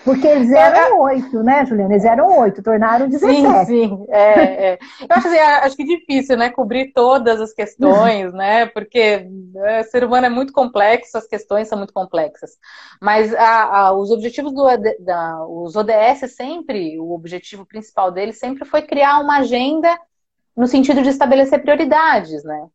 Porque 0.06 0.24
eles 0.24 0.52
eram 0.52 1.00
oito, 1.00 1.42
né, 1.42 1.66
Juliana? 1.66 1.94
Eles 1.94 2.04
eram 2.04 2.38
oito, 2.38 2.62
tornaram 2.62 3.08
17. 3.08 3.40
Sim, 3.40 3.64
sim. 3.66 4.06
É, 4.08 4.74
é. 4.74 4.78
Eu 5.00 5.06
acho, 5.10 5.26
assim, 5.26 5.38
acho 5.38 5.76
que 5.76 5.82
é 5.82 5.86
difícil, 5.86 6.36
né, 6.36 6.48
cobrir 6.48 6.92
todas 6.92 7.40
as 7.40 7.52
questões, 7.52 8.32
né? 8.32 8.66
Porque 8.66 9.28
é, 9.56 9.80
o 9.80 9.84
ser 9.84 10.04
humano 10.04 10.26
é 10.26 10.30
muito 10.30 10.52
complexo, 10.52 11.18
as 11.18 11.26
questões 11.26 11.66
são 11.66 11.76
muito 11.76 11.92
complexas. 11.92 12.52
Mas 13.02 13.34
a, 13.34 13.64
a, 13.64 13.92
os 13.94 14.12
objetivos 14.12 14.54
do 14.54 14.64
da, 15.00 15.44
os 15.44 15.74
ODS 15.74 16.32
sempre, 16.36 17.00
o 17.00 17.10
objetivo 17.10 17.66
principal 17.66 18.12
deles 18.12 18.38
sempre 18.38 18.64
foi 18.64 18.82
criar 18.82 19.18
uma 19.18 19.38
agenda 19.38 19.88
no 20.56 20.68
sentido 20.68 21.02
de 21.02 21.08
estabelecer 21.08 21.60
prioridades, 21.60 22.44
né? 22.44 22.68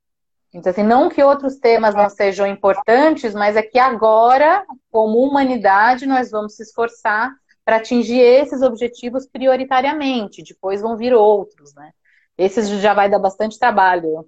Então, 0.54 0.70
assim, 0.70 0.84
não 0.84 1.08
que 1.08 1.24
outros 1.24 1.58
temas 1.58 1.96
não 1.96 2.10
sejam 2.10 2.46
importantes, 2.46 3.34
mas 3.34 3.56
é 3.56 3.62
que 3.62 3.80
agora, 3.80 4.66
como 4.92 5.20
humanidade, 5.20 6.06
nós 6.06 6.30
vamos 6.30 6.56
se 6.56 6.64
esforçar 6.64 7.32
para 7.64 7.78
atingir 7.78 8.20
esses 8.20 8.62
objetivos 8.62 9.26
prioritariamente. 9.26 10.44
Depois 10.44 10.82
vão 10.82 10.98
vir 10.98 11.14
outros, 11.14 11.74
né? 11.74 11.92
Esses 12.38 12.68
já 12.68 12.94
vai 12.94 13.10
dar 13.10 13.20
bastante 13.20 13.58
trabalho. 13.58 14.26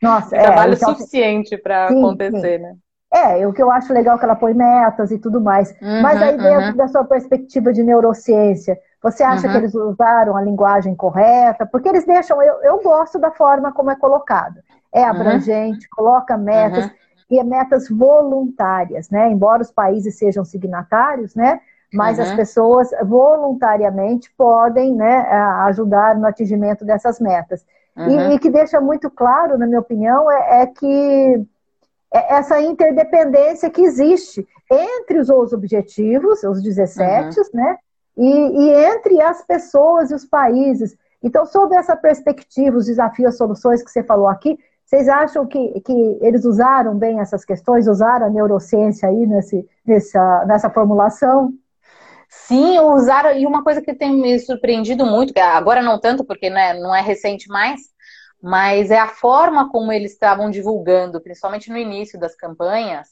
Nossa, 0.00 0.34
é, 0.36 0.42
trabalho 0.42 0.74
então, 0.74 0.94
suficiente 0.94 1.58
para 1.58 1.88
acontecer, 1.88 2.58
sim. 2.58 2.62
né? 2.62 2.74
É, 3.12 3.46
o 3.46 3.52
que 3.52 3.62
eu 3.62 3.70
acho 3.70 3.92
legal 3.92 4.16
é 4.16 4.18
que 4.18 4.24
ela 4.24 4.34
põe 4.34 4.54
metas 4.54 5.10
e 5.10 5.18
tudo 5.18 5.38
mais. 5.38 5.70
Uhum, 5.82 6.00
Mas 6.00 6.22
aí, 6.22 6.38
dentro 6.38 6.70
uhum. 6.70 6.76
da 6.76 6.88
sua 6.88 7.04
perspectiva 7.04 7.70
de 7.70 7.82
neurociência, 7.82 8.78
você 9.02 9.22
acha 9.22 9.46
uhum. 9.48 9.52
que 9.52 9.58
eles 9.58 9.74
usaram 9.74 10.34
a 10.34 10.40
linguagem 10.40 10.96
correta? 10.96 11.66
Porque 11.66 11.90
eles 11.90 12.06
deixam. 12.06 12.42
Eu, 12.42 12.62
eu 12.62 12.82
gosto 12.82 13.18
da 13.18 13.30
forma 13.30 13.70
como 13.70 13.90
é 13.90 13.96
colocada 13.96 14.62
é 14.92 15.04
abrangente, 15.04 15.86
uhum. 15.86 15.96
coloca 15.96 16.36
metas. 16.36 16.84
Uhum. 16.84 16.90
e 17.30 17.38
é 17.38 17.44
metas 17.44 17.88
voluntárias, 17.88 19.08
né? 19.10 19.30
Embora 19.30 19.62
os 19.62 19.70
países 19.70 20.18
sejam 20.18 20.44
signatários, 20.44 21.34
né? 21.34 21.60
Mas 21.92 22.18
uhum. 22.18 22.24
as 22.24 22.32
pessoas 22.34 22.90
voluntariamente 23.04 24.32
podem 24.36 24.94
né, 24.94 25.28
ajudar 25.66 26.16
no 26.16 26.26
atingimento 26.26 26.84
dessas 26.84 27.20
metas. 27.20 27.64
E, 27.96 28.34
e, 28.34 28.38
que 28.38 28.48
deixa 28.48 28.80
muito 28.80 29.10
claro, 29.10 29.58
na 29.58 29.66
minha 29.66 29.80
opinião, 29.80 30.30
é, 30.30 30.62
é 30.62 30.66
que 30.66 31.46
é 32.12 32.34
essa 32.34 32.60
interdependência 32.60 33.68
que 33.68 33.82
existe 33.82 34.46
entre 34.70 35.18
os, 35.18 35.28
os 35.28 35.52
objetivos, 35.52 36.42
os 36.42 36.62
17, 36.62 37.38
uhum. 37.38 37.44
né? 37.52 37.76
E, 38.16 38.26
e, 38.26 38.70
entre 38.70 39.20
as 39.20 39.42
pessoas 39.44 40.10
e 40.10 40.14
os 40.14 40.24
países. 40.24 40.96
Então, 41.22 41.46
sob 41.46 41.74
essa 41.76 41.94
perspectiva, 41.94 42.76
os 42.76 42.86
desafios, 42.86 43.28
as 43.28 43.36
soluções 43.36 43.82
que 43.82 43.90
você 43.90 44.02
falou 44.02 44.26
aqui, 44.26 44.58
vocês 44.92 45.08
acham 45.08 45.46
que, 45.46 45.80
que 45.80 46.18
eles 46.20 46.44
usaram 46.44 46.98
bem 46.98 47.18
essas 47.18 47.46
questões, 47.46 47.88
usaram 47.88 48.26
a 48.26 48.30
neurociência 48.30 49.08
aí 49.08 49.26
nesse, 49.26 49.66
nessa, 49.86 50.44
nessa 50.44 50.68
formulação? 50.68 51.50
Sim, 52.28 52.78
usaram, 52.78 53.32
e 53.32 53.46
uma 53.46 53.64
coisa 53.64 53.80
que 53.80 53.94
tem 53.94 54.14
me 54.14 54.38
surpreendido 54.38 55.06
muito, 55.06 55.32
agora 55.38 55.80
não 55.80 55.98
tanto, 55.98 56.22
porque 56.26 56.50
né, 56.50 56.74
não 56.74 56.94
é 56.94 57.00
recente 57.00 57.48
mais, 57.48 57.80
mas 58.42 58.90
é 58.90 58.98
a 58.98 59.08
forma 59.08 59.70
como 59.70 59.90
eles 59.90 60.12
estavam 60.12 60.50
divulgando, 60.50 61.22
principalmente 61.22 61.70
no 61.70 61.78
início 61.78 62.20
das 62.20 62.36
campanhas, 62.36 63.08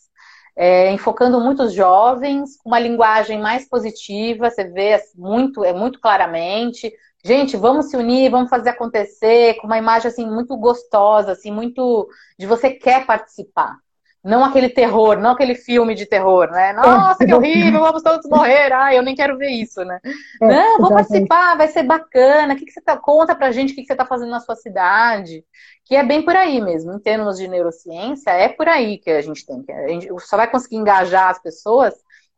é, 0.54 0.92
enfocando 0.92 1.40
muitos 1.40 1.72
jovens, 1.72 2.58
com 2.58 2.68
uma 2.68 2.78
linguagem 2.78 3.40
mais 3.40 3.66
positiva, 3.66 4.50
você 4.50 4.64
vê 4.64 5.00
muito, 5.16 5.64
é 5.64 5.72
muito 5.72 5.98
claramente, 5.98 6.92
gente, 7.24 7.56
vamos 7.56 7.86
se 7.86 7.96
unir, 7.96 8.30
vamos 8.30 8.50
fazer 8.50 8.70
acontecer, 8.70 9.54
com 9.56 9.66
uma 9.66 9.78
imagem 9.78 10.08
assim 10.08 10.26
muito 10.26 10.56
gostosa, 10.56 11.32
assim, 11.32 11.50
muito 11.50 12.08
de 12.38 12.46
você 12.46 12.70
quer 12.70 13.06
participar. 13.06 13.76
Não 14.22 14.44
aquele 14.44 14.68
terror, 14.68 15.18
não 15.18 15.30
aquele 15.30 15.54
filme 15.54 15.94
de 15.94 16.04
terror, 16.04 16.50
né? 16.50 16.74
Nossa, 16.74 17.24
que 17.24 17.32
horrível, 17.32 17.80
vamos 17.80 18.02
todos 18.02 18.28
morrer. 18.28 18.70
Ai, 18.70 18.98
eu 18.98 19.02
nem 19.02 19.14
quero 19.14 19.38
ver 19.38 19.48
isso, 19.48 19.82
né? 19.82 19.98
É, 20.42 20.46
não, 20.46 20.78
vou 20.78 20.90
participar, 20.90 21.56
vai 21.56 21.68
ser 21.68 21.84
bacana. 21.84 22.52
O 22.52 22.56
que, 22.56 22.66
que 22.66 22.70
você 22.70 22.82
tá... 22.82 22.98
Conta 22.98 23.34
pra 23.34 23.50
gente 23.50 23.72
o 23.72 23.74
que, 23.74 23.80
que 23.80 23.86
você 23.86 23.94
está 23.94 24.04
fazendo 24.04 24.28
na 24.28 24.40
sua 24.40 24.56
cidade. 24.56 25.42
Que 25.86 25.96
é 25.96 26.04
bem 26.04 26.22
por 26.22 26.36
aí 26.36 26.60
mesmo. 26.60 26.92
Em 26.92 26.98
termos 26.98 27.38
de 27.38 27.48
neurociência, 27.48 28.30
é 28.30 28.46
por 28.46 28.68
aí 28.68 28.98
que 28.98 29.10
a 29.10 29.22
gente 29.22 29.46
tem 29.46 29.62
que. 29.62 29.72
A 29.72 29.88
gente 29.88 30.08
só 30.20 30.36
vai 30.36 30.50
conseguir 30.50 30.76
engajar 30.76 31.30
as 31.30 31.40
pessoas 31.40 31.94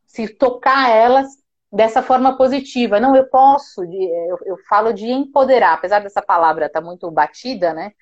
se 0.06 0.28
tocar 0.28 0.88
elas 0.88 1.41
dessa 1.72 2.02
forma 2.02 2.36
positiva. 2.36 3.00
Não, 3.00 3.16
eu 3.16 3.26
posso, 3.28 3.82
eu, 3.82 4.38
eu 4.44 4.56
falo 4.68 4.92
de 4.92 5.10
empoderar, 5.10 5.74
apesar 5.74 6.00
dessa 6.00 6.20
palavra 6.20 6.66
estar 6.66 6.80
tá 6.80 6.86
muito 6.86 7.10
batida, 7.10 7.72
né? 7.72 7.92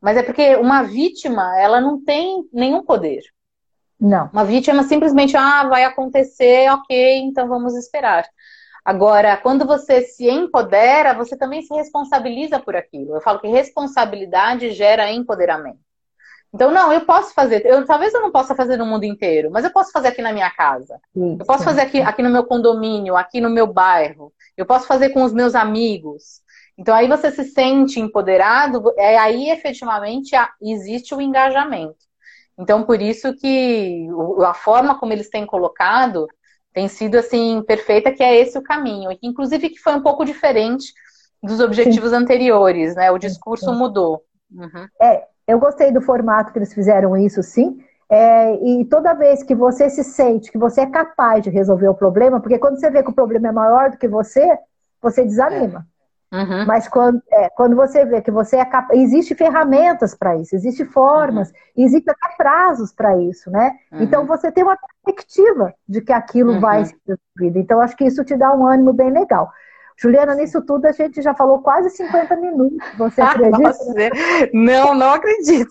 Mas 0.00 0.16
é 0.16 0.22
porque 0.22 0.56
uma 0.56 0.82
vítima, 0.82 1.58
ela 1.58 1.80
não 1.80 2.02
tem 2.02 2.48
nenhum 2.52 2.84
poder. 2.84 3.22
Não. 3.98 4.28
Uma 4.32 4.44
vítima 4.44 4.82
simplesmente, 4.82 5.36
ah, 5.36 5.64
vai 5.68 5.84
acontecer, 5.84 6.70
ok, 6.70 7.18
então 7.18 7.48
vamos 7.48 7.74
esperar. 7.74 8.26
Agora, 8.84 9.36
quando 9.36 9.66
você 9.66 10.02
se 10.02 10.28
empodera, 10.28 11.14
você 11.14 11.36
também 11.36 11.62
se 11.62 11.74
responsabiliza 11.74 12.60
por 12.60 12.76
aquilo. 12.76 13.16
Eu 13.16 13.20
falo 13.20 13.40
que 13.40 13.48
responsabilidade 13.48 14.70
gera 14.72 15.10
empoderamento. 15.10 15.85
Então, 16.56 16.70
não, 16.70 16.90
eu 16.90 17.02
posso 17.02 17.34
fazer. 17.34 17.66
Eu, 17.66 17.84
talvez 17.84 18.14
eu 18.14 18.22
não 18.22 18.32
possa 18.32 18.54
fazer 18.54 18.78
no 18.78 18.86
mundo 18.86 19.04
inteiro, 19.04 19.50
mas 19.50 19.62
eu 19.62 19.70
posso 19.70 19.92
fazer 19.92 20.08
aqui 20.08 20.22
na 20.22 20.32
minha 20.32 20.50
casa. 20.50 20.98
Eu 21.14 21.44
posso 21.44 21.64
fazer 21.64 21.82
aqui, 21.82 22.00
aqui 22.00 22.22
no 22.22 22.30
meu 22.30 22.44
condomínio, 22.44 23.14
aqui 23.14 23.42
no 23.42 23.50
meu 23.50 23.66
bairro. 23.66 24.32
Eu 24.56 24.64
posso 24.64 24.86
fazer 24.86 25.10
com 25.10 25.22
os 25.22 25.34
meus 25.34 25.54
amigos. 25.54 26.40
Então 26.78 26.94
aí 26.94 27.08
você 27.08 27.30
se 27.30 27.44
sente 27.44 28.00
empoderado, 28.00 28.82
é 28.96 29.18
aí 29.18 29.50
efetivamente 29.50 30.34
existe 30.62 31.14
o 31.14 31.20
engajamento. 31.20 32.06
Então 32.58 32.84
por 32.84 33.02
isso 33.02 33.34
que 33.34 34.08
a 34.42 34.54
forma 34.54 34.98
como 34.98 35.12
eles 35.12 35.28
têm 35.28 35.44
colocado 35.44 36.26
tem 36.72 36.88
sido 36.88 37.16
assim 37.16 37.62
perfeita, 37.66 38.10
que 38.10 38.22
é 38.22 38.34
esse 38.34 38.56
o 38.56 38.62
caminho, 38.62 39.12
e 39.12 39.18
inclusive 39.22 39.68
que 39.68 39.78
foi 39.78 39.94
um 39.94 40.02
pouco 40.02 40.24
diferente 40.24 40.90
dos 41.42 41.60
objetivos 41.60 42.10
Sim. 42.10 42.16
anteriores, 42.16 42.94
né? 42.94 43.10
O 43.10 43.18
discurso 43.18 43.72
Sim. 43.72 43.78
mudou. 43.78 44.22
Uhum. 44.50 44.86
É, 45.02 45.26
eu 45.46 45.58
gostei 45.58 45.92
do 45.92 46.00
formato 46.00 46.52
que 46.52 46.58
eles 46.58 46.74
fizeram 46.74 47.16
isso, 47.16 47.42
sim. 47.42 47.78
É, 48.08 48.54
e 48.64 48.84
toda 48.84 49.14
vez 49.14 49.42
que 49.42 49.54
você 49.54 49.90
se 49.90 50.04
sente 50.04 50.52
que 50.52 50.58
você 50.58 50.82
é 50.82 50.86
capaz 50.86 51.42
de 51.42 51.50
resolver 51.50 51.88
o 51.88 51.94
problema, 51.94 52.40
porque 52.40 52.58
quando 52.58 52.78
você 52.78 52.88
vê 52.88 53.02
que 53.02 53.10
o 53.10 53.14
problema 53.14 53.48
é 53.48 53.52
maior 53.52 53.90
do 53.90 53.98
que 53.98 54.06
você, 54.06 54.46
você 55.02 55.24
desanima. 55.24 55.86
É. 55.92 55.96
Uhum. 56.32 56.66
Mas 56.66 56.88
quando, 56.88 57.22
é, 57.30 57.48
quando 57.50 57.76
você 57.76 58.04
vê 58.04 58.20
que 58.20 58.30
você 58.30 58.56
é 58.56 58.64
capaz. 58.64 58.98
Existem 58.98 59.36
ferramentas 59.36 60.14
para 60.14 60.36
isso, 60.36 60.56
existem 60.56 60.84
formas, 60.84 61.50
uhum. 61.50 61.84
existem 61.84 62.12
até 62.12 62.36
prazos 62.36 62.92
para 62.92 63.16
isso, 63.22 63.50
né? 63.50 63.72
Uhum. 63.92 64.02
Então 64.02 64.26
você 64.26 64.50
tem 64.50 64.64
uma 64.64 64.76
perspectiva 64.76 65.72
de 65.88 66.00
que 66.00 66.12
aquilo 66.12 66.54
uhum. 66.54 66.60
vai 66.60 66.84
ser 66.84 66.96
resolvido. 67.06 67.58
Então, 67.58 67.80
acho 67.80 67.96
que 67.96 68.04
isso 68.04 68.24
te 68.24 68.36
dá 68.36 68.52
um 68.52 68.66
ânimo 68.66 68.92
bem 68.92 69.10
legal. 69.10 69.50
Juliana, 69.98 70.34
nisso 70.34 70.60
tudo 70.62 70.86
a 70.86 70.92
gente 70.92 71.22
já 71.22 71.34
falou 71.34 71.60
quase 71.60 71.90
50 71.90 72.36
minutos. 72.36 72.78
Você 72.98 73.20
acredita? 73.20 73.58
Nossa, 73.58 73.94
não, 74.52 74.94
não 74.94 75.14
acredito. 75.14 75.70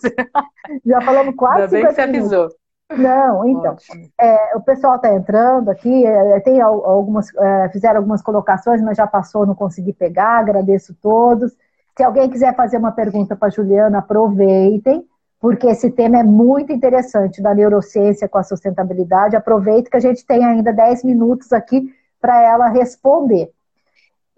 Já 0.84 1.00
falamos 1.00 1.34
quase 1.36 1.62
Ainda 1.62 1.68
50 1.68 1.70
bem 1.70 1.86
que 1.86 1.94
você 1.94 2.00
avisou. 2.00 2.48
Não, 2.96 3.48
então, 3.48 3.76
é, 4.20 4.56
o 4.56 4.60
pessoal 4.60 4.94
está 4.94 5.12
entrando 5.12 5.70
aqui, 5.70 6.06
é, 6.06 6.38
tem 6.40 6.60
algumas, 6.60 7.34
é, 7.34 7.68
fizeram 7.70 7.96
algumas 7.96 8.22
colocações, 8.22 8.80
mas 8.80 8.96
já 8.96 9.06
passou, 9.06 9.44
não 9.44 9.56
consegui 9.56 9.92
pegar, 9.92 10.38
agradeço 10.38 10.94
todos. 11.02 11.52
Se 11.96 12.04
alguém 12.04 12.30
quiser 12.30 12.54
fazer 12.54 12.76
uma 12.76 12.92
pergunta 12.92 13.34
para 13.34 13.48
a 13.48 13.50
Juliana, 13.50 13.98
aproveitem, 13.98 15.04
porque 15.40 15.66
esse 15.66 15.90
tema 15.90 16.18
é 16.18 16.22
muito 16.22 16.72
interessante, 16.72 17.42
da 17.42 17.54
neurociência 17.54 18.28
com 18.28 18.38
a 18.38 18.44
sustentabilidade. 18.44 19.34
Aproveite 19.34 19.90
que 19.90 19.96
a 19.96 20.00
gente 20.00 20.24
tem 20.24 20.44
ainda 20.44 20.72
10 20.72 21.02
minutos 21.02 21.52
aqui 21.52 21.92
para 22.20 22.40
ela 22.40 22.68
responder. 22.68 23.50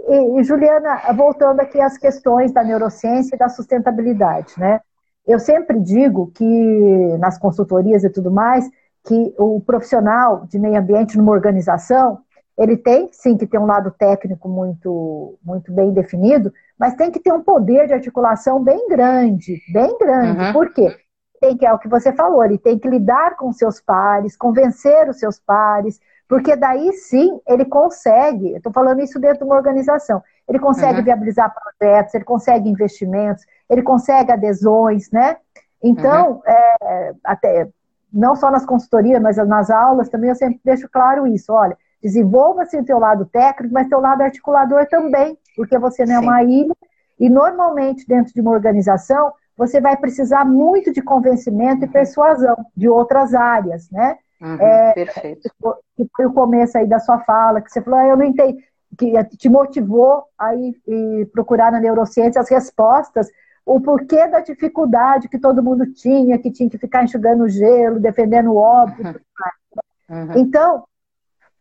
E, 0.00 0.40
e, 0.40 0.44
Juliana, 0.44 1.12
voltando 1.14 1.60
aqui 1.60 1.80
às 1.80 1.98
questões 1.98 2.52
da 2.52 2.62
neurociência 2.62 3.34
e 3.34 3.38
da 3.38 3.48
sustentabilidade, 3.48 4.54
né? 4.58 4.80
Eu 5.26 5.38
sempre 5.38 5.78
digo 5.78 6.30
que 6.34 7.16
nas 7.18 7.38
consultorias 7.38 8.02
e 8.02 8.10
tudo 8.10 8.30
mais, 8.30 8.68
que 9.04 9.34
o 9.38 9.60
profissional 9.60 10.46
de 10.46 10.58
meio 10.58 10.78
ambiente 10.78 11.16
numa 11.18 11.32
organização, 11.32 12.20
ele 12.56 12.76
tem 12.76 13.08
sim 13.12 13.36
que 13.36 13.46
ter 13.46 13.58
um 13.58 13.66
lado 13.66 13.90
técnico 13.90 14.48
muito, 14.48 15.38
muito 15.44 15.72
bem 15.72 15.92
definido, 15.92 16.52
mas 16.78 16.94
tem 16.94 17.10
que 17.10 17.20
ter 17.20 17.32
um 17.32 17.42
poder 17.42 17.86
de 17.86 17.94
articulação 17.94 18.62
bem 18.62 18.88
grande, 18.88 19.60
bem 19.72 19.96
grande. 19.98 20.44
Uhum. 20.44 20.52
Por 20.52 20.72
quê? 20.72 20.96
Tem 21.40 21.56
que, 21.56 21.66
é 21.66 21.72
o 21.72 21.78
que 21.78 21.88
você 21.88 22.12
falou, 22.12 22.44
ele 22.44 22.58
tem 22.58 22.78
que 22.78 22.88
lidar 22.88 23.36
com 23.36 23.52
seus 23.52 23.80
pares, 23.80 24.36
convencer 24.36 25.08
os 25.08 25.18
seus 25.18 25.38
pares, 25.38 26.00
porque 26.28 26.54
daí 26.54 26.92
sim 26.92 27.40
ele 27.46 27.64
consegue, 27.64 28.52
eu 28.52 28.58
estou 28.58 28.72
falando 28.72 29.00
isso 29.00 29.18
dentro 29.18 29.38
de 29.38 29.44
uma 29.44 29.56
organização, 29.56 30.22
ele 30.46 30.58
consegue 30.58 30.98
uhum. 30.98 31.04
viabilizar 31.04 31.52
projetos, 31.52 32.14
ele 32.14 32.24
consegue 32.24 32.68
investimentos, 32.68 33.44
ele 33.68 33.82
consegue 33.82 34.30
adesões, 34.30 35.10
né? 35.10 35.38
Então, 35.82 36.32
uhum. 36.32 36.42
é, 36.46 37.14
até 37.24 37.68
não 38.12 38.36
só 38.36 38.50
nas 38.50 38.66
consultorias, 38.66 39.20
mas 39.22 39.36
nas 39.36 39.70
aulas 39.70 40.08
também 40.08 40.30
eu 40.30 40.36
sempre 40.36 40.60
deixo 40.64 40.88
claro 40.90 41.26
isso. 41.26 41.52
Olha, 41.52 41.76
desenvolva-se 42.02 42.76
o 42.78 42.84
teu 42.84 42.98
lado 42.98 43.26
técnico, 43.26 43.72
mas 43.72 43.88
teu 43.88 44.00
lado 44.00 44.22
articulador 44.22 44.86
também, 44.86 45.36
porque 45.56 45.78
você 45.78 46.04
não 46.04 46.14
é 46.14 46.18
uma 46.18 46.42
ilha. 46.42 46.74
E 47.18 47.28
normalmente 47.28 48.06
dentro 48.06 48.32
de 48.32 48.40
uma 48.40 48.52
organização 48.52 49.32
você 49.56 49.80
vai 49.80 49.96
precisar 49.96 50.44
muito 50.44 50.92
de 50.92 51.02
convencimento 51.02 51.84
e 51.84 51.88
persuasão 51.88 52.56
de 52.76 52.88
outras 52.88 53.34
áreas, 53.34 53.90
né? 53.90 54.16
Uhum, 54.40 54.60
é, 54.60 54.92
perfeito. 54.92 55.50
Que 55.96 56.06
foi 56.16 56.26
o 56.26 56.32
começo 56.32 56.78
aí 56.78 56.86
da 56.86 56.98
sua 56.98 57.18
fala, 57.20 57.60
que 57.60 57.70
você 57.70 57.82
falou, 57.82 57.98
ah, 57.98 58.06
eu 58.06 58.16
não 58.16 58.24
entendi, 58.24 58.62
que 58.96 59.36
te 59.36 59.48
motivou 59.48 60.24
a 60.38 60.54
ir, 60.54 60.74
procurar 61.32 61.72
na 61.72 61.80
neurociência 61.80 62.40
as 62.40 62.48
respostas 62.48 63.28
o 63.68 63.78
porquê 63.80 64.26
da 64.26 64.40
dificuldade 64.40 65.28
que 65.28 65.38
todo 65.38 65.62
mundo 65.62 65.84
tinha, 65.92 66.38
que 66.38 66.50
tinha 66.50 66.70
que 66.70 66.78
ficar 66.78 67.04
enxugando 67.04 67.46
gelo, 67.48 68.00
defendendo 68.00 68.50
o 68.50 68.56
óbvio. 68.56 69.20
Uhum. 70.08 70.32
Então, 70.36 70.84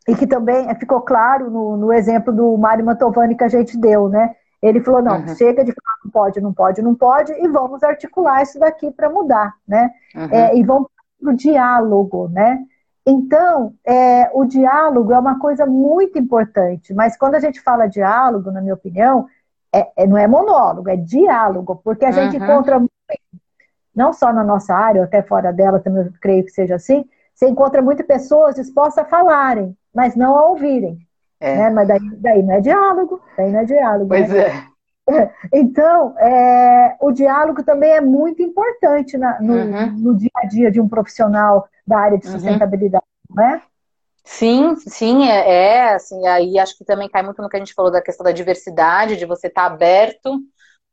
e 0.07 0.15
que 0.15 0.25
também 0.25 0.73
ficou 0.75 1.01
claro 1.01 1.51
no, 1.51 1.75
no, 1.75 1.91
exemplo 1.91 2.31
do 2.31 2.57
Mário 2.57 2.85
Mantovani 2.85 3.35
que 3.35 3.43
a 3.43 3.49
gente 3.49 3.77
deu, 3.77 4.07
né? 4.07 4.33
Ele 4.61 4.79
falou, 4.79 5.01
não, 5.01 5.19
uhum. 5.19 5.35
chega 5.35 5.65
de 5.65 5.73
falar 5.73 5.97
não 6.03 6.11
pode, 6.11 6.41
não 6.41 6.53
pode, 6.53 6.81
não 6.81 6.95
pode, 6.95 7.33
e 7.33 7.47
vamos 7.49 7.83
articular 7.83 8.41
isso 8.41 8.57
daqui 8.57 8.89
para 8.89 9.09
mudar, 9.09 9.53
né? 9.67 9.91
Uhum. 10.15 10.29
É, 10.31 10.55
e 10.55 10.63
vamos 10.63 10.87
para 11.21 11.31
o 11.31 11.35
diálogo, 11.35 12.27
né? 12.29 12.63
Então, 13.05 13.73
é, 13.85 14.29
o 14.33 14.45
diálogo 14.45 15.13
é 15.13 15.19
uma 15.19 15.39
coisa 15.39 15.65
muito 15.65 16.19
importante, 16.19 16.93
mas 16.93 17.17
quando 17.17 17.35
a 17.35 17.39
gente 17.39 17.61
fala 17.61 17.87
diálogo, 17.87 18.51
na 18.51 18.61
minha 18.61 18.73
opinião, 18.73 19.27
é, 19.73 20.03
é, 20.03 20.07
não 20.07 20.17
é 20.17 20.27
monólogo, 20.27 20.89
é 20.89 20.97
diálogo, 20.97 21.79
porque 21.83 22.05
a 22.05 22.11
gente 22.11 22.37
uhum. 22.37 22.43
encontra, 22.43 22.85
não 23.95 24.11
só 24.11 24.33
na 24.33 24.43
nossa 24.43 24.73
área, 24.75 25.03
até 25.03 25.21
fora 25.21 25.53
dela 25.53 25.79
também 25.79 26.03
eu 26.03 26.11
creio 26.19 26.43
que 26.43 26.51
seja 26.51 26.75
assim, 26.75 27.05
você 27.33 27.47
encontra 27.47 27.81
muitas 27.81 28.05
pessoas 28.05 28.55
dispostas 28.55 29.05
a 29.05 29.07
falarem, 29.07 29.77
mas 29.93 30.15
não 30.15 30.35
a 30.35 30.47
ouvirem. 30.47 30.97
É. 31.39 31.55
Né? 31.55 31.69
Mas 31.69 31.87
daí, 31.87 31.99
daí 32.17 32.43
não 32.43 32.55
é 32.55 32.61
diálogo, 32.61 33.21
daí 33.37 33.51
não 33.51 33.59
é 33.59 33.65
diálogo. 33.65 34.07
Pois 34.07 34.29
né? 34.29 34.39
é. 34.39 34.76
Então, 35.53 36.17
é, 36.19 36.97
o 36.99 37.11
diálogo 37.11 37.63
também 37.63 37.91
é 37.91 38.01
muito 38.01 38.41
importante 38.41 39.17
na, 39.17 39.39
no, 39.41 39.53
uhum. 39.53 39.91
no, 39.97 40.17
dia 40.17 40.29
a 40.35 40.45
dia 40.45 40.71
de 40.71 40.81
um 40.81 40.87
profissional 40.87 41.67
da 41.85 41.97
área 41.97 42.17
de 42.17 42.27
uhum. 42.27 42.33
sustentabilidade, 42.33 43.05
uhum. 43.29 43.35
não 43.35 43.43
é? 43.43 43.61
Sim, 44.25 44.75
sim, 44.75 45.29
é, 45.29 45.49
é, 45.49 45.93
assim, 45.93 46.27
aí 46.27 46.59
acho 46.59 46.77
que 46.77 46.83
também 46.83 47.07
cai 47.07 47.23
muito 47.23 47.41
no 47.41 47.47
que 47.47 47.55
a 47.55 47.59
gente 47.59 47.73
falou 47.73 47.89
da 47.89 48.01
questão 48.01 48.25
da 48.25 48.33
diversidade, 48.33 49.15
de 49.15 49.25
você 49.25 49.47
estar 49.47 49.69
tá 49.69 49.73
aberto 49.73 50.41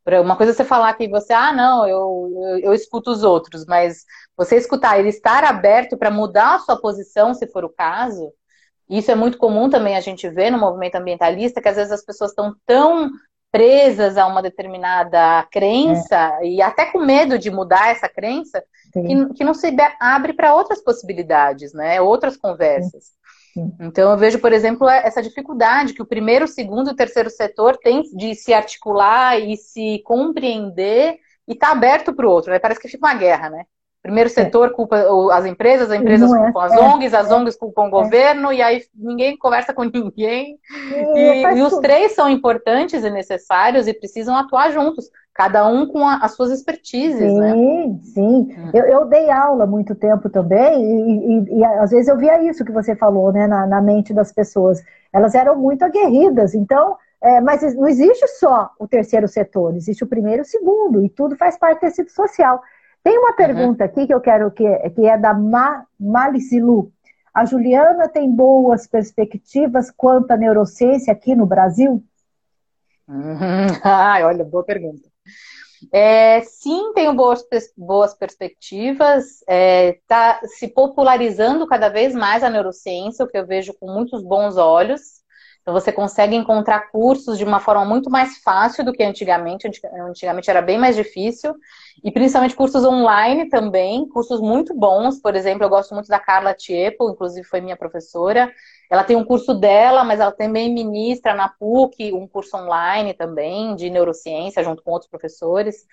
para 0.05 0.21
uma 0.21 0.37
coisa 0.37 0.53
é 0.53 0.55
você 0.55 0.65
falar 0.65 0.93
que 0.95 1.09
você, 1.09 1.33
ah, 1.33 1.53
não, 1.53 1.89
eu, 1.89 2.31
eu, 2.37 2.59
eu 2.59 2.75
escuto 2.75 3.11
os 3.11 3.25
outros, 3.25 3.65
mas 3.65 4.05
você 4.37 4.57
escutar, 4.57 4.99
ele 4.99 5.09
estar 5.09 5.43
aberto 5.43 5.97
para 5.97 6.11
mudar 6.11 6.57
a 6.57 6.59
sua 6.59 6.77
posição, 6.79 7.33
se 7.33 7.47
for 7.47 7.65
o 7.65 7.71
caso, 7.71 8.31
isso 8.89 9.11
é 9.11 9.15
muito 9.15 9.39
comum 9.39 9.71
também 9.71 9.97
a 9.97 10.01
gente 10.01 10.29
ver 10.29 10.51
no 10.51 10.59
movimento 10.59 10.97
ambientalista, 10.97 11.61
que 11.61 11.69
às 11.69 11.77
vezes 11.77 11.91
as 11.91 12.05
pessoas 12.05 12.33
estão 12.33 12.55
tão 12.67 13.11
presas 13.55 14.19
a 14.19 14.27
uma 14.27 14.43
determinada 14.43 15.47
crença 15.49 16.39
é. 16.41 16.49
e 16.49 16.61
até 16.61 16.87
com 16.87 16.99
medo 16.99 17.39
de 17.39 17.53
mudar 17.53 17.93
essa 17.93 18.09
crença, 18.09 18.61
que, 18.93 19.35
que, 19.35 19.45
não 19.45 19.55
se 19.55 19.73
abre 20.01 20.33
para 20.33 20.57
outras 20.57 20.83
possibilidades, 20.83 21.73
né? 21.73 22.01
Outras 22.01 22.37
conversas. 22.37 23.13
Sim. 23.53 23.73
Então 23.81 24.11
eu 24.11 24.19
vejo, 24.19 24.41
por 24.41 24.53
exemplo, 24.53 24.89
essa 24.89 25.23
dificuldade 25.23 25.95
que 25.95 26.03
o 26.03 26.07
primeiro, 26.07 26.47
o 26.47 26.49
segundo 26.49 26.91
e 26.91 26.93
o 26.95 26.97
terceiro 26.97 27.31
setor 27.31 27.77
têm 27.77 28.03
de 28.03 28.35
se 28.35 28.53
articular 28.53 29.39
e 29.39 29.57
se 29.57 30.03
compreender 30.05 31.21
e 31.47 31.53
estar 31.53 31.69
tá 31.69 31.73
aberto 31.73 32.13
para 32.13 32.27
o 32.27 32.31
outro. 32.31 32.51
Né? 32.51 32.59
Parece 32.59 32.81
que 32.81 32.89
fica 32.89 33.07
uma 33.07 33.15
guerra, 33.15 33.51
né? 33.51 33.67
Primeiro 34.05 34.29
setor 34.29 34.73
culpa 34.73 35.03
as 35.33 35.47
empresas, 35.47 35.91
as 35.91 35.99
empresas 35.99 36.31
é, 36.31 36.37
culpam 36.37 36.63
as 36.63 36.73
é, 36.75 36.79
ONGs, 36.79 37.15
as 37.15 37.31
é, 37.31 37.35
ONGs 37.35 37.57
culpam 37.57 37.87
o 37.87 37.91
governo, 37.91 38.53
e 38.53 38.61
aí 38.61 38.83
ninguém 38.95 39.35
conversa 39.35 39.73
com 39.73 39.85
ninguém. 39.89 40.59
E, 41.15 41.43
e 41.57 41.63
os 41.63 41.79
três 41.79 42.13
são 42.13 42.29
importantes 42.29 43.03
e 43.03 43.09
necessários 43.09 43.89
e 43.89 43.95
precisam 43.95 44.37
atuar 44.37 44.71
juntos, 44.73 45.11
cada 45.33 45.67
um 45.67 45.87
com 45.87 46.07
a, 46.07 46.17
as 46.17 46.33
suas 46.33 46.51
expertises, 46.51 47.19
sim, 47.19 47.41
né? 47.41 47.55
Sim. 48.03 48.55
Hum. 48.55 48.71
Eu, 48.75 48.85
eu, 48.85 49.05
dei 49.07 49.31
aula 49.31 49.65
muito 49.65 49.95
tempo 49.95 50.29
também, 50.29 50.85
e, 50.85 51.55
e, 51.55 51.61
e, 51.61 51.65
às 51.65 51.91
vezes 51.91 52.07
eu 52.07 52.19
via 52.19 52.43
isso 52.43 52.63
que 52.63 52.73
você 52.73 52.95
falou, 52.95 53.33
né, 53.33 53.47
na, 53.47 53.67
na 53.67 53.81
mente 53.81 54.13
das 54.13 54.31
pessoas. 54.31 54.83
Elas 55.15 55.35
eram 55.35 55.57
muito 55.57 55.83
aguerridas, 55.83 56.55
então 56.55 56.99
é, 57.23 57.41
mas 57.41 57.75
não 57.75 57.89
existe 57.89 58.29
só 58.39 58.71
o 58.79 58.87
terceiro 58.87 59.27
setor, 59.27 59.75
existe 59.75 60.05
o 60.05 60.07
primeiro 60.07 60.43
e 60.43 60.45
o 60.45 60.45
segundo, 60.45 61.03
e 61.03 61.09
tudo 61.09 61.39
faz 61.39 61.57
parte 61.57 61.79
do 61.79 61.81
tecido 61.81 62.11
social. 62.11 62.61
Tem 63.05 63.19
uma 63.19 63.35
pergunta 63.35 63.85
uhum. 63.85 63.91
aqui 63.91 64.07
que 64.07 64.15
eu 64.15 64.21
quero 64.21 64.51
que, 64.51 64.65
que 64.91 65.07
é 65.07 65.19
da 65.19 65.35
Ma, 65.35 65.87
Malicilu. 66.01 66.91
A 67.35 67.45
Juliana 67.45 68.09
tem 68.09 68.35
boas 68.35 68.87
perspectivas 68.87 69.91
quanto 69.91 70.31
à 70.31 70.37
neurociência 70.39 71.13
aqui 71.13 71.37
no 71.37 71.47
Brasil? 71.47 72.03
Uhum. 73.07 73.67
Ah, 73.83 74.19
olha, 74.23 74.43
boa 74.43 74.65
pergunta. 74.65 75.07
É, 75.93 76.41
sim, 76.41 76.95
tenho 76.95 77.13
boas, 77.13 77.45
boas 77.77 78.15
perspectivas. 78.15 79.43
Está 79.43 79.45
é, 79.49 79.99
tá 80.09 80.41
se 80.45 80.69
popularizando 80.69 81.67
cada 81.67 81.91
vez 81.91 82.15
mais 82.15 82.43
a 82.43 82.49
neurociência, 82.49 83.23
o 83.23 83.29
que 83.29 83.37
eu 83.37 83.47
vejo 83.47 83.75
com 83.75 83.93
muitos 83.93 84.23
bons 84.23 84.57
olhos. 84.57 85.23
Então 85.65 85.73
você 85.73 85.91
consegue 85.91 86.37
encontrar 86.37 86.91
cursos 86.91 87.39
de 87.39 87.45
uma 87.45 87.59
forma 87.59 87.87
muito 87.87 88.11
mais 88.11 88.37
fácil 88.37 88.85
do 88.85 88.93
que 88.93 89.03
antigamente. 89.03 89.67
Antigamente 90.07 90.51
era 90.51 90.61
bem 90.61 90.77
mais 90.77 90.95
difícil. 90.95 91.55
E 92.05 92.13
principalmente 92.13 92.55
cursos 92.55 92.85
online 92.85 93.49
também, 93.49 94.07
cursos 94.07 94.43
muito 94.43 94.75
bons. 94.75 95.19
Por 95.23 95.35
exemplo, 95.35 95.65
eu 95.65 95.71
gosto 95.71 95.95
muito 95.95 96.07
da 96.07 96.19
Carla 96.19 96.53
Tiepo, 96.53 97.09
inclusive 97.09 97.47
foi 97.47 97.63
minha 97.63 97.79
professora. 97.79 98.53
Ela 98.91 99.05
tem 99.05 99.17
um 99.17 99.25
curso 99.25 99.55
dela, 99.55 100.05
mas 100.05 100.21
ela 100.21 100.33
também 100.33 100.71
ministra 100.71 101.33
na 101.33 101.49
PUC 101.49 102.13
um 102.13 102.29
curso 102.29 102.59
online 102.59 103.15
também 103.15 103.75
de 103.75 103.89
neurociência, 103.89 104.63
junto 104.63 104.83
com 104.83 104.91
outros 104.91 105.11
professores. 105.11 105.87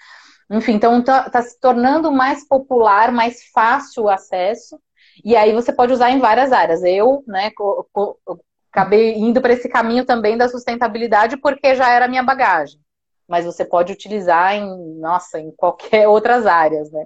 Enfim, 0.50 0.74
então 0.74 1.00
está 1.00 1.30
tá 1.30 1.42
se 1.42 1.58
tornando 1.62 2.12
mais 2.12 2.46
popular, 2.46 3.10
mais 3.10 3.42
fácil 3.54 4.04
o 4.04 4.10
acesso. 4.10 4.78
E 5.24 5.34
aí 5.34 5.54
você 5.54 5.72
pode 5.72 5.94
usar 5.94 6.12
em 6.12 6.20
várias 6.20 6.52
áreas. 6.52 6.84
Eu, 6.84 7.24
né, 7.26 7.52
acabei 8.72 9.16
indo 9.16 9.42
para 9.42 9.54
esse 9.54 9.68
caminho 9.68 10.06
também 10.06 10.38
da 10.38 10.48
sustentabilidade 10.48 11.38
porque 11.38 11.76
já 11.76 11.90
era 11.92 12.08
minha 12.08 12.24
bagagem. 12.24 12.80
Mas 13.28 13.46
você 13.46 13.66
pode 13.66 13.92
utilizar 13.92 14.56
em, 14.56 15.00
nossa, 15.00 15.40
em 15.40 15.52
qualquer 15.52 16.08
outras 16.10 16.46
áreas, 16.46 16.92
né? 16.92 17.06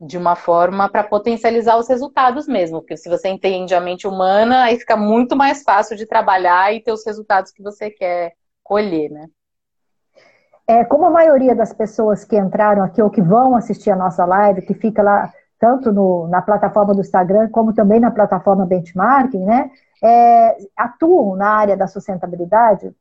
De 0.00 0.16
uma 0.16 0.36
forma 0.36 0.88
para 0.88 1.02
potencializar 1.02 1.76
os 1.76 1.88
resultados 1.88 2.46
mesmo, 2.46 2.80
porque 2.80 2.96
se 2.96 3.08
você 3.08 3.28
entende 3.28 3.74
a 3.74 3.80
mente 3.80 4.06
humana, 4.06 4.64
aí 4.64 4.78
fica 4.78 4.96
muito 4.96 5.34
mais 5.34 5.62
fácil 5.62 5.96
de 5.96 6.06
trabalhar 6.06 6.72
e 6.72 6.82
ter 6.82 6.92
os 6.92 7.04
resultados 7.04 7.50
que 7.50 7.62
você 7.62 7.90
quer 7.90 8.34
colher, 8.62 9.10
né? 9.10 9.26
É, 10.68 10.84
como 10.84 11.06
a 11.06 11.10
maioria 11.10 11.54
das 11.54 11.72
pessoas 11.72 12.24
que 12.24 12.36
entraram 12.36 12.82
aqui 12.82 13.00
ou 13.00 13.08
que 13.08 13.22
vão 13.22 13.54
assistir 13.54 13.90
a 13.90 13.96
nossa 13.96 14.24
live, 14.24 14.66
que 14.66 14.74
fica 14.74 15.02
lá 15.02 15.32
tanto 15.58 15.92
no, 15.92 16.28
na 16.28 16.42
plataforma 16.42 16.94
do 16.94 17.00
Instagram 17.00 17.48
como 17.50 17.72
também 17.72 18.00
na 18.00 18.10
plataforma 18.10 18.66
Benchmarking, 18.66 19.44
né? 19.44 19.70
é, 20.02 20.56
atuam 20.76 21.36
na 21.36 21.48
área 21.48 21.76
da 21.76 21.86
sustentabilidade 21.86 22.92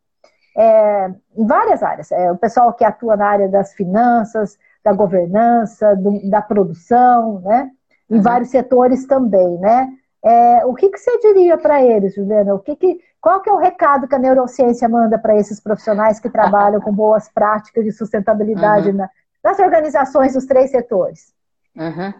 é, 0.58 1.12
em 1.36 1.45
várias 1.45 1.84
áreas. 1.84 2.12
É, 2.12 2.32
o 2.32 2.38
pessoal 2.38 2.74
que 2.74 2.84
atua 2.84 3.16
na 3.16 3.28
área 3.28 3.49
das 3.49 3.74
finanças, 3.74 4.58
da 4.84 4.93
governança, 4.93 5.95
do, 5.95 6.30
da 6.30 6.41
produção, 6.41 7.41
né? 7.41 7.72
Em 8.10 8.18
uhum. 8.18 8.22
vários 8.22 8.49
setores 8.49 9.06
também, 9.06 9.58
né? 9.58 9.89
É, 10.24 10.66
o 10.66 10.74
que, 10.74 10.89
que 10.89 10.97
você 10.97 11.20
diria 11.20 11.58
para 11.58 11.84
eles, 11.84 12.16
Juliana? 12.16 12.53
O 12.53 12.60
que 12.60 12.76
que, 12.76 12.99
qual 13.20 13.41
que 13.41 13.49
é 13.49 13.53
o 13.53 13.58
recado 13.58 14.08
que 14.08 14.16
a 14.16 14.20
neurociência 14.20 14.88
manda 14.88 15.18
para 15.20 15.36
esses 15.36 15.60
profissionais 15.60 16.20
que 16.20 16.30
trabalham 16.30 16.82
com 16.82 16.93
boas 16.93 17.30
práticas 17.30 17.84
de 17.84 17.91
sustentabilidade 17.91 18.89
uhum. 18.89 18.97
na, 18.97 19.10
nas 19.43 19.60
organizações 19.60 20.34
dos 20.34 20.45
três 20.45 20.72
setores? 20.72 21.34
Uhum. 21.76 22.14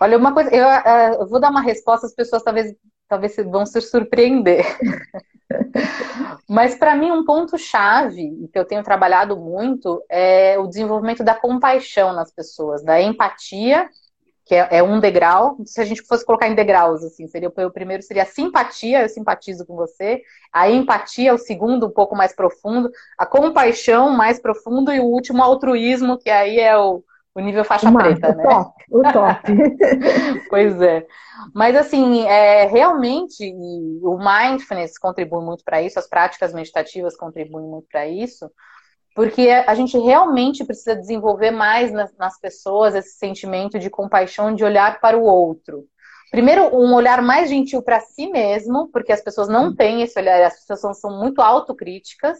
Olha, 0.00 0.18
uma 0.18 0.34
coisa, 0.34 0.50
eu, 0.54 0.66
eu, 1.20 1.26
vou 1.28 1.40
dar 1.40 1.50
uma 1.50 1.60
resposta, 1.60 2.06
as 2.06 2.14
pessoas 2.14 2.42
talvez 2.42 2.74
talvez 3.08 3.36
vão 3.36 3.66
se 3.66 3.80
surpreender. 3.80 4.64
Mas 6.48 6.74
para 6.74 6.96
mim 6.96 7.10
um 7.10 7.24
ponto 7.24 7.58
chave 7.58 8.48
que 8.50 8.58
eu 8.58 8.64
tenho 8.64 8.82
trabalhado 8.82 9.36
muito 9.36 10.02
é 10.08 10.58
o 10.58 10.66
desenvolvimento 10.66 11.22
da 11.22 11.34
compaixão 11.34 12.14
nas 12.14 12.32
pessoas, 12.32 12.82
da 12.82 13.00
empatia, 13.02 13.86
que 14.46 14.54
é, 14.54 14.78
é 14.78 14.82
um 14.82 14.98
degrau. 14.98 15.58
Se 15.66 15.80
a 15.80 15.84
gente 15.84 16.02
fosse 16.02 16.24
colocar 16.24 16.48
em 16.48 16.54
degraus, 16.54 17.04
assim, 17.04 17.26
seria 17.28 17.48
o 17.50 17.70
primeiro 17.70 18.02
seria 18.02 18.22
a 18.22 18.26
simpatia, 18.26 19.02
eu 19.02 19.08
simpatizo 19.08 19.66
com 19.66 19.76
você. 19.76 20.22
A 20.52 20.70
empatia, 20.70 21.34
o 21.34 21.38
segundo, 21.38 21.86
um 21.86 21.92
pouco 21.92 22.16
mais 22.16 22.34
profundo. 22.34 22.90
A 23.18 23.26
compaixão, 23.26 24.10
mais 24.10 24.40
profundo. 24.40 24.90
E 24.90 25.00
o 25.00 25.04
último, 25.04 25.42
altruísmo, 25.42 26.18
que 26.18 26.30
aí 26.30 26.58
é 26.58 26.76
o, 26.76 27.04
o 27.34 27.40
nível 27.40 27.64
faixa 27.64 27.88
o 27.88 27.94
preta, 27.94 28.30
o 28.30 28.36
né? 28.36 28.42
Top, 28.42 28.84
o 28.90 29.02
top. 29.12 29.52
pois 30.50 30.80
é. 30.82 31.06
Mas 31.54 31.74
assim, 31.76 32.26
é, 32.26 32.66
realmente 32.66 33.54
o 34.02 34.18
mindfulness 34.18 34.98
contribui 34.98 35.44
muito 35.44 35.64
para 35.64 35.82
isso, 35.82 35.98
as 35.98 36.08
práticas 36.08 36.52
meditativas 36.52 37.16
contribuem 37.16 37.66
muito 37.66 37.86
para 37.90 38.06
isso, 38.06 38.50
porque 39.14 39.48
a 39.50 39.74
gente 39.74 39.98
realmente 39.98 40.64
precisa 40.64 40.94
desenvolver 40.94 41.50
mais 41.50 41.90
nas, 41.90 42.14
nas 42.16 42.38
pessoas 42.38 42.94
esse 42.94 43.16
sentimento 43.16 43.78
de 43.78 43.90
compaixão, 43.90 44.54
de 44.54 44.64
olhar 44.64 45.00
para 45.00 45.16
o 45.16 45.24
outro. 45.24 45.86
Primeiro, 46.30 46.74
um 46.74 46.94
olhar 46.94 47.20
mais 47.20 47.50
gentil 47.50 47.82
para 47.82 48.00
si 48.00 48.26
mesmo, 48.28 48.88
porque 48.88 49.12
as 49.12 49.20
pessoas 49.20 49.48
não 49.48 49.74
têm 49.74 50.00
esse 50.00 50.18
olhar, 50.18 50.42
as 50.42 50.64
pessoas 50.66 50.98
são 50.98 51.18
muito 51.18 51.42
autocríticas. 51.42 52.38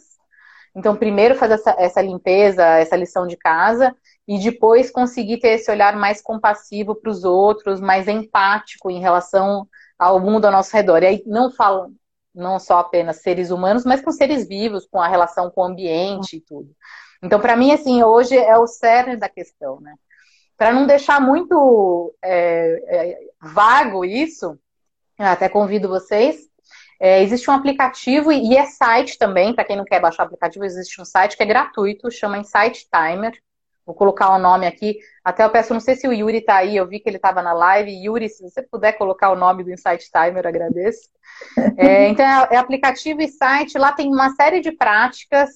Então, 0.75 0.95
primeiro 0.95 1.35
fazer 1.35 1.53
essa, 1.53 1.75
essa 1.77 2.01
limpeza, 2.01 2.65
essa 2.65 2.95
lição 2.95 3.27
de 3.27 3.37
casa, 3.37 3.95
e 4.27 4.39
depois 4.39 4.89
conseguir 4.89 5.39
ter 5.39 5.49
esse 5.49 5.69
olhar 5.69 5.95
mais 5.95 6.21
compassivo 6.21 6.95
para 6.95 7.11
os 7.11 7.23
outros, 7.23 7.81
mais 7.81 8.07
empático 8.07 8.89
em 8.89 8.99
relação 8.99 9.67
ao 9.99 10.19
mundo 10.19 10.45
ao 10.45 10.51
nosso 10.51 10.75
redor. 10.75 11.03
E 11.03 11.07
aí 11.07 11.23
não 11.25 11.51
falo 11.51 11.93
não 12.33 12.57
só 12.57 12.79
apenas 12.79 13.17
seres 13.17 13.51
humanos, 13.51 13.85
mas 13.85 14.01
com 14.01 14.11
seres 14.11 14.47
vivos, 14.47 14.87
com 14.87 14.99
a 14.99 15.07
relação 15.07 15.51
com 15.51 15.61
o 15.61 15.65
ambiente 15.65 16.37
e 16.37 16.41
tudo. 16.41 16.73
Então, 17.21 17.39
para 17.39 17.55
mim, 17.55 17.71
assim, 17.71 18.03
hoje 18.03 18.35
é 18.35 18.57
o 18.57 18.67
cerne 18.67 19.15
da 19.15 19.29
questão, 19.29 19.79
né? 19.79 19.93
Para 20.57 20.73
não 20.73 20.87
deixar 20.87 21.21
muito 21.21 22.13
é, 22.21 22.83
é, 22.87 23.19
vago 23.41 24.03
isso, 24.03 24.57
até 25.17 25.47
convido 25.47 25.87
vocês. 25.87 26.37
É, 26.99 27.21
existe 27.21 27.49
um 27.49 27.53
aplicativo 27.53 28.31
e 28.31 28.55
é 28.55 28.65
site 28.65 29.17
também, 29.17 29.53
para 29.53 29.65
quem 29.65 29.75
não 29.75 29.85
quer 29.85 29.99
baixar 29.99 30.23
o 30.23 30.25
aplicativo, 30.25 30.63
existe 30.63 31.01
um 31.01 31.05
site 31.05 31.35
que 31.35 31.43
é 31.43 31.45
gratuito, 31.45 32.09
chama 32.09 32.37
Insight 32.37 32.87
Timer. 32.89 33.37
Vou 33.85 33.93
colocar 33.95 34.31
o 34.31 34.35
um 34.37 34.39
nome 34.39 34.65
aqui. 34.65 34.97
Até 35.23 35.43
eu 35.43 35.49
peço, 35.49 35.73
não 35.73 35.81
sei 35.81 35.95
se 35.95 36.07
o 36.07 36.13
Yuri 36.13 36.37
está 36.37 36.57
aí, 36.57 36.77
eu 36.77 36.87
vi 36.87 36.99
que 36.99 37.09
ele 37.09 37.17
estava 37.17 37.41
na 37.41 37.53
live. 37.53 37.91
Yuri, 37.91 38.29
se 38.29 38.41
você 38.41 38.61
puder 38.61 38.93
colocar 38.93 39.31
o 39.31 39.35
nome 39.35 39.63
do 39.63 39.71
Insight 39.71 40.09
Timer, 40.11 40.45
agradeço. 40.45 41.09
É, 41.77 42.07
então, 42.09 42.25
é, 42.25 42.47
é, 42.51 42.57
aplicativo 42.57 43.21
e 43.21 43.27
site, 43.27 43.77
lá 43.77 43.91
tem 43.91 44.07
uma 44.07 44.29
série 44.35 44.61
de 44.61 44.71
práticas 44.71 45.49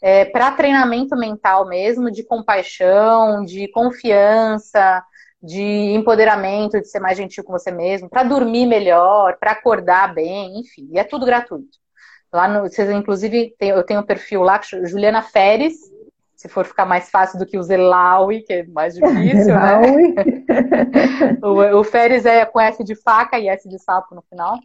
é, 0.00 0.24
para 0.24 0.52
treinamento 0.52 1.16
mental 1.16 1.66
mesmo, 1.66 2.10
de 2.10 2.22
compaixão, 2.22 3.44
de 3.44 3.66
confiança, 3.68 5.02
de 5.42 5.62
empoderamento, 5.62 6.80
de 6.80 6.88
ser 6.88 7.00
mais 7.00 7.16
gentil 7.16 7.44
com 7.44 7.52
você 7.52 7.70
mesmo, 7.70 8.08
para 8.08 8.22
dormir 8.22 8.66
melhor, 8.66 9.36
para 9.38 9.52
acordar 9.52 10.14
bem, 10.14 10.60
enfim, 10.60 10.88
e 10.92 10.98
é 10.98 11.04
tudo 11.04 11.26
gratuito. 11.26 11.78
Lá 12.32 12.48
no, 12.48 12.62
vocês, 12.62 12.90
inclusive, 12.90 13.54
tem, 13.58 13.70
eu 13.70 13.84
tenho 13.84 14.00
um 14.00 14.06
perfil 14.06 14.42
lá, 14.42 14.60
Juliana 14.62 15.22
Feres, 15.22 15.74
se 16.36 16.48
for 16.48 16.66
ficar 16.66 16.84
mais 16.84 17.08
fácil 17.10 17.38
do 17.38 17.46
que 17.46 17.56
o 17.56 17.62
Zelaui, 17.62 18.42
que 18.42 18.52
é 18.52 18.66
mais 18.66 18.94
difícil, 18.94 19.54
né? 19.54 19.80
o, 21.42 21.78
o 21.78 21.84
Férez 21.84 22.26
é 22.26 22.44
com 22.44 22.60
S 22.60 22.84
de 22.84 22.94
faca 22.94 23.38
e 23.38 23.48
S 23.48 23.66
de 23.66 23.78
sapo 23.78 24.14
no 24.14 24.22
final. 24.22 24.58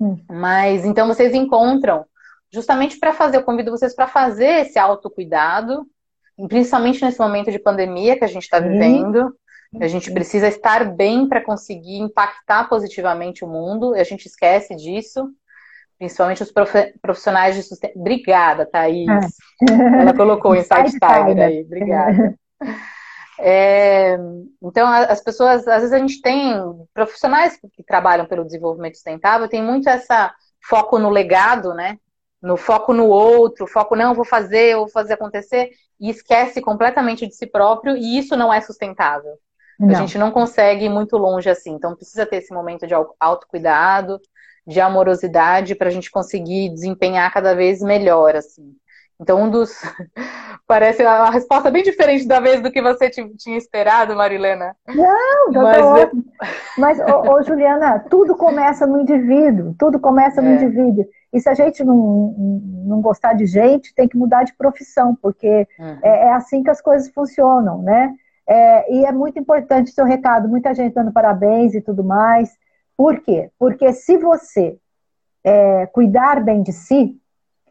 Hum. 0.00 0.16
Mas 0.30 0.84
então 0.86 1.06
vocês 1.06 1.34
encontram 1.34 2.06
justamente 2.50 2.98
para 2.98 3.12
fazer, 3.12 3.36
eu 3.36 3.42
convido 3.42 3.70
vocês 3.70 3.94
para 3.94 4.06
fazer 4.06 4.62
esse 4.62 4.78
autocuidado, 4.78 5.86
principalmente 6.48 7.04
nesse 7.04 7.18
momento 7.18 7.52
de 7.52 7.58
pandemia 7.58 8.16
que 8.16 8.24
a 8.24 8.28
gente 8.28 8.44
está 8.44 8.58
vivendo. 8.58 9.36
A 9.80 9.88
gente 9.88 10.10
precisa 10.12 10.46
estar 10.46 10.84
bem 10.94 11.28
para 11.28 11.42
conseguir 11.42 11.98
impactar 11.98 12.68
positivamente 12.68 13.44
o 13.44 13.48
mundo, 13.48 13.92
a 13.94 14.04
gente 14.04 14.26
esquece 14.26 14.74
disso 14.76 15.28
principalmente 16.04 16.42
os 16.42 16.52
profissionais 17.00 17.54
de 17.54 17.62
sustentação. 17.62 18.00
Obrigada, 18.00 18.66
Thaís. 18.66 19.08
É. 19.08 20.00
Ela 20.00 20.14
colocou 20.14 20.52
o 20.52 20.54
Insight 20.56 20.92
Tiger 20.92 21.38
aí. 21.42 21.62
Obrigada. 21.62 22.34
É, 23.36 24.16
então, 24.62 24.86
as 24.86 25.20
pessoas, 25.20 25.66
às 25.66 25.80
vezes 25.80 25.92
a 25.92 25.98
gente 25.98 26.22
tem 26.22 26.54
profissionais 26.94 27.58
que 27.72 27.82
trabalham 27.82 28.26
pelo 28.26 28.44
desenvolvimento 28.44 28.94
sustentável, 28.94 29.48
tem 29.48 29.60
muito 29.60 29.88
essa 29.88 30.32
foco 30.62 31.00
no 31.00 31.10
legado, 31.10 31.74
né? 31.74 31.98
No 32.40 32.56
foco 32.56 32.92
no 32.92 33.06
outro, 33.08 33.66
foco 33.66 33.96
não, 33.96 34.14
vou 34.14 34.24
fazer, 34.24 34.76
vou 34.76 34.88
fazer 34.88 35.14
acontecer, 35.14 35.70
e 35.98 36.08
esquece 36.08 36.60
completamente 36.60 37.26
de 37.26 37.34
si 37.34 37.44
próprio, 37.44 37.96
e 37.96 38.16
isso 38.16 38.36
não 38.36 38.52
é 38.52 38.60
sustentável. 38.60 39.32
Não. 39.80 39.90
A 39.90 39.94
gente 39.94 40.16
não 40.16 40.30
consegue 40.30 40.84
ir 40.84 40.88
muito 40.88 41.16
longe 41.16 41.50
assim. 41.50 41.72
Então, 41.72 41.96
precisa 41.96 42.24
ter 42.24 42.36
esse 42.36 42.54
momento 42.54 42.86
de 42.86 42.94
autocuidado, 43.18 44.20
de 44.66 44.80
amorosidade 44.80 45.74
para 45.74 45.88
a 45.88 45.92
gente 45.92 46.10
conseguir 46.10 46.70
desempenhar 46.70 47.32
cada 47.32 47.54
vez 47.54 47.80
melhor, 47.80 48.36
assim. 48.36 48.74
Então, 49.20 49.42
um 49.42 49.50
dos. 49.50 49.70
Parece 50.66 51.02
uma 51.02 51.30
resposta 51.30 51.70
bem 51.70 51.82
diferente 51.82 52.26
da 52.26 52.40
vez 52.40 52.62
do 52.62 52.70
que 52.70 52.80
você 52.80 53.10
tinha 53.10 53.56
esperado, 53.56 54.16
Marilena. 54.16 54.74
Não, 54.88 55.52
mas, 55.52 56.10
mas 56.78 57.00
ô, 57.00 57.32
ô, 57.32 57.42
Juliana, 57.42 57.98
tudo 58.10 58.34
começa 58.34 58.86
no 58.86 59.00
indivíduo, 59.00 59.74
tudo 59.78 60.00
começa 60.00 60.40
no 60.40 60.48
é. 60.48 60.54
indivíduo. 60.54 61.06
E 61.32 61.40
se 61.40 61.48
a 61.48 61.54
gente 61.54 61.84
não, 61.84 62.34
não 62.86 63.02
gostar 63.02 63.34
de 63.34 63.44
gente, 63.44 63.94
tem 63.94 64.08
que 64.08 64.16
mudar 64.16 64.44
de 64.44 64.54
profissão, 64.54 65.14
porque 65.20 65.68
uhum. 65.78 65.98
é, 66.02 66.28
é, 66.28 66.32
assim 66.32 66.62
que 66.62 66.70
as 66.70 66.80
coisas 66.80 67.10
funcionam, 67.10 67.82
né? 67.82 68.14
É, 68.48 68.94
e 68.94 69.04
é 69.04 69.12
muito 69.12 69.38
importante 69.38 69.90
o 69.90 69.94
seu 69.94 70.04
recado, 70.04 70.48
muita 70.48 70.74
gente 70.74 70.94
dando 70.94 71.12
parabéns 71.12 71.74
e 71.74 71.80
tudo 71.80 72.02
mais. 72.02 72.56
Por 72.96 73.20
quê? 73.20 73.50
Porque 73.58 73.92
se 73.92 74.16
você 74.16 74.78
é, 75.42 75.86
cuidar 75.86 76.42
bem 76.42 76.62
de 76.62 76.72
si, 76.72 77.16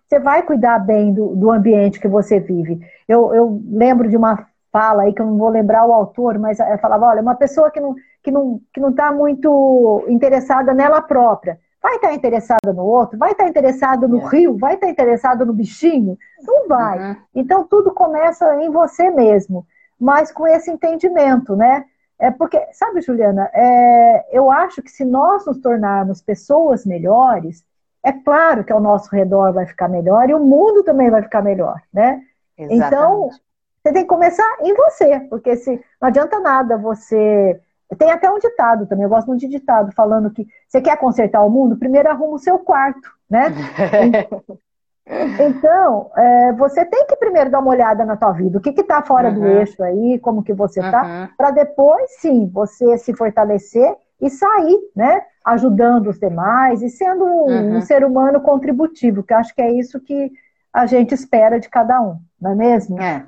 você 0.07 0.19
vai 0.19 0.43
cuidar 0.43 0.79
bem 0.79 1.13
do, 1.13 1.35
do 1.35 1.49
ambiente 1.49 1.99
que 1.99 2.07
você 2.07 2.39
vive. 2.39 2.79
Eu, 3.07 3.33
eu, 3.33 3.61
lembro 3.67 4.09
de 4.09 4.15
uma 4.15 4.47
fala 4.71 5.03
aí, 5.03 5.13
que 5.13 5.21
eu 5.21 5.25
não 5.25 5.37
vou 5.37 5.49
lembrar 5.49 5.85
o 5.85 5.93
autor, 5.93 6.37
mas 6.37 6.59
ela 6.59 6.77
falava, 6.77 7.07
olha, 7.07 7.21
uma 7.21 7.35
pessoa 7.35 7.71
que 7.71 7.79
não 7.79 7.95
que 8.23 8.31
não 8.31 8.61
que 8.73 8.79
não 8.79 8.89
está 8.89 9.11
muito 9.11 10.05
interessada 10.07 10.73
nela 10.73 11.01
própria, 11.01 11.59
vai 11.81 11.95
estar 11.95 12.09
tá 12.09 12.13
interessada 12.13 12.73
no 12.73 12.83
outro, 12.83 13.17
vai 13.17 13.31
estar 13.31 13.43
tá 13.43 13.49
interessada 13.49 14.07
no 14.07 14.21
é. 14.21 14.29
rio, 14.29 14.57
vai 14.57 14.75
estar 14.75 14.87
tá 14.87 14.91
interessada 14.91 15.43
no 15.45 15.53
bichinho, 15.53 16.17
não 16.41 16.67
vai. 16.67 16.99
Uhum. 16.99 17.15
Então 17.35 17.63
tudo 17.67 17.93
começa 17.93 18.55
em 18.63 18.71
você 18.71 19.09
mesmo, 19.09 19.65
mas 19.99 20.31
com 20.31 20.47
esse 20.47 20.71
entendimento, 20.71 21.55
né? 21.55 21.85
É 22.23 22.31
porque, 22.31 22.57
sabe, 22.71 23.01
Juliana, 23.01 23.51
é, 23.53 24.25
eu 24.31 24.49
acho 24.49 24.81
que 24.81 24.89
se 24.89 25.03
nós 25.03 25.45
nos 25.45 25.57
tornarmos 25.57 26.21
pessoas 26.21 26.85
melhores, 26.85 27.65
é 28.01 28.13
claro 28.13 28.63
que 28.63 28.71
ao 28.71 28.79
nosso 28.79 29.13
redor 29.13 29.51
vai 29.51 29.65
ficar 29.65 29.89
melhor 29.89 30.29
e 30.29 30.33
o 30.33 30.39
mundo 30.39 30.83
também 30.83 31.09
vai 31.09 31.21
ficar 31.21 31.41
melhor, 31.41 31.81
né? 31.93 32.21
Exatamente. 32.57 32.87
Então, 32.87 33.29
você 33.29 33.91
tem 33.91 34.03
que 34.03 34.07
começar 34.07 34.49
em 34.61 34.73
você, 34.73 35.19
porque 35.29 35.57
se 35.57 35.71
não 36.01 36.07
adianta 36.07 36.39
nada 36.39 36.77
você. 36.77 37.59
Tem 37.97 38.09
até 38.09 38.31
um 38.31 38.39
ditado 38.39 38.87
também, 38.87 39.03
eu 39.03 39.09
gosto 39.09 39.27
muito 39.27 39.41
de 39.41 39.49
ditado, 39.49 39.91
falando 39.91 40.31
que 40.31 40.47
você 40.65 40.79
quer 40.79 40.97
consertar 40.97 41.43
o 41.43 41.49
mundo, 41.49 41.75
primeiro 41.75 42.09
arruma 42.09 42.35
o 42.35 42.39
seu 42.39 42.57
quarto, 42.57 43.11
né? 43.29 43.47
Então, 45.05 46.09
é, 46.15 46.53
você 46.53 46.85
tem 46.85 47.05
que 47.07 47.15
primeiro 47.17 47.49
dar 47.49 47.59
uma 47.59 47.71
olhada 47.71 48.05
na 48.05 48.15
tua 48.15 48.31
vida, 48.31 48.57
o 48.57 48.61
que 48.61 48.69
está 48.69 49.01
fora 49.01 49.29
uhum. 49.29 49.35
do 49.35 49.47
eixo 49.47 49.83
aí, 49.83 50.17
como 50.19 50.43
que 50.43 50.53
você 50.53 50.79
está, 50.79 51.03
uhum. 51.03 51.27
para 51.37 51.51
depois, 51.51 52.09
sim, 52.19 52.49
você 52.53 52.97
se 52.97 53.13
fortalecer 53.13 53.95
e 54.21 54.29
sair, 54.29 54.79
né? 54.95 55.21
Ajudando 55.43 56.07
os 56.07 56.17
demais 56.17 56.81
e 56.81 56.89
sendo 56.89 57.25
um, 57.25 57.45
uhum. 57.47 57.77
um 57.77 57.81
ser 57.81 58.05
humano 58.05 58.39
contributivo, 58.39 59.23
que 59.23 59.33
acho 59.33 59.53
que 59.53 59.61
é 59.61 59.71
isso 59.71 59.99
que 59.99 60.31
a 60.71 60.85
gente 60.85 61.13
espera 61.13 61.59
de 61.59 61.69
cada 61.69 62.01
um, 62.01 62.17
não 62.41 62.51
é 62.51 62.55
mesmo? 62.55 62.99
É. 62.99 63.25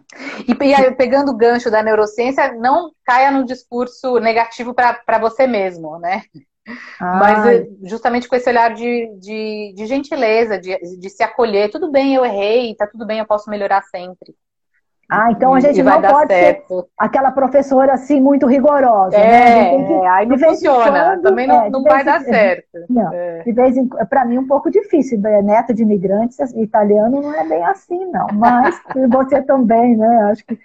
E, 0.48 0.66
e 0.66 0.74
aí, 0.74 0.90
pegando 0.96 1.32
o 1.32 1.38
gancho 1.38 1.70
da 1.70 1.84
neurociência, 1.84 2.54
não 2.54 2.92
caia 3.06 3.30
no 3.30 3.46
discurso 3.46 4.18
negativo 4.20 4.74
para 4.74 5.20
você 5.20 5.46
mesmo, 5.46 6.00
né? 6.00 6.24
Mas 7.00 7.46
eh, 7.46 7.68
justamente 7.84 8.28
com 8.28 8.36
esse 8.36 8.50
olhar 8.50 8.74
de, 8.74 9.12
de, 9.20 9.74
de 9.76 9.86
gentileza, 9.86 10.60
de, 10.60 10.78
de, 11.00 11.10
se 11.10 11.24
acolher. 11.24 11.70
Tudo 11.70 11.92
bem, 11.92 12.16
eu 12.16 12.26
errei, 12.26 12.76
tá 12.76 12.88
tudo 12.88 13.06
bem, 13.06 13.20
eu 13.20 13.26
posso 13.26 13.50
melhorar 13.50 13.82
sempre. 13.84 14.36
Ah, 15.08 15.32
então 15.32 15.54
a 15.54 15.60
gente 15.60 15.84
não 15.84 16.02
pode 16.02 16.34
certo. 16.34 16.82
ser 16.82 16.88
aquela 16.98 17.32
professora 17.32 17.94
assim 17.94 18.20
muito 18.20 18.48
rigorosa, 18.48 19.16
é, 19.16 19.78
né? 19.78 19.86
Que, 19.86 19.94
é, 19.94 20.08
aí 20.08 20.26
não 20.26 20.38
funciona, 20.38 21.04
quando, 21.04 21.22
também 21.22 21.46
não, 21.46 21.66
é, 21.66 21.70
não 21.70 21.84
vai 21.84 22.04
dar 22.04 22.22
certo. 22.26 22.66
Não, 22.90 23.14
é. 23.14 23.44
de 23.44 23.52
vez 23.52 23.78
em 23.78 23.88
para 23.88 24.26
mim 24.26 24.40
um 24.40 24.48
pouco 24.48 24.72
difícil, 24.72 25.20
né? 25.20 25.44
neto 25.44 25.76
de 25.76 25.84
imigrantes, 25.84 26.40
italiano 26.56 27.22
não 27.22 27.36
é 27.36 27.48
bem 27.48 27.64
assim 27.66 28.04
não, 28.08 28.28
mas 28.34 28.82
você 29.12 29.44
também, 29.44 29.96
né? 29.96 30.32
Acho 30.32 30.44
que 30.44 30.60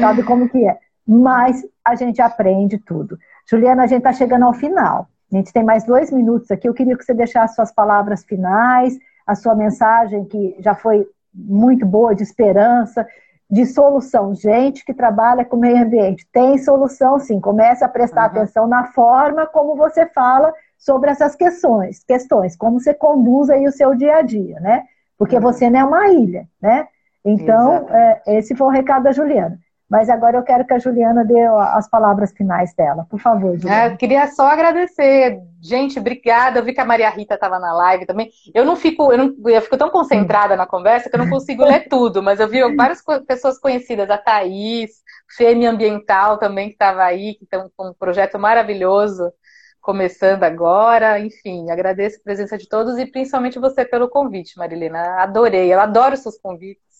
sabe 0.00 0.22
como 0.22 0.48
que 0.48 0.66
é. 0.66 0.78
Mas 1.06 1.62
a 1.84 1.94
gente 1.94 2.22
aprende 2.22 2.78
tudo. 2.78 3.18
Juliana, 3.46 3.82
a 3.82 3.86
gente 3.86 3.98
está 3.98 4.12
chegando 4.12 4.46
ao 4.46 4.54
final. 4.54 5.08
A 5.32 5.36
gente 5.36 5.52
tem 5.52 5.64
mais 5.64 5.84
dois 5.84 6.10
minutos 6.10 6.50
aqui. 6.50 6.68
Eu 6.68 6.74
queria 6.74 6.96
que 6.96 7.04
você 7.04 7.14
deixasse 7.14 7.54
suas 7.54 7.72
palavras 7.72 8.22
finais, 8.24 8.98
a 9.26 9.34
sua 9.34 9.54
mensagem, 9.54 10.24
que 10.26 10.56
já 10.60 10.74
foi 10.74 11.06
muito 11.34 11.86
boa, 11.86 12.14
de 12.14 12.22
esperança, 12.22 13.06
de 13.50 13.64
solução. 13.66 14.34
Gente 14.34 14.84
que 14.84 14.92
trabalha 14.92 15.44
com 15.44 15.56
meio 15.56 15.82
ambiente 15.82 16.26
tem 16.32 16.58
solução, 16.58 17.18
sim. 17.18 17.40
Comece 17.40 17.84
a 17.84 17.88
prestar 17.88 18.22
uhum. 18.22 18.26
atenção 18.26 18.66
na 18.66 18.84
forma 18.86 19.46
como 19.46 19.74
você 19.74 20.06
fala 20.06 20.52
sobre 20.76 21.10
essas 21.10 21.34
questões, 21.36 22.02
questões, 22.04 22.56
como 22.56 22.80
você 22.80 22.92
conduz 22.92 23.48
aí 23.50 23.66
o 23.66 23.72
seu 23.72 23.94
dia 23.94 24.16
a 24.16 24.22
dia, 24.22 24.58
né? 24.60 24.84
Porque 25.16 25.36
uhum. 25.36 25.42
você 25.42 25.70
não 25.70 25.80
é 25.80 25.84
uma 25.84 26.08
ilha, 26.08 26.48
né? 26.60 26.88
Então, 27.24 27.86
é, 27.88 28.22
esse 28.26 28.54
foi 28.56 28.66
o 28.66 28.70
recado 28.70 29.04
da 29.04 29.12
Juliana. 29.12 29.58
Mas 29.92 30.08
agora 30.08 30.38
eu 30.38 30.42
quero 30.42 30.64
que 30.64 30.72
a 30.72 30.78
Juliana 30.78 31.22
dê 31.22 31.38
as 31.44 31.86
palavras 31.86 32.32
finais 32.32 32.72
dela. 32.72 33.06
Por 33.10 33.20
favor, 33.20 33.58
Juliana. 33.58 33.82
É, 33.82 33.92
eu 33.92 33.96
queria 33.98 34.26
só 34.28 34.46
agradecer. 34.46 35.38
Gente, 35.60 35.98
obrigada. 35.98 36.58
Eu 36.58 36.64
vi 36.64 36.72
que 36.72 36.80
a 36.80 36.84
Maria 36.86 37.10
Rita 37.10 37.34
estava 37.34 37.58
na 37.58 37.74
live 37.74 38.06
também. 38.06 38.30
Eu 38.54 38.64
não 38.64 38.74
fico, 38.74 39.12
eu, 39.12 39.18
não, 39.18 39.50
eu 39.50 39.60
fico 39.60 39.76
tão 39.76 39.90
concentrada 39.90 40.56
na 40.56 40.64
conversa 40.64 41.10
que 41.10 41.14
eu 41.14 41.18
não 41.18 41.28
consigo 41.28 41.62
ler 41.62 41.88
tudo, 41.90 42.22
mas 42.22 42.40
eu 42.40 42.48
vi 42.48 42.60
várias 42.74 43.02
pessoas 43.26 43.58
conhecidas, 43.58 44.08
a 44.08 44.16
Thaís, 44.16 45.02
Fêmea 45.36 45.68
Ambiental 45.68 46.38
também 46.38 46.68
que 46.68 46.74
estava 46.74 47.02
aí, 47.02 47.34
que 47.34 47.44
estão 47.44 47.70
com 47.76 47.90
um 47.90 47.92
projeto 47.92 48.38
maravilhoso 48.38 49.30
começando 49.78 50.44
agora. 50.44 51.20
Enfim, 51.20 51.70
agradeço 51.70 52.16
a 52.16 52.24
presença 52.24 52.56
de 52.56 52.66
todos 52.66 52.96
e 52.96 53.04
principalmente 53.04 53.58
você 53.58 53.84
pelo 53.84 54.08
convite, 54.08 54.56
Marilena. 54.56 55.22
Adorei, 55.22 55.70
eu 55.70 55.78
adoro 55.78 56.16
seus 56.16 56.38
convites. 56.38 56.91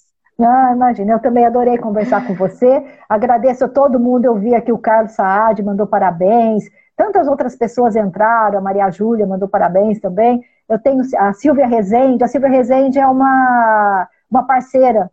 Ah, 0.47 0.73
imagina, 0.73 1.13
eu 1.13 1.21
também 1.21 1.45
adorei 1.45 1.79
conversar 1.79 2.27
com 2.27 2.35
você. 2.35 2.85
Agradeço 3.09 3.65
a 3.65 3.69
todo 3.69 4.01
mundo. 4.01 4.25
Eu 4.25 4.37
vi 4.37 4.55
aqui 4.55 4.73
o 4.73 4.79
Carlos 4.79 5.13
Saad, 5.13 5.63
mandou 5.63 5.87
parabéns. 5.87 6.65
Tantas 6.97 7.27
outras 7.27 7.57
pessoas 7.57 7.97
entraram, 7.97 8.59
a 8.59 8.63
Maria 8.63 8.91
Júlia 8.91 9.27
mandou 9.27 9.49
parabéns 9.49 9.99
também. 10.01 10.43
Eu 10.69 10.79
tenho 10.79 11.03
a 11.19 11.33
Silvia 11.33 11.67
Rezende. 11.67 12.25
A 12.25 12.29
Silvia 12.29 12.49
Rezende 12.49 12.99
é 12.99 13.07
uma, 13.07 14.09
uma 14.31 14.43
parceira 14.45 15.11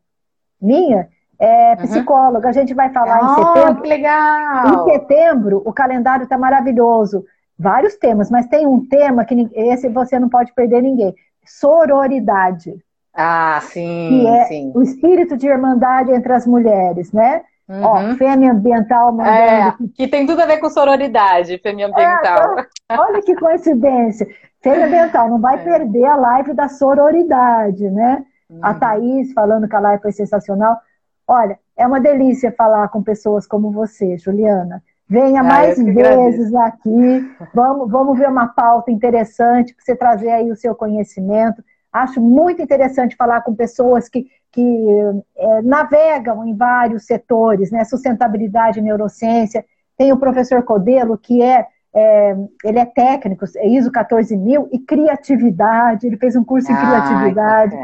minha, 0.61 1.07
é 1.39 1.71
uhum. 1.71 1.77
psicóloga. 1.77 2.45
Uhum. 2.45 2.49
A 2.49 2.53
gente 2.53 2.73
vai 2.73 2.89
falar 2.89 3.19
oh, 3.21 3.25
em 3.25 3.45
setembro. 3.45 3.81
Que 3.81 3.89
legal! 3.89 4.67
Em 4.67 4.91
setembro, 4.91 5.61
o 5.65 5.73
calendário 5.73 6.23
está 6.23 6.37
maravilhoso. 6.37 7.25
Vários 7.57 7.95
temas, 7.95 8.29
mas 8.29 8.47
tem 8.47 8.65
um 8.65 8.87
tema 8.87 9.25
que 9.25 9.49
esse 9.53 9.89
você 9.89 10.17
não 10.17 10.29
pode 10.29 10.53
perder 10.53 10.81
ninguém: 10.81 11.13
sororidade. 11.45 12.77
Ah, 13.21 13.59
sim. 13.61 14.25
É 14.25 14.45
sim. 14.45 14.71
o 14.73 14.81
espírito 14.81 15.35
de 15.35 15.45
irmandade 15.45 16.09
entre 16.09 16.31
as 16.31 16.47
mulheres, 16.47 17.11
né? 17.11 17.41
Uhum. 17.67 17.83
Ó, 17.83 18.15
fêmea 18.15 18.53
ambiental 18.53 19.11
mandando. 19.11 19.35
É, 19.35 19.75
que 19.93 20.07
tem 20.07 20.25
tudo 20.25 20.41
a 20.41 20.45
ver 20.45 20.59
com 20.59 20.69
sororidade, 20.69 21.57
fêmea 21.57 21.87
ambiental. 21.87 22.59
É, 22.87 22.97
olha 22.97 23.21
que 23.21 23.35
coincidência. 23.35 24.25
Fêmea 24.61 24.85
ambiental, 24.85 25.29
não 25.29 25.39
vai 25.39 25.55
é. 25.55 25.63
perder 25.63 26.05
a 26.05 26.15
live 26.15 26.53
da 26.53 26.69
sororidade, 26.69 27.89
né? 27.91 28.23
Uhum. 28.49 28.59
A 28.61 28.73
Thaís 28.73 29.33
falando 29.33 29.67
que 29.67 29.75
a 29.75 29.81
live 29.81 30.01
foi 30.01 30.13
sensacional. 30.13 30.77
Olha, 31.27 31.59
é 31.75 31.85
uma 31.85 31.99
delícia 31.99 32.53
falar 32.53 32.87
com 32.87 33.03
pessoas 33.03 33.45
como 33.45 33.69
você, 33.69 34.17
Juliana. 34.17 34.81
Venha 35.09 35.41
ah, 35.41 35.43
mais 35.43 35.77
vezes 35.77 36.53
aqui. 36.55 37.35
Vamos, 37.53 37.91
vamos 37.91 38.17
ver 38.17 38.29
uma 38.29 38.47
pauta 38.47 38.89
interessante 38.89 39.75
para 39.75 39.83
você 39.83 39.95
trazer 39.95 40.31
aí 40.31 40.49
o 40.49 40.55
seu 40.55 40.73
conhecimento 40.73 41.61
Acho 41.91 42.21
muito 42.21 42.61
interessante 42.61 43.15
falar 43.15 43.41
com 43.41 43.55
pessoas 43.55 44.07
que, 44.07 44.27
que 44.51 44.87
é, 45.35 45.61
navegam 45.61 46.45
em 46.45 46.55
vários 46.55 47.05
setores, 47.05 47.71
né? 47.71 47.83
Sustentabilidade, 47.83 48.81
neurociência. 48.81 49.65
Tem 49.97 50.13
o 50.13 50.17
professor 50.17 50.63
Codelo, 50.63 51.17
que 51.17 51.41
é, 51.41 51.65
é 51.93 52.35
ele 52.63 52.79
é 52.79 52.85
técnico, 52.85 53.45
é 53.57 53.67
ISO 53.67 53.91
14000, 53.91 54.69
e 54.71 54.79
criatividade, 54.79 56.07
ele 56.07 56.17
fez 56.17 56.35
um 56.35 56.43
curso 56.43 56.71
em 56.71 56.75
criatividade. 56.75 57.75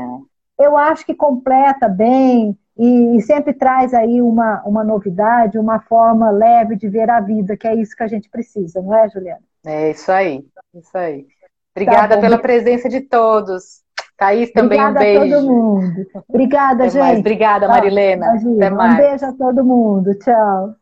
Eu 0.58 0.78
acho 0.78 1.06
que 1.06 1.14
completa 1.14 1.90
bem 1.90 2.58
e, 2.78 3.18
e 3.18 3.22
sempre 3.22 3.54
traz 3.54 3.94
aí 3.94 4.22
uma, 4.22 4.62
uma 4.66 4.84
novidade, 4.84 5.58
uma 5.58 5.80
forma 5.80 6.30
leve 6.30 6.76
de 6.76 6.88
ver 6.90 7.10
a 7.10 7.20
vida, 7.20 7.58
que 7.58 7.68
é 7.68 7.76
isso 7.76 7.96
que 7.96 8.04
a 8.04 8.08
gente 8.08 8.30
precisa, 8.30 8.82
não 8.82 8.94
é, 8.94 9.10
Juliana? 9.10 9.42
É 9.66 9.92
isso 9.92 10.12
aí, 10.12 10.46
isso 10.74 10.98
aí. 10.98 11.26
Obrigada 11.76 12.16
tá 12.16 12.22
pela 12.22 12.38
presença 12.38 12.88
de 12.88 13.02
todos. 13.02 13.85
Thaís 14.18 14.52
também 14.52 14.80
Obrigada 14.82 15.00
um 15.00 15.04
beijo. 15.04 15.36
a 15.36 15.40
todo 15.40 15.48
mundo. 15.48 16.08
Obrigada, 16.30 16.84
Até 16.86 16.90
gente. 16.90 17.00
Mais. 17.02 17.20
Obrigada, 17.20 17.68
Marilena. 17.68 18.28
Até 18.56 18.70
mais. 18.70 18.94
Um 18.94 18.98
beijo 18.98 19.26
a 19.26 19.34
todo 19.34 19.64
mundo. 19.66 20.14
Tchau. 20.20 20.74